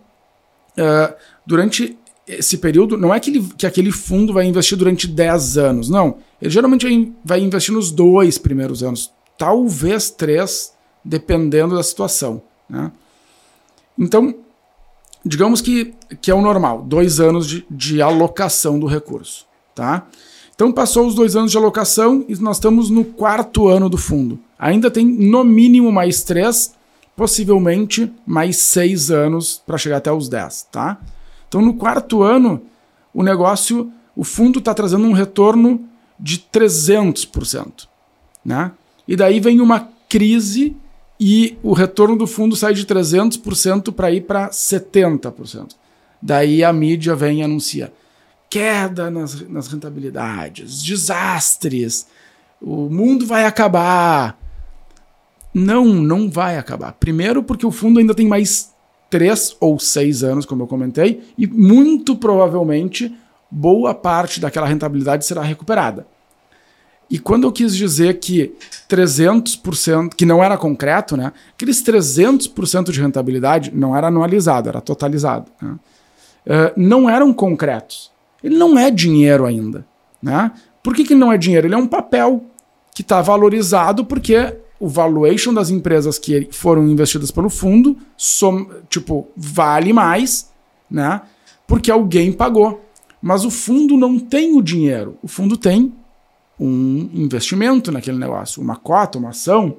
uh, 0.76 1.14
durante 1.46 1.96
esse 2.26 2.58
período, 2.58 2.96
não 2.98 3.14
é 3.14 3.18
que, 3.18 3.30
ele, 3.30 3.48
que 3.56 3.66
aquele 3.66 3.90
fundo 3.90 4.32
vai 4.32 4.44
investir 4.44 4.76
durante 4.76 5.06
10 5.06 5.58
anos, 5.58 5.88
não. 5.88 6.18
Ele 6.40 6.50
geralmente 6.50 7.12
vai 7.24 7.40
investir 7.40 7.74
nos 7.74 7.90
dois 7.90 8.36
primeiros 8.36 8.82
anos, 8.82 9.10
talvez 9.38 10.10
três, 10.10 10.74
dependendo 11.02 11.74
da 11.74 11.82
situação. 11.82 12.42
Né? 12.68 12.92
Então, 13.98 14.34
digamos 15.24 15.60
que, 15.60 15.94
que 16.20 16.30
é 16.30 16.34
o 16.34 16.42
normal, 16.42 16.82
dois 16.82 17.18
anos 17.18 17.46
de, 17.46 17.64
de 17.70 18.02
alocação 18.02 18.78
do 18.78 18.86
recurso. 18.86 19.46
Tá? 19.74 20.06
Então, 20.54 20.70
passou 20.70 21.06
os 21.06 21.14
dois 21.14 21.34
anos 21.34 21.50
de 21.50 21.56
alocação 21.56 22.24
e 22.28 22.34
nós 22.36 22.56
estamos 22.56 22.90
no 22.90 23.04
quarto 23.04 23.68
ano 23.68 23.88
do 23.88 23.96
fundo. 23.96 24.38
Ainda 24.58 24.90
tem 24.90 25.06
no 25.06 25.44
mínimo 25.44 25.90
mais 25.90 26.22
três, 26.22 26.74
possivelmente 27.18 28.10
mais 28.24 28.56
seis 28.56 29.10
anos 29.10 29.60
para 29.66 29.76
chegar 29.76 29.98
até 29.98 30.10
os 30.10 30.28
dez. 30.28 30.66
Tá? 30.70 30.98
Então, 31.48 31.60
no 31.60 31.74
quarto 31.74 32.22
ano, 32.22 32.62
o 33.12 33.22
negócio, 33.22 33.92
o 34.16 34.22
fundo 34.22 34.60
está 34.60 34.72
trazendo 34.72 35.04
um 35.04 35.12
retorno 35.12 35.84
de 36.18 36.38
300%. 36.38 37.88
Né? 38.44 38.70
E 39.06 39.16
daí 39.16 39.40
vem 39.40 39.60
uma 39.60 39.88
crise 40.08 40.76
e 41.18 41.58
o 41.62 41.72
retorno 41.72 42.16
do 42.16 42.26
fundo 42.26 42.54
sai 42.54 42.72
de 42.72 42.86
300% 42.86 43.92
para 43.92 44.12
ir 44.12 44.20
para 44.20 44.50
70%. 44.50 45.72
Daí 46.22 46.62
a 46.62 46.72
mídia 46.72 47.16
vem 47.16 47.40
e 47.40 47.42
anuncia 47.42 47.92
queda 48.50 49.10
nas, 49.10 49.46
nas 49.48 49.68
rentabilidades, 49.68 50.82
desastres, 50.82 52.06
o 52.60 52.88
mundo 52.88 53.26
vai 53.26 53.44
acabar. 53.44 54.38
Não, 55.58 55.84
não 55.86 56.30
vai 56.30 56.56
acabar. 56.56 56.92
Primeiro, 56.92 57.42
porque 57.42 57.66
o 57.66 57.70
fundo 57.70 57.98
ainda 57.98 58.14
tem 58.14 58.26
mais 58.26 58.72
três 59.10 59.56
ou 59.60 59.78
seis 59.78 60.22
anos, 60.22 60.46
como 60.46 60.62
eu 60.62 60.66
comentei, 60.66 61.22
e 61.36 61.46
muito 61.46 62.16
provavelmente 62.16 63.14
boa 63.50 63.94
parte 63.94 64.40
daquela 64.40 64.66
rentabilidade 64.66 65.24
será 65.24 65.42
recuperada. 65.42 66.06
E 67.10 67.18
quando 67.18 67.44
eu 67.44 67.52
quis 67.52 67.74
dizer 67.74 68.18
que 68.18 68.54
300%, 68.88 70.10
que 70.14 70.26
não 70.26 70.44
era 70.44 70.58
concreto, 70.58 71.16
né? 71.16 71.32
Aqueles 71.54 71.82
300% 71.82 72.90
de 72.92 73.00
rentabilidade 73.00 73.72
não 73.74 73.96
era 73.96 74.08
anualizado, 74.08 74.68
era 74.68 74.80
totalizado. 74.80 75.50
Né? 75.60 75.70
Uh, 76.46 76.72
não 76.76 77.08
eram 77.08 77.32
concretos. 77.32 78.12
Ele 78.44 78.58
não 78.58 78.78
é 78.78 78.90
dinheiro 78.90 79.46
ainda. 79.46 79.86
Né? 80.22 80.52
Por 80.82 80.94
que, 80.94 81.02
que 81.02 81.14
não 81.14 81.32
é 81.32 81.38
dinheiro? 81.38 81.66
Ele 81.66 81.74
é 81.74 81.78
um 81.78 81.86
papel 81.86 82.44
que 82.94 83.00
está 83.00 83.22
valorizado 83.22 84.04
porque 84.04 84.54
o 84.80 84.88
valuation 84.88 85.52
das 85.52 85.70
empresas 85.70 86.18
que 86.18 86.48
foram 86.52 86.86
investidas 86.86 87.30
pelo 87.30 87.50
fundo, 87.50 87.96
som, 88.16 88.68
tipo, 88.88 89.28
vale 89.36 89.92
mais, 89.92 90.50
né? 90.90 91.22
Porque 91.66 91.90
alguém 91.90 92.32
pagou. 92.32 92.84
Mas 93.20 93.44
o 93.44 93.50
fundo 93.50 93.96
não 93.96 94.18
tem 94.18 94.56
o 94.56 94.62
dinheiro. 94.62 95.16
O 95.22 95.28
fundo 95.28 95.56
tem 95.56 95.92
um 96.58 97.10
investimento 97.12 97.90
naquele 97.90 98.18
negócio, 98.18 98.62
uma 98.62 98.76
cota, 98.76 99.18
uma 99.18 99.30
ação, 99.30 99.76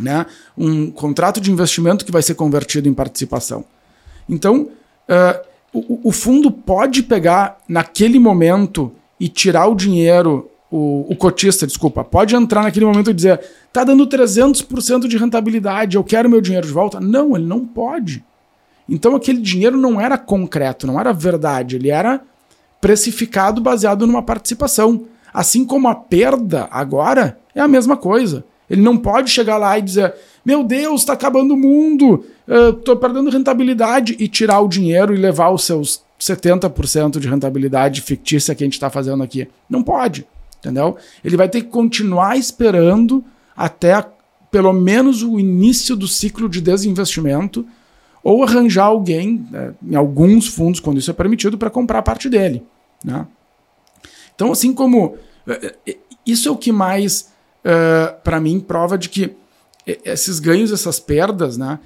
né? 0.00 0.26
um 0.56 0.90
contrato 0.90 1.40
de 1.40 1.50
investimento 1.50 2.04
que 2.04 2.12
vai 2.12 2.22
ser 2.22 2.34
convertido 2.34 2.88
em 2.88 2.94
participação. 2.94 3.64
Então, 4.28 4.68
uh, 5.08 5.46
o, 5.72 6.08
o 6.08 6.12
fundo 6.12 6.50
pode 6.50 7.02
pegar 7.02 7.58
naquele 7.68 8.18
momento 8.18 8.92
e 9.18 9.28
tirar 9.28 9.66
o 9.66 9.74
dinheiro 9.74 10.50
o, 10.70 11.06
o, 11.08 11.16
cotista, 11.16 11.66
desculpa, 11.66 12.02
pode 12.02 12.34
entrar 12.34 12.62
naquele 12.62 12.84
momento 12.84 13.10
e 13.10 13.14
dizer: 13.14 13.40
tá 13.76 13.84
dando 13.84 14.06
300% 14.06 15.06
de 15.06 15.18
rentabilidade, 15.18 15.96
eu 15.96 16.04
quero 16.04 16.30
meu 16.30 16.40
dinheiro 16.40 16.66
de 16.66 16.72
volta. 16.72 16.98
Não, 16.98 17.36
ele 17.36 17.44
não 17.44 17.66
pode. 17.66 18.24
Então 18.88 19.14
aquele 19.14 19.38
dinheiro 19.38 19.76
não 19.76 20.00
era 20.00 20.16
concreto, 20.16 20.86
não 20.86 20.98
era 20.98 21.12
verdade, 21.12 21.76
ele 21.76 21.90
era 21.90 22.22
precificado 22.80 23.60
baseado 23.60 24.06
numa 24.06 24.22
participação. 24.22 25.04
Assim 25.32 25.62
como 25.64 25.88
a 25.88 25.94
perda 25.94 26.66
agora 26.70 27.38
é 27.54 27.60
a 27.60 27.68
mesma 27.68 27.98
coisa. 27.98 28.44
Ele 28.70 28.80
não 28.80 28.96
pode 28.96 29.30
chegar 29.30 29.58
lá 29.58 29.78
e 29.78 29.82
dizer: 29.82 30.14
Meu 30.42 30.64
Deus, 30.64 31.02
está 31.02 31.12
acabando 31.12 31.52
o 31.52 31.58
mundo, 31.58 32.24
estou 32.48 32.96
perdendo 32.96 33.28
rentabilidade, 33.28 34.16
e 34.18 34.26
tirar 34.26 34.60
o 34.60 34.68
dinheiro 34.68 35.14
e 35.14 35.18
levar 35.18 35.50
os 35.50 35.64
seus 35.64 36.02
70% 36.18 37.18
de 37.18 37.28
rentabilidade 37.28 38.00
fictícia 38.00 38.54
que 38.54 38.64
a 38.64 38.66
gente 38.66 38.74
está 38.74 38.88
fazendo 38.88 39.22
aqui. 39.22 39.46
Não 39.68 39.82
pode 39.82 40.26
entendeu? 40.66 40.96
Ele 41.24 41.36
vai 41.36 41.48
ter 41.48 41.62
que 41.62 41.68
continuar 41.68 42.36
esperando 42.36 43.24
até 43.56 44.04
pelo 44.50 44.72
menos 44.72 45.22
o 45.22 45.38
início 45.38 45.96
do 45.96 46.06
ciclo 46.06 46.48
de 46.48 46.60
desinvestimento 46.60 47.66
ou 48.22 48.42
arranjar 48.42 48.86
alguém, 48.86 49.46
né, 49.50 49.74
em 49.82 49.94
alguns 49.94 50.48
fundos, 50.48 50.80
quando 50.80 50.98
isso 50.98 51.10
é 51.10 51.14
permitido, 51.14 51.56
para 51.56 51.70
comprar 51.70 52.02
parte 52.02 52.28
dele. 52.28 52.62
Né? 53.04 53.26
Então, 54.34 54.50
assim 54.50 54.74
como. 54.74 55.16
É, 55.46 55.74
é, 55.86 55.96
isso 56.26 56.48
é 56.48 56.50
o 56.50 56.56
que 56.56 56.72
mais, 56.72 57.32
uh, 57.64 58.20
para 58.24 58.40
mim, 58.40 58.58
prova 58.58 58.98
de 58.98 59.08
que 59.08 59.32
esses 60.04 60.40
ganhos, 60.40 60.72
essas 60.72 60.98
perdas, 60.98 61.56
né? 61.56 61.78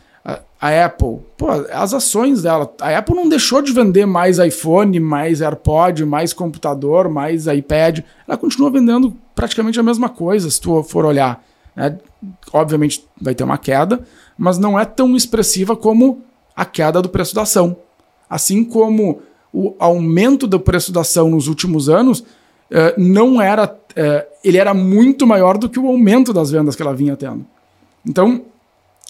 a 0.60 0.84
Apple, 0.84 1.20
pô, 1.36 1.48
as 1.72 1.94
ações 1.94 2.42
dela, 2.42 2.70
a 2.80 2.98
Apple 2.98 3.14
não 3.14 3.28
deixou 3.28 3.62
de 3.62 3.72
vender 3.72 4.04
mais 4.04 4.38
iPhone, 4.38 5.00
mais 5.00 5.40
AirPod, 5.40 6.04
mais 6.04 6.34
computador, 6.34 7.08
mais 7.08 7.46
iPad, 7.46 8.00
ela 8.28 8.36
continua 8.36 8.70
vendendo 8.70 9.16
praticamente 9.34 9.80
a 9.80 9.82
mesma 9.82 10.10
coisa, 10.10 10.50
se 10.50 10.60
tu 10.60 10.82
for 10.82 11.06
olhar. 11.06 11.42
Né? 11.74 11.98
Obviamente 12.52 13.04
vai 13.20 13.34
ter 13.34 13.44
uma 13.44 13.58
queda, 13.58 14.00
mas 14.36 14.58
não 14.58 14.78
é 14.78 14.84
tão 14.84 15.16
expressiva 15.16 15.76
como 15.76 16.22
a 16.54 16.64
queda 16.64 17.00
do 17.00 17.08
preço 17.08 17.34
da 17.34 17.42
ação. 17.42 17.76
Assim 18.28 18.64
como 18.64 19.22
o 19.52 19.74
aumento 19.78 20.46
do 20.46 20.60
preço 20.60 20.92
da 20.92 21.00
ação 21.00 21.30
nos 21.30 21.48
últimos 21.48 21.88
anos 21.88 22.24
eh, 22.70 22.94
não 22.96 23.40
era. 23.40 23.76
Eh, 23.96 24.26
ele 24.44 24.58
era 24.58 24.72
muito 24.72 25.26
maior 25.26 25.58
do 25.58 25.68
que 25.68 25.78
o 25.78 25.88
aumento 25.88 26.32
das 26.32 26.50
vendas 26.50 26.76
que 26.76 26.82
ela 26.82 26.94
vinha 26.94 27.16
tendo. 27.16 27.44
Então, 28.06 28.44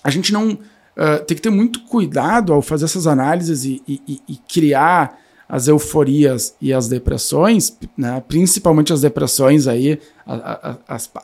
a 0.03 0.11
gente 0.11 0.33
não 0.33 0.53
uh, 0.53 1.25
tem 1.27 1.37
que 1.37 1.43
ter 1.43 1.51
muito 1.51 1.85
cuidado 1.85 2.53
ao 2.53 2.63
fazer 2.63 2.87
essas 2.87 3.07
análises 3.07 3.65
e, 3.65 3.83
e, 3.87 4.21
e 4.29 4.37
criar 4.53 5.19
as 5.49 5.69
euforias 5.69 6.55
e 6.61 6.73
as 6.73 6.89
depressões, 6.89 7.77
né? 7.97 8.23
principalmente 8.27 8.93
as 8.93 9.01
depressões 9.01 9.67
aí, 9.67 10.01
a, 10.25 10.77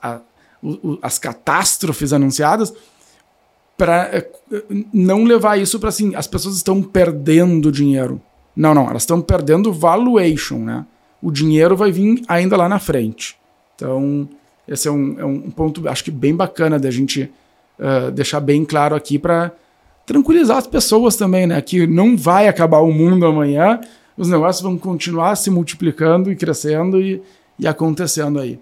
a, 0.03 0.21
as, 1.03 1.19
catástrofes 1.19 2.13
anunciadas, 2.13 2.73
para 3.77 4.09
eh, 4.15 4.31
não 4.93 5.25
levar 5.25 5.59
isso 5.59 5.79
para 5.79 5.91
assim, 5.91 6.15
as 6.15 6.27
pessoas 6.27 6.57
estão 6.57 6.83
perdendo 6.83 7.71
dinheiro. 7.71 8.21
Não, 8.57 8.75
não, 8.75 8.89
elas 8.89 9.03
estão 9.03 9.21
perdendo 9.21 9.73
valuation, 9.73 10.59
né? 10.59 10.87
O 11.21 11.31
dinheiro 11.31 11.77
vai 11.77 11.93
vir 11.93 12.23
ainda 12.27 12.57
lá 12.57 12.69
na 12.69 12.79
frente. 12.79 13.37
Então, 13.75 14.29
esse 14.67 14.89
é 14.89 14.91
um, 14.91 15.21
é 15.21 15.25
um 15.25 15.51
ponto, 15.51 15.87
acho 15.89 16.05
que 16.05 16.11
bem 16.11 16.35
bacana 16.35 16.79
da 16.79 16.91
gente 16.91 17.31
uh, 17.79 18.11
deixar 18.11 18.41
bem 18.41 18.65
claro 18.65 18.97
aqui 18.97 19.19
para 19.19 19.53
tranquilizar 20.07 20.57
as 20.57 20.67
pessoas 20.67 21.17
também, 21.17 21.47
né? 21.47 21.61
Que 21.61 21.87
não 21.87 22.17
vai 22.17 22.49
acabar 22.49 22.79
o 22.79 22.93
mundo 22.93 23.27
amanhã, 23.27 23.81
os 24.17 24.29
negócios 24.29 24.63
vão 24.63 24.79
continuar 24.79 25.37
se 25.37 25.51
multiplicando 25.51 26.33
e 26.33 26.37
crescendo 26.37 27.01
e, 27.01 27.23
e 27.59 27.67
acontecendo 27.67 28.39
aí. 28.41 28.59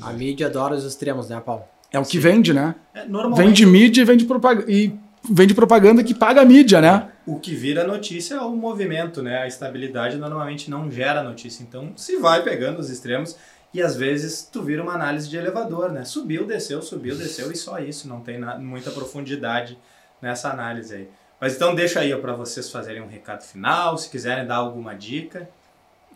A 0.00 0.12
mídia 0.12 0.46
adora 0.46 0.74
os 0.74 0.84
extremos, 0.84 1.28
né, 1.28 1.40
Paulo? 1.44 1.64
É 1.92 1.98
o 1.98 2.04
que 2.04 2.12
Sim. 2.12 2.20
vende, 2.20 2.54
né? 2.54 2.74
É, 2.94 3.04
Vende 3.34 3.66
mídia 3.66 4.02
e 4.02 4.04
vende 4.04 4.24
propaganda. 4.24 4.70
E 4.70 4.94
vende 5.28 5.54
propaganda 5.54 6.04
que 6.04 6.14
paga 6.14 6.40
a 6.40 6.44
mídia, 6.44 6.80
né? 6.80 7.08
O 7.26 7.38
que 7.38 7.54
vira 7.54 7.86
notícia 7.86 8.36
é 8.36 8.40
o 8.40 8.50
movimento, 8.50 9.22
né? 9.22 9.38
A 9.38 9.46
estabilidade 9.46 10.16
normalmente 10.16 10.70
não 10.70 10.90
gera 10.90 11.22
notícia. 11.22 11.62
Então, 11.62 11.92
se 11.96 12.16
vai 12.16 12.42
pegando 12.42 12.78
os 12.78 12.90
extremos 12.90 13.36
e 13.72 13.82
às 13.82 13.96
vezes 13.96 14.48
tu 14.50 14.62
vira 14.62 14.82
uma 14.82 14.94
análise 14.94 15.28
de 15.28 15.36
elevador, 15.36 15.92
né? 15.92 16.04
Subiu, 16.04 16.46
desceu, 16.46 16.80
subiu, 16.82 17.16
desceu 17.16 17.50
e 17.52 17.56
só 17.56 17.78
isso. 17.78 18.08
Não 18.08 18.20
tem 18.20 18.40
muita 18.58 18.90
profundidade 18.90 19.78
nessa 20.22 20.50
análise 20.50 20.94
aí. 20.94 21.08
Mas 21.40 21.54
então 21.54 21.74
deixa 21.74 22.00
aí 22.00 22.14
para 22.16 22.34
vocês 22.34 22.70
fazerem 22.70 23.02
um 23.02 23.08
recado 23.08 23.42
final, 23.42 23.96
se 23.96 24.10
quiserem 24.10 24.46
dar 24.46 24.56
alguma 24.56 24.94
dica. 24.94 25.48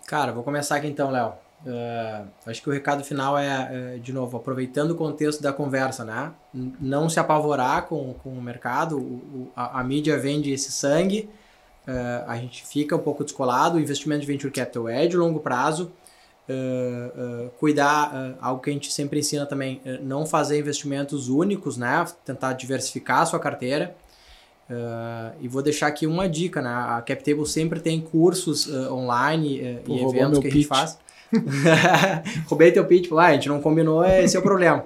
Cara, 0.07 0.33
vou 0.33 0.43
começar 0.43 0.77
aqui 0.77 0.87
então, 0.87 1.11
Léo. 1.11 1.44
Uh, 1.65 2.29
acho 2.47 2.63
que 2.63 2.69
o 2.69 2.73
recado 2.73 3.03
final 3.03 3.39
é, 3.39 3.95
é, 3.95 3.99
de 3.99 4.13
novo, 4.13 4.37
aproveitando 4.37 4.91
o 4.91 4.95
contexto 4.95 5.43
da 5.43 5.51
conversa, 5.51 6.05
né? 6.05 6.33
Não 6.53 7.09
se 7.09 7.19
apavorar 7.19 7.87
com, 7.87 8.15
com 8.23 8.31
o 8.31 8.43
mercado, 8.43 8.99
o, 8.99 9.01
o, 9.01 9.53
a, 9.57 9.81
a, 9.81 9.85
mídia 9.85 10.19
vende 10.19 10.53
esse 10.53 10.71
sangue, 10.71 11.31
uh, 11.89 12.29
a 12.29 12.37
gente 12.37 12.67
fica 12.67 12.95
um 12.95 12.99
pouco 12.99 13.25
descolado, 13.25 13.79
o 13.79 13.81
investimento 13.81 14.21
de 14.21 14.27
venture 14.27 14.53
capital 14.53 14.89
é 14.91 15.07
de 15.07 15.17
longo 15.17 15.41
prazo, 15.41 15.91
Uh, 16.47 17.47
uh, 17.47 17.51
cuidar, 17.59 18.13
uh, 18.13 18.37
algo 18.39 18.61
que 18.61 18.69
a 18.69 18.73
gente 18.75 18.93
sempre 18.93 19.19
ensina 19.19 19.47
também, 19.47 19.81
não 20.03 20.27
fazer 20.27 20.59
investimentos 20.59 21.31
únicos, 21.31 21.79
né? 21.79 22.05
Tentar 22.23 22.53
diversificar 22.53 23.23
a 23.23 23.27
sua 23.27 23.39
carteira. 23.39 23.97
e 25.41 25.49
vou 25.49 25.63
deixar 25.63 25.87
aqui 25.87 26.07
uma 26.07 26.29
dica, 26.29 26.61
né? 26.61 26.69
A 26.69 27.01
CapTable 27.01 27.47
sempre 27.47 27.81
tem 27.81 27.99
cursos 27.99 28.69
online 28.91 29.81
Pô, 29.87 29.95
e 29.95 30.03
eventos 30.03 30.39
que 30.39 30.49
a 30.49 30.51
gente 30.51 30.67
faz. 30.67 30.99
Roubei 32.49 32.73
teu 32.73 32.85
pitch, 32.85 33.11
ah, 33.13 33.27
a 33.27 33.33
gente 33.33 33.49
não 33.49 33.61
combinou, 33.61 34.05
esse 34.05 34.37
é 34.37 34.39
o 34.39 34.43
problema. 34.43 34.85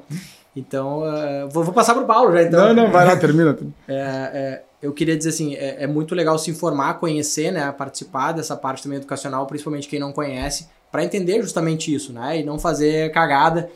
Então, 0.57 1.03
vou, 1.51 1.63
vou, 1.63 1.75
passar 1.75 1.95
para 1.95 2.03
o 2.03 2.07
Paulo 2.07 2.33
já, 2.33 2.43
então. 2.43 2.69
Não, 2.69 2.85
não, 2.85 2.93
vai 2.93 3.07
lá, 3.07 3.17
termina. 3.17 3.57
É, 3.87 3.95
é, 3.95 4.63
eu 4.81 4.93
queria 4.93 5.17
dizer 5.17 5.31
assim, 5.31 5.55
é, 5.55 5.85
é, 5.85 5.87
muito 5.87 6.15
legal 6.15 6.39
se 6.39 6.51
informar, 6.51 6.95
conhecer, 6.95 7.51
né? 7.51 7.71
Participar 7.73 8.33
dessa 8.33 8.57
parte 8.57 8.83
também 8.83 8.99
educacional, 8.99 9.47
principalmente 9.47 9.89
quem 9.89 9.99
não 9.99 10.13
conhece 10.13 10.69
para 10.91 11.05
entender 11.05 11.43
justamente 11.43 11.93
isso, 11.93 12.13
né? 12.13 12.41
E 12.41 12.45
não 12.45 12.59
fazer 12.59 13.11
cagada 13.13 13.71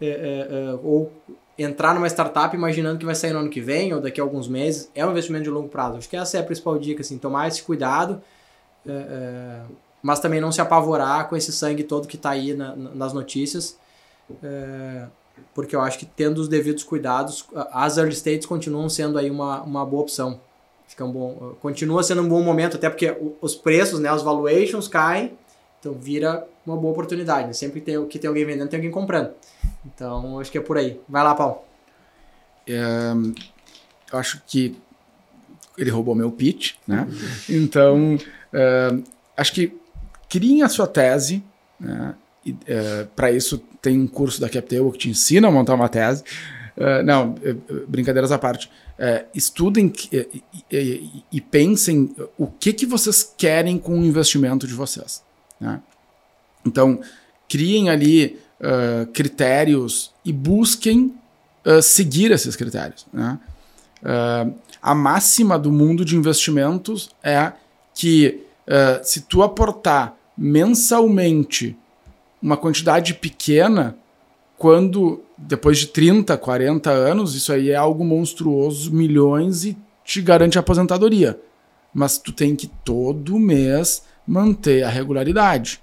é, 0.00 0.06
é, 0.06 0.10
é, 0.10 0.78
ou 0.82 1.12
entrar 1.58 1.94
numa 1.94 2.06
startup 2.06 2.54
imaginando 2.54 2.98
que 2.98 3.04
vai 3.04 3.14
sair 3.14 3.32
no 3.32 3.40
ano 3.40 3.48
que 3.48 3.60
vem 3.60 3.92
ou 3.94 4.00
daqui 4.00 4.20
a 4.20 4.24
alguns 4.24 4.48
meses. 4.48 4.90
É 4.94 5.04
um 5.04 5.10
investimento 5.10 5.44
de 5.44 5.50
longo 5.50 5.68
prazo. 5.68 5.96
Acho 5.98 6.08
que 6.08 6.16
essa 6.16 6.36
é 6.36 6.40
a 6.40 6.44
principal 6.44 6.78
dica, 6.78 7.00
assim, 7.00 7.18
tomar 7.18 7.48
esse 7.48 7.62
cuidado, 7.62 8.20
é, 8.86 8.92
é, 8.92 9.60
mas 10.02 10.18
também 10.18 10.40
não 10.40 10.50
se 10.50 10.60
apavorar 10.60 11.28
com 11.28 11.36
esse 11.36 11.52
sangue 11.52 11.84
todo 11.84 12.08
que 12.08 12.16
está 12.16 12.30
aí 12.30 12.54
na, 12.54 12.74
nas 12.74 13.12
notícias. 13.12 13.78
É, 14.42 15.06
porque 15.54 15.76
eu 15.76 15.80
acho 15.80 15.98
que 15.98 16.06
tendo 16.06 16.38
os 16.38 16.48
devidos 16.48 16.82
cuidados, 16.82 17.46
as 17.70 17.96
early 17.96 18.14
states 18.14 18.46
continuam 18.46 18.88
sendo 18.88 19.18
aí 19.18 19.30
uma, 19.30 19.62
uma 19.62 19.86
boa 19.86 20.02
opção. 20.02 20.40
Fica 20.88 21.04
um 21.04 21.12
bom, 21.12 21.54
continua 21.60 22.02
sendo 22.02 22.22
um 22.22 22.28
bom 22.28 22.42
momento, 22.42 22.76
até 22.76 22.90
porque 22.90 23.16
os 23.40 23.54
preços, 23.54 23.98
né, 24.00 24.12
os 24.12 24.22
valuations 24.22 24.88
caem, 24.88 25.38
então 25.80 25.94
vira 25.94 26.46
uma 26.66 26.76
boa 26.76 26.92
oportunidade. 26.92 27.46
Né? 27.46 27.52
Sempre 27.52 27.80
que 27.80 27.86
tem, 27.86 28.06
que 28.06 28.18
tem 28.18 28.28
alguém 28.28 28.44
vendendo, 28.44 28.68
tem 28.68 28.78
alguém 28.78 28.90
comprando. 28.90 29.30
Então 29.86 30.38
acho 30.38 30.50
que 30.50 30.58
é 30.58 30.60
por 30.60 30.76
aí. 30.76 31.00
Vai 31.08 31.22
lá, 31.22 31.34
Paulo. 31.34 31.58
É, 32.66 33.12
eu 34.12 34.18
acho 34.18 34.42
que 34.46 34.76
ele 35.78 35.90
roubou 35.90 36.14
meu 36.14 36.30
pitch, 36.30 36.74
né? 36.86 37.08
Então 37.48 38.18
é, 38.52 38.94
acho 39.36 39.52
que 39.52 39.81
criem 40.32 40.62
a 40.62 40.68
sua 40.68 40.86
tese. 40.86 41.44
Né? 41.78 42.14
É, 42.66 43.06
Para 43.14 43.30
isso 43.30 43.58
tem 43.82 44.00
um 44.00 44.06
curso 44.06 44.40
da 44.40 44.48
CapTable 44.48 44.90
que 44.92 44.98
te 44.98 45.10
ensina 45.10 45.48
a 45.48 45.50
montar 45.50 45.74
uma 45.74 45.90
tese. 45.90 46.24
Uh, 46.74 47.02
não, 47.04 47.34
é, 47.42 47.52
brincadeiras 47.86 48.32
à 48.32 48.38
parte. 48.38 48.70
Uh, 48.98 49.26
estudem 49.34 49.92
e, 50.10 50.42
e, 50.70 51.22
e, 51.30 51.40
pensem 51.40 52.14
o 52.38 52.46
que, 52.46 52.72
que 52.72 52.86
vocês 52.86 53.30
querem 53.36 53.78
com 53.78 53.98
o 53.98 54.04
investimento 54.04 54.66
de 54.66 54.72
vocês. 54.72 55.22
Né? 55.60 55.80
Então, 56.64 57.00
criem 57.46 57.90
ali 57.90 58.38
uh, 58.58 59.06
critérios 59.12 60.12
e 60.24 60.32
busquem 60.32 61.14
seguir 61.80 62.32
esses 62.32 62.56
critérios. 62.56 63.06
Né? 63.12 63.38
A 64.82 64.94
máxima 64.96 65.56
do 65.56 65.70
mundo 65.70 66.04
de 66.04 66.16
investimentos 66.16 67.08
é 67.22 67.52
que 67.94 68.44
se 69.04 69.20
tu 69.20 69.44
aportar 69.44 70.16
mensalmente 70.36 71.76
uma 72.40 72.56
quantidade 72.56 73.14
pequena, 73.14 73.96
quando 74.58 75.22
depois 75.36 75.78
de 75.78 75.88
30, 75.88 76.36
40 76.36 76.90
anos, 76.90 77.34
isso 77.34 77.52
aí 77.52 77.70
é 77.70 77.76
algo 77.76 78.04
monstruoso, 78.04 78.92
milhões 78.92 79.64
e 79.64 79.76
te 80.04 80.20
garante 80.20 80.58
a 80.58 80.60
aposentadoria. 80.60 81.38
Mas 81.94 82.18
tu 82.18 82.32
tem 82.32 82.56
que 82.56 82.68
todo 82.84 83.38
mês 83.38 84.04
manter 84.26 84.82
a 84.82 84.88
regularidade. 84.88 85.80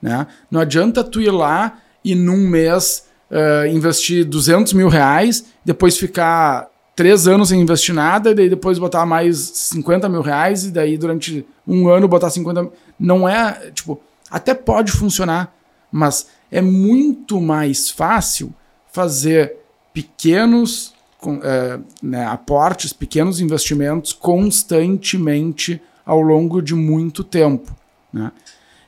Né? 0.00 0.26
Não 0.50 0.60
adianta 0.60 1.02
tu 1.02 1.20
ir 1.20 1.30
lá 1.30 1.78
e 2.04 2.14
num 2.14 2.48
mês 2.48 3.06
uh, 3.30 3.66
investir 3.66 4.24
200 4.24 4.72
mil 4.72 4.88
reais, 4.88 5.46
depois 5.64 5.98
ficar 5.98 6.68
três 6.94 7.28
anos 7.28 7.50
sem 7.50 7.60
investir 7.60 7.94
nada, 7.94 8.30
e 8.30 8.34
daí 8.34 8.48
depois 8.48 8.78
botar 8.78 9.06
mais 9.06 9.38
50 9.38 10.08
mil 10.08 10.20
reais, 10.20 10.64
e 10.64 10.70
daí 10.70 10.98
durante 10.98 11.46
um 11.66 11.88
ano 11.88 12.08
botar 12.08 12.30
50 12.30 12.62
mil. 12.62 12.72
Não 12.98 13.28
é, 13.28 13.70
tipo, 13.70 14.00
até 14.30 14.54
pode 14.54 14.92
funcionar, 14.92 15.54
mas 15.90 16.28
é 16.50 16.60
muito 16.60 17.40
mais 17.40 17.90
fácil 17.90 18.52
fazer 18.90 19.56
pequenos 19.92 20.94
com, 21.18 21.40
é, 21.42 21.78
né, 22.02 22.24
aportes, 22.26 22.92
pequenos 22.92 23.40
investimentos 23.40 24.12
constantemente 24.12 25.80
ao 26.04 26.20
longo 26.20 26.62
de 26.62 26.74
muito 26.74 27.22
tempo. 27.22 27.74
Né? 28.12 28.32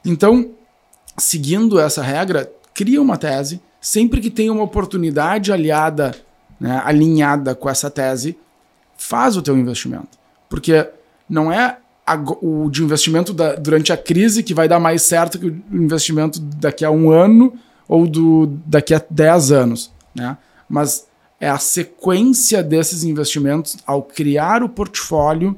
Então, 0.04 0.50
seguindo 1.18 1.78
essa 1.78 2.02
regra, 2.02 2.50
cria 2.72 3.02
uma 3.02 3.16
tese, 3.16 3.60
sempre 3.80 4.20
que 4.20 4.30
tem 4.30 4.48
uma 4.48 4.62
oportunidade 4.62 5.52
aliada, 5.52 6.14
né, 6.58 6.80
alinhada 6.84 7.54
com 7.54 7.68
essa 7.68 7.90
tese, 7.90 8.38
faz 8.96 9.36
o 9.36 9.42
teu 9.42 9.56
investimento. 9.56 10.18
Porque 10.48 10.88
não 11.28 11.52
é 11.52 11.78
o 12.40 12.68
de 12.70 12.82
investimento 12.82 13.32
da, 13.32 13.54
durante 13.54 13.92
a 13.92 13.96
crise 13.96 14.42
que 14.42 14.54
vai 14.54 14.68
dar 14.68 14.80
mais 14.80 15.02
certo 15.02 15.38
que 15.38 15.46
o 15.46 15.62
investimento 15.72 16.40
daqui 16.40 16.84
a 16.84 16.90
um 16.90 17.10
ano 17.10 17.54
ou 17.88 18.06
do, 18.06 18.46
daqui 18.66 18.94
a 18.94 19.02
10 19.10 19.52
anos. 19.52 19.92
Né? 20.14 20.36
Mas 20.68 21.06
é 21.40 21.48
a 21.48 21.58
sequência 21.58 22.62
desses 22.62 23.02
investimentos 23.04 23.76
ao 23.86 24.02
criar 24.02 24.62
o 24.62 24.68
portfólio 24.68 25.56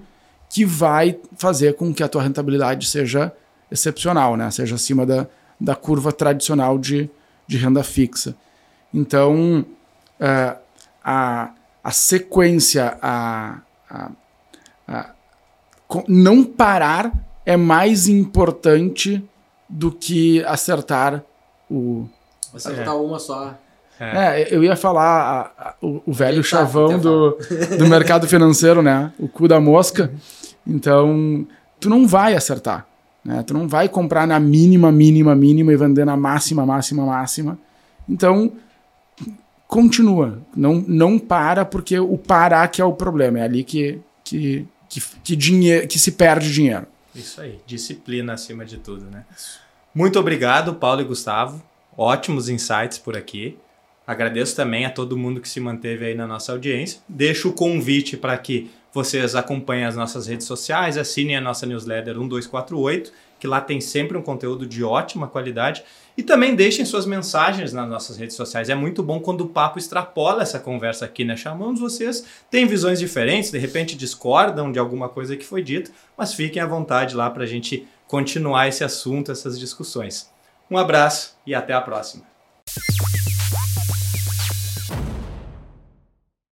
que 0.48 0.64
vai 0.64 1.18
fazer 1.36 1.74
com 1.74 1.92
que 1.92 2.02
a 2.02 2.08
tua 2.08 2.22
rentabilidade 2.22 2.86
seja 2.86 3.32
excepcional, 3.70 4.36
né? 4.36 4.50
seja 4.50 4.74
acima 4.74 5.06
da, 5.06 5.26
da 5.60 5.74
curva 5.74 6.12
tradicional 6.12 6.78
de, 6.78 7.08
de 7.46 7.56
renda 7.56 7.82
fixa. 7.82 8.36
Então, 8.92 9.64
uh, 10.20 10.58
a, 11.02 11.50
a 11.82 11.90
sequência, 11.90 12.96
a, 13.00 13.58
a, 13.88 14.10
não 16.08 16.44
parar 16.44 17.12
é 17.44 17.56
mais 17.56 18.08
importante 18.08 19.22
do 19.68 19.90
que 19.90 20.44
acertar 20.44 21.22
o. 21.70 22.06
Acertar 22.54 22.94
é. 22.94 22.98
uma 22.98 23.18
só. 23.18 23.54
É. 23.98 24.42
é, 24.42 24.54
eu 24.54 24.64
ia 24.64 24.74
falar 24.74 25.52
a, 25.56 25.68
a, 25.68 25.74
o, 25.80 26.02
o, 26.06 26.12
velho 26.12 26.42
chavão 26.42 26.98
do, 26.98 27.38
do 27.78 27.86
mercado 27.86 28.26
financeiro, 28.26 28.82
né? 28.82 29.12
O 29.18 29.28
cu 29.28 29.46
da 29.46 29.60
mosca. 29.60 30.12
Então, 30.66 31.46
tu 31.78 31.88
não 31.88 32.06
vai 32.06 32.34
acertar. 32.34 32.86
Né? 33.24 33.42
Tu 33.46 33.54
não 33.54 33.68
vai 33.68 33.88
comprar 33.88 34.26
na 34.26 34.40
mínima, 34.40 34.90
mínima, 34.90 35.34
mínima 35.34 35.72
e 35.72 35.76
vender 35.76 36.04
na 36.04 36.16
máxima, 36.16 36.66
máxima, 36.66 37.06
máxima. 37.06 37.58
Então, 38.08 38.52
continua. 39.68 40.38
Não, 40.56 40.84
não 40.86 41.18
para, 41.18 41.64
porque 41.64 41.98
o 41.98 42.18
parar 42.18 42.66
que 42.68 42.82
é 42.82 42.84
o 42.84 42.92
problema. 42.92 43.38
É 43.38 43.42
ali 43.42 43.62
que, 43.62 44.00
que, 44.24 44.66
que, 44.92 45.02
que, 45.24 45.34
dinheiro, 45.34 45.88
que 45.88 45.98
se 45.98 46.12
perde 46.12 46.52
dinheiro. 46.52 46.86
Isso 47.14 47.40
aí. 47.40 47.58
Disciplina 47.66 48.34
acima 48.34 48.64
de 48.66 48.76
tudo, 48.76 49.06
né? 49.06 49.24
Muito 49.94 50.18
obrigado, 50.18 50.74
Paulo 50.74 51.00
e 51.00 51.04
Gustavo. 51.04 51.62
Ótimos 51.96 52.50
insights 52.50 52.98
por 52.98 53.16
aqui. 53.16 53.56
Agradeço 54.06 54.54
também 54.54 54.84
a 54.84 54.90
todo 54.90 55.16
mundo 55.16 55.40
que 55.40 55.48
se 55.48 55.60
manteve 55.60 56.04
aí 56.04 56.14
na 56.14 56.26
nossa 56.26 56.52
audiência. 56.52 57.00
Deixo 57.08 57.48
o 57.48 57.52
convite 57.54 58.18
para 58.18 58.36
que 58.36 58.70
vocês 58.92 59.34
acompanhem 59.34 59.86
as 59.86 59.96
nossas 59.96 60.26
redes 60.26 60.46
sociais, 60.46 60.98
assinem 60.98 61.36
a 61.36 61.40
nossa 61.40 61.64
newsletter 61.64 62.14
1248, 62.18 63.12
que 63.40 63.46
lá 63.46 63.62
tem 63.62 63.80
sempre 63.80 64.18
um 64.18 64.22
conteúdo 64.22 64.66
de 64.66 64.84
ótima 64.84 65.26
qualidade. 65.26 65.82
E 66.16 66.22
também 66.22 66.54
deixem 66.54 66.84
suas 66.84 67.06
mensagens 67.06 67.72
nas 67.72 67.88
nossas 67.88 68.16
redes 68.16 68.36
sociais. 68.36 68.68
É 68.68 68.74
muito 68.74 69.02
bom 69.02 69.18
quando 69.20 69.42
o 69.42 69.48
papo 69.48 69.78
extrapola 69.78 70.42
essa 70.42 70.58
conversa 70.58 71.04
aqui, 71.04 71.24
né? 71.24 71.36
Chamamos 71.36 71.80
vocês, 71.80 72.24
têm 72.50 72.66
visões 72.66 72.98
diferentes, 72.98 73.50
de 73.50 73.58
repente 73.58 73.96
discordam 73.96 74.70
de 74.70 74.78
alguma 74.78 75.08
coisa 75.08 75.36
que 75.36 75.44
foi 75.44 75.62
dita, 75.62 75.90
mas 76.16 76.34
fiquem 76.34 76.60
à 76.60 76.66
vontade 76.66 77.16
lá 77.16 77.30
para 77.30 77.44
a 77.44 77.46
gente 77.46 77.86
continuar 78.06 78.68
esse 78.68 78.84
assunto, 78.84 79.32
essas 79.32 79.58
discussões. 79.58 80.30
Um 80.70 80.76
abraço 80.76 81.34
e 81.46 81.54
até 81.54 81.72
a 81.72 81.80
próxima. 81.80 82.24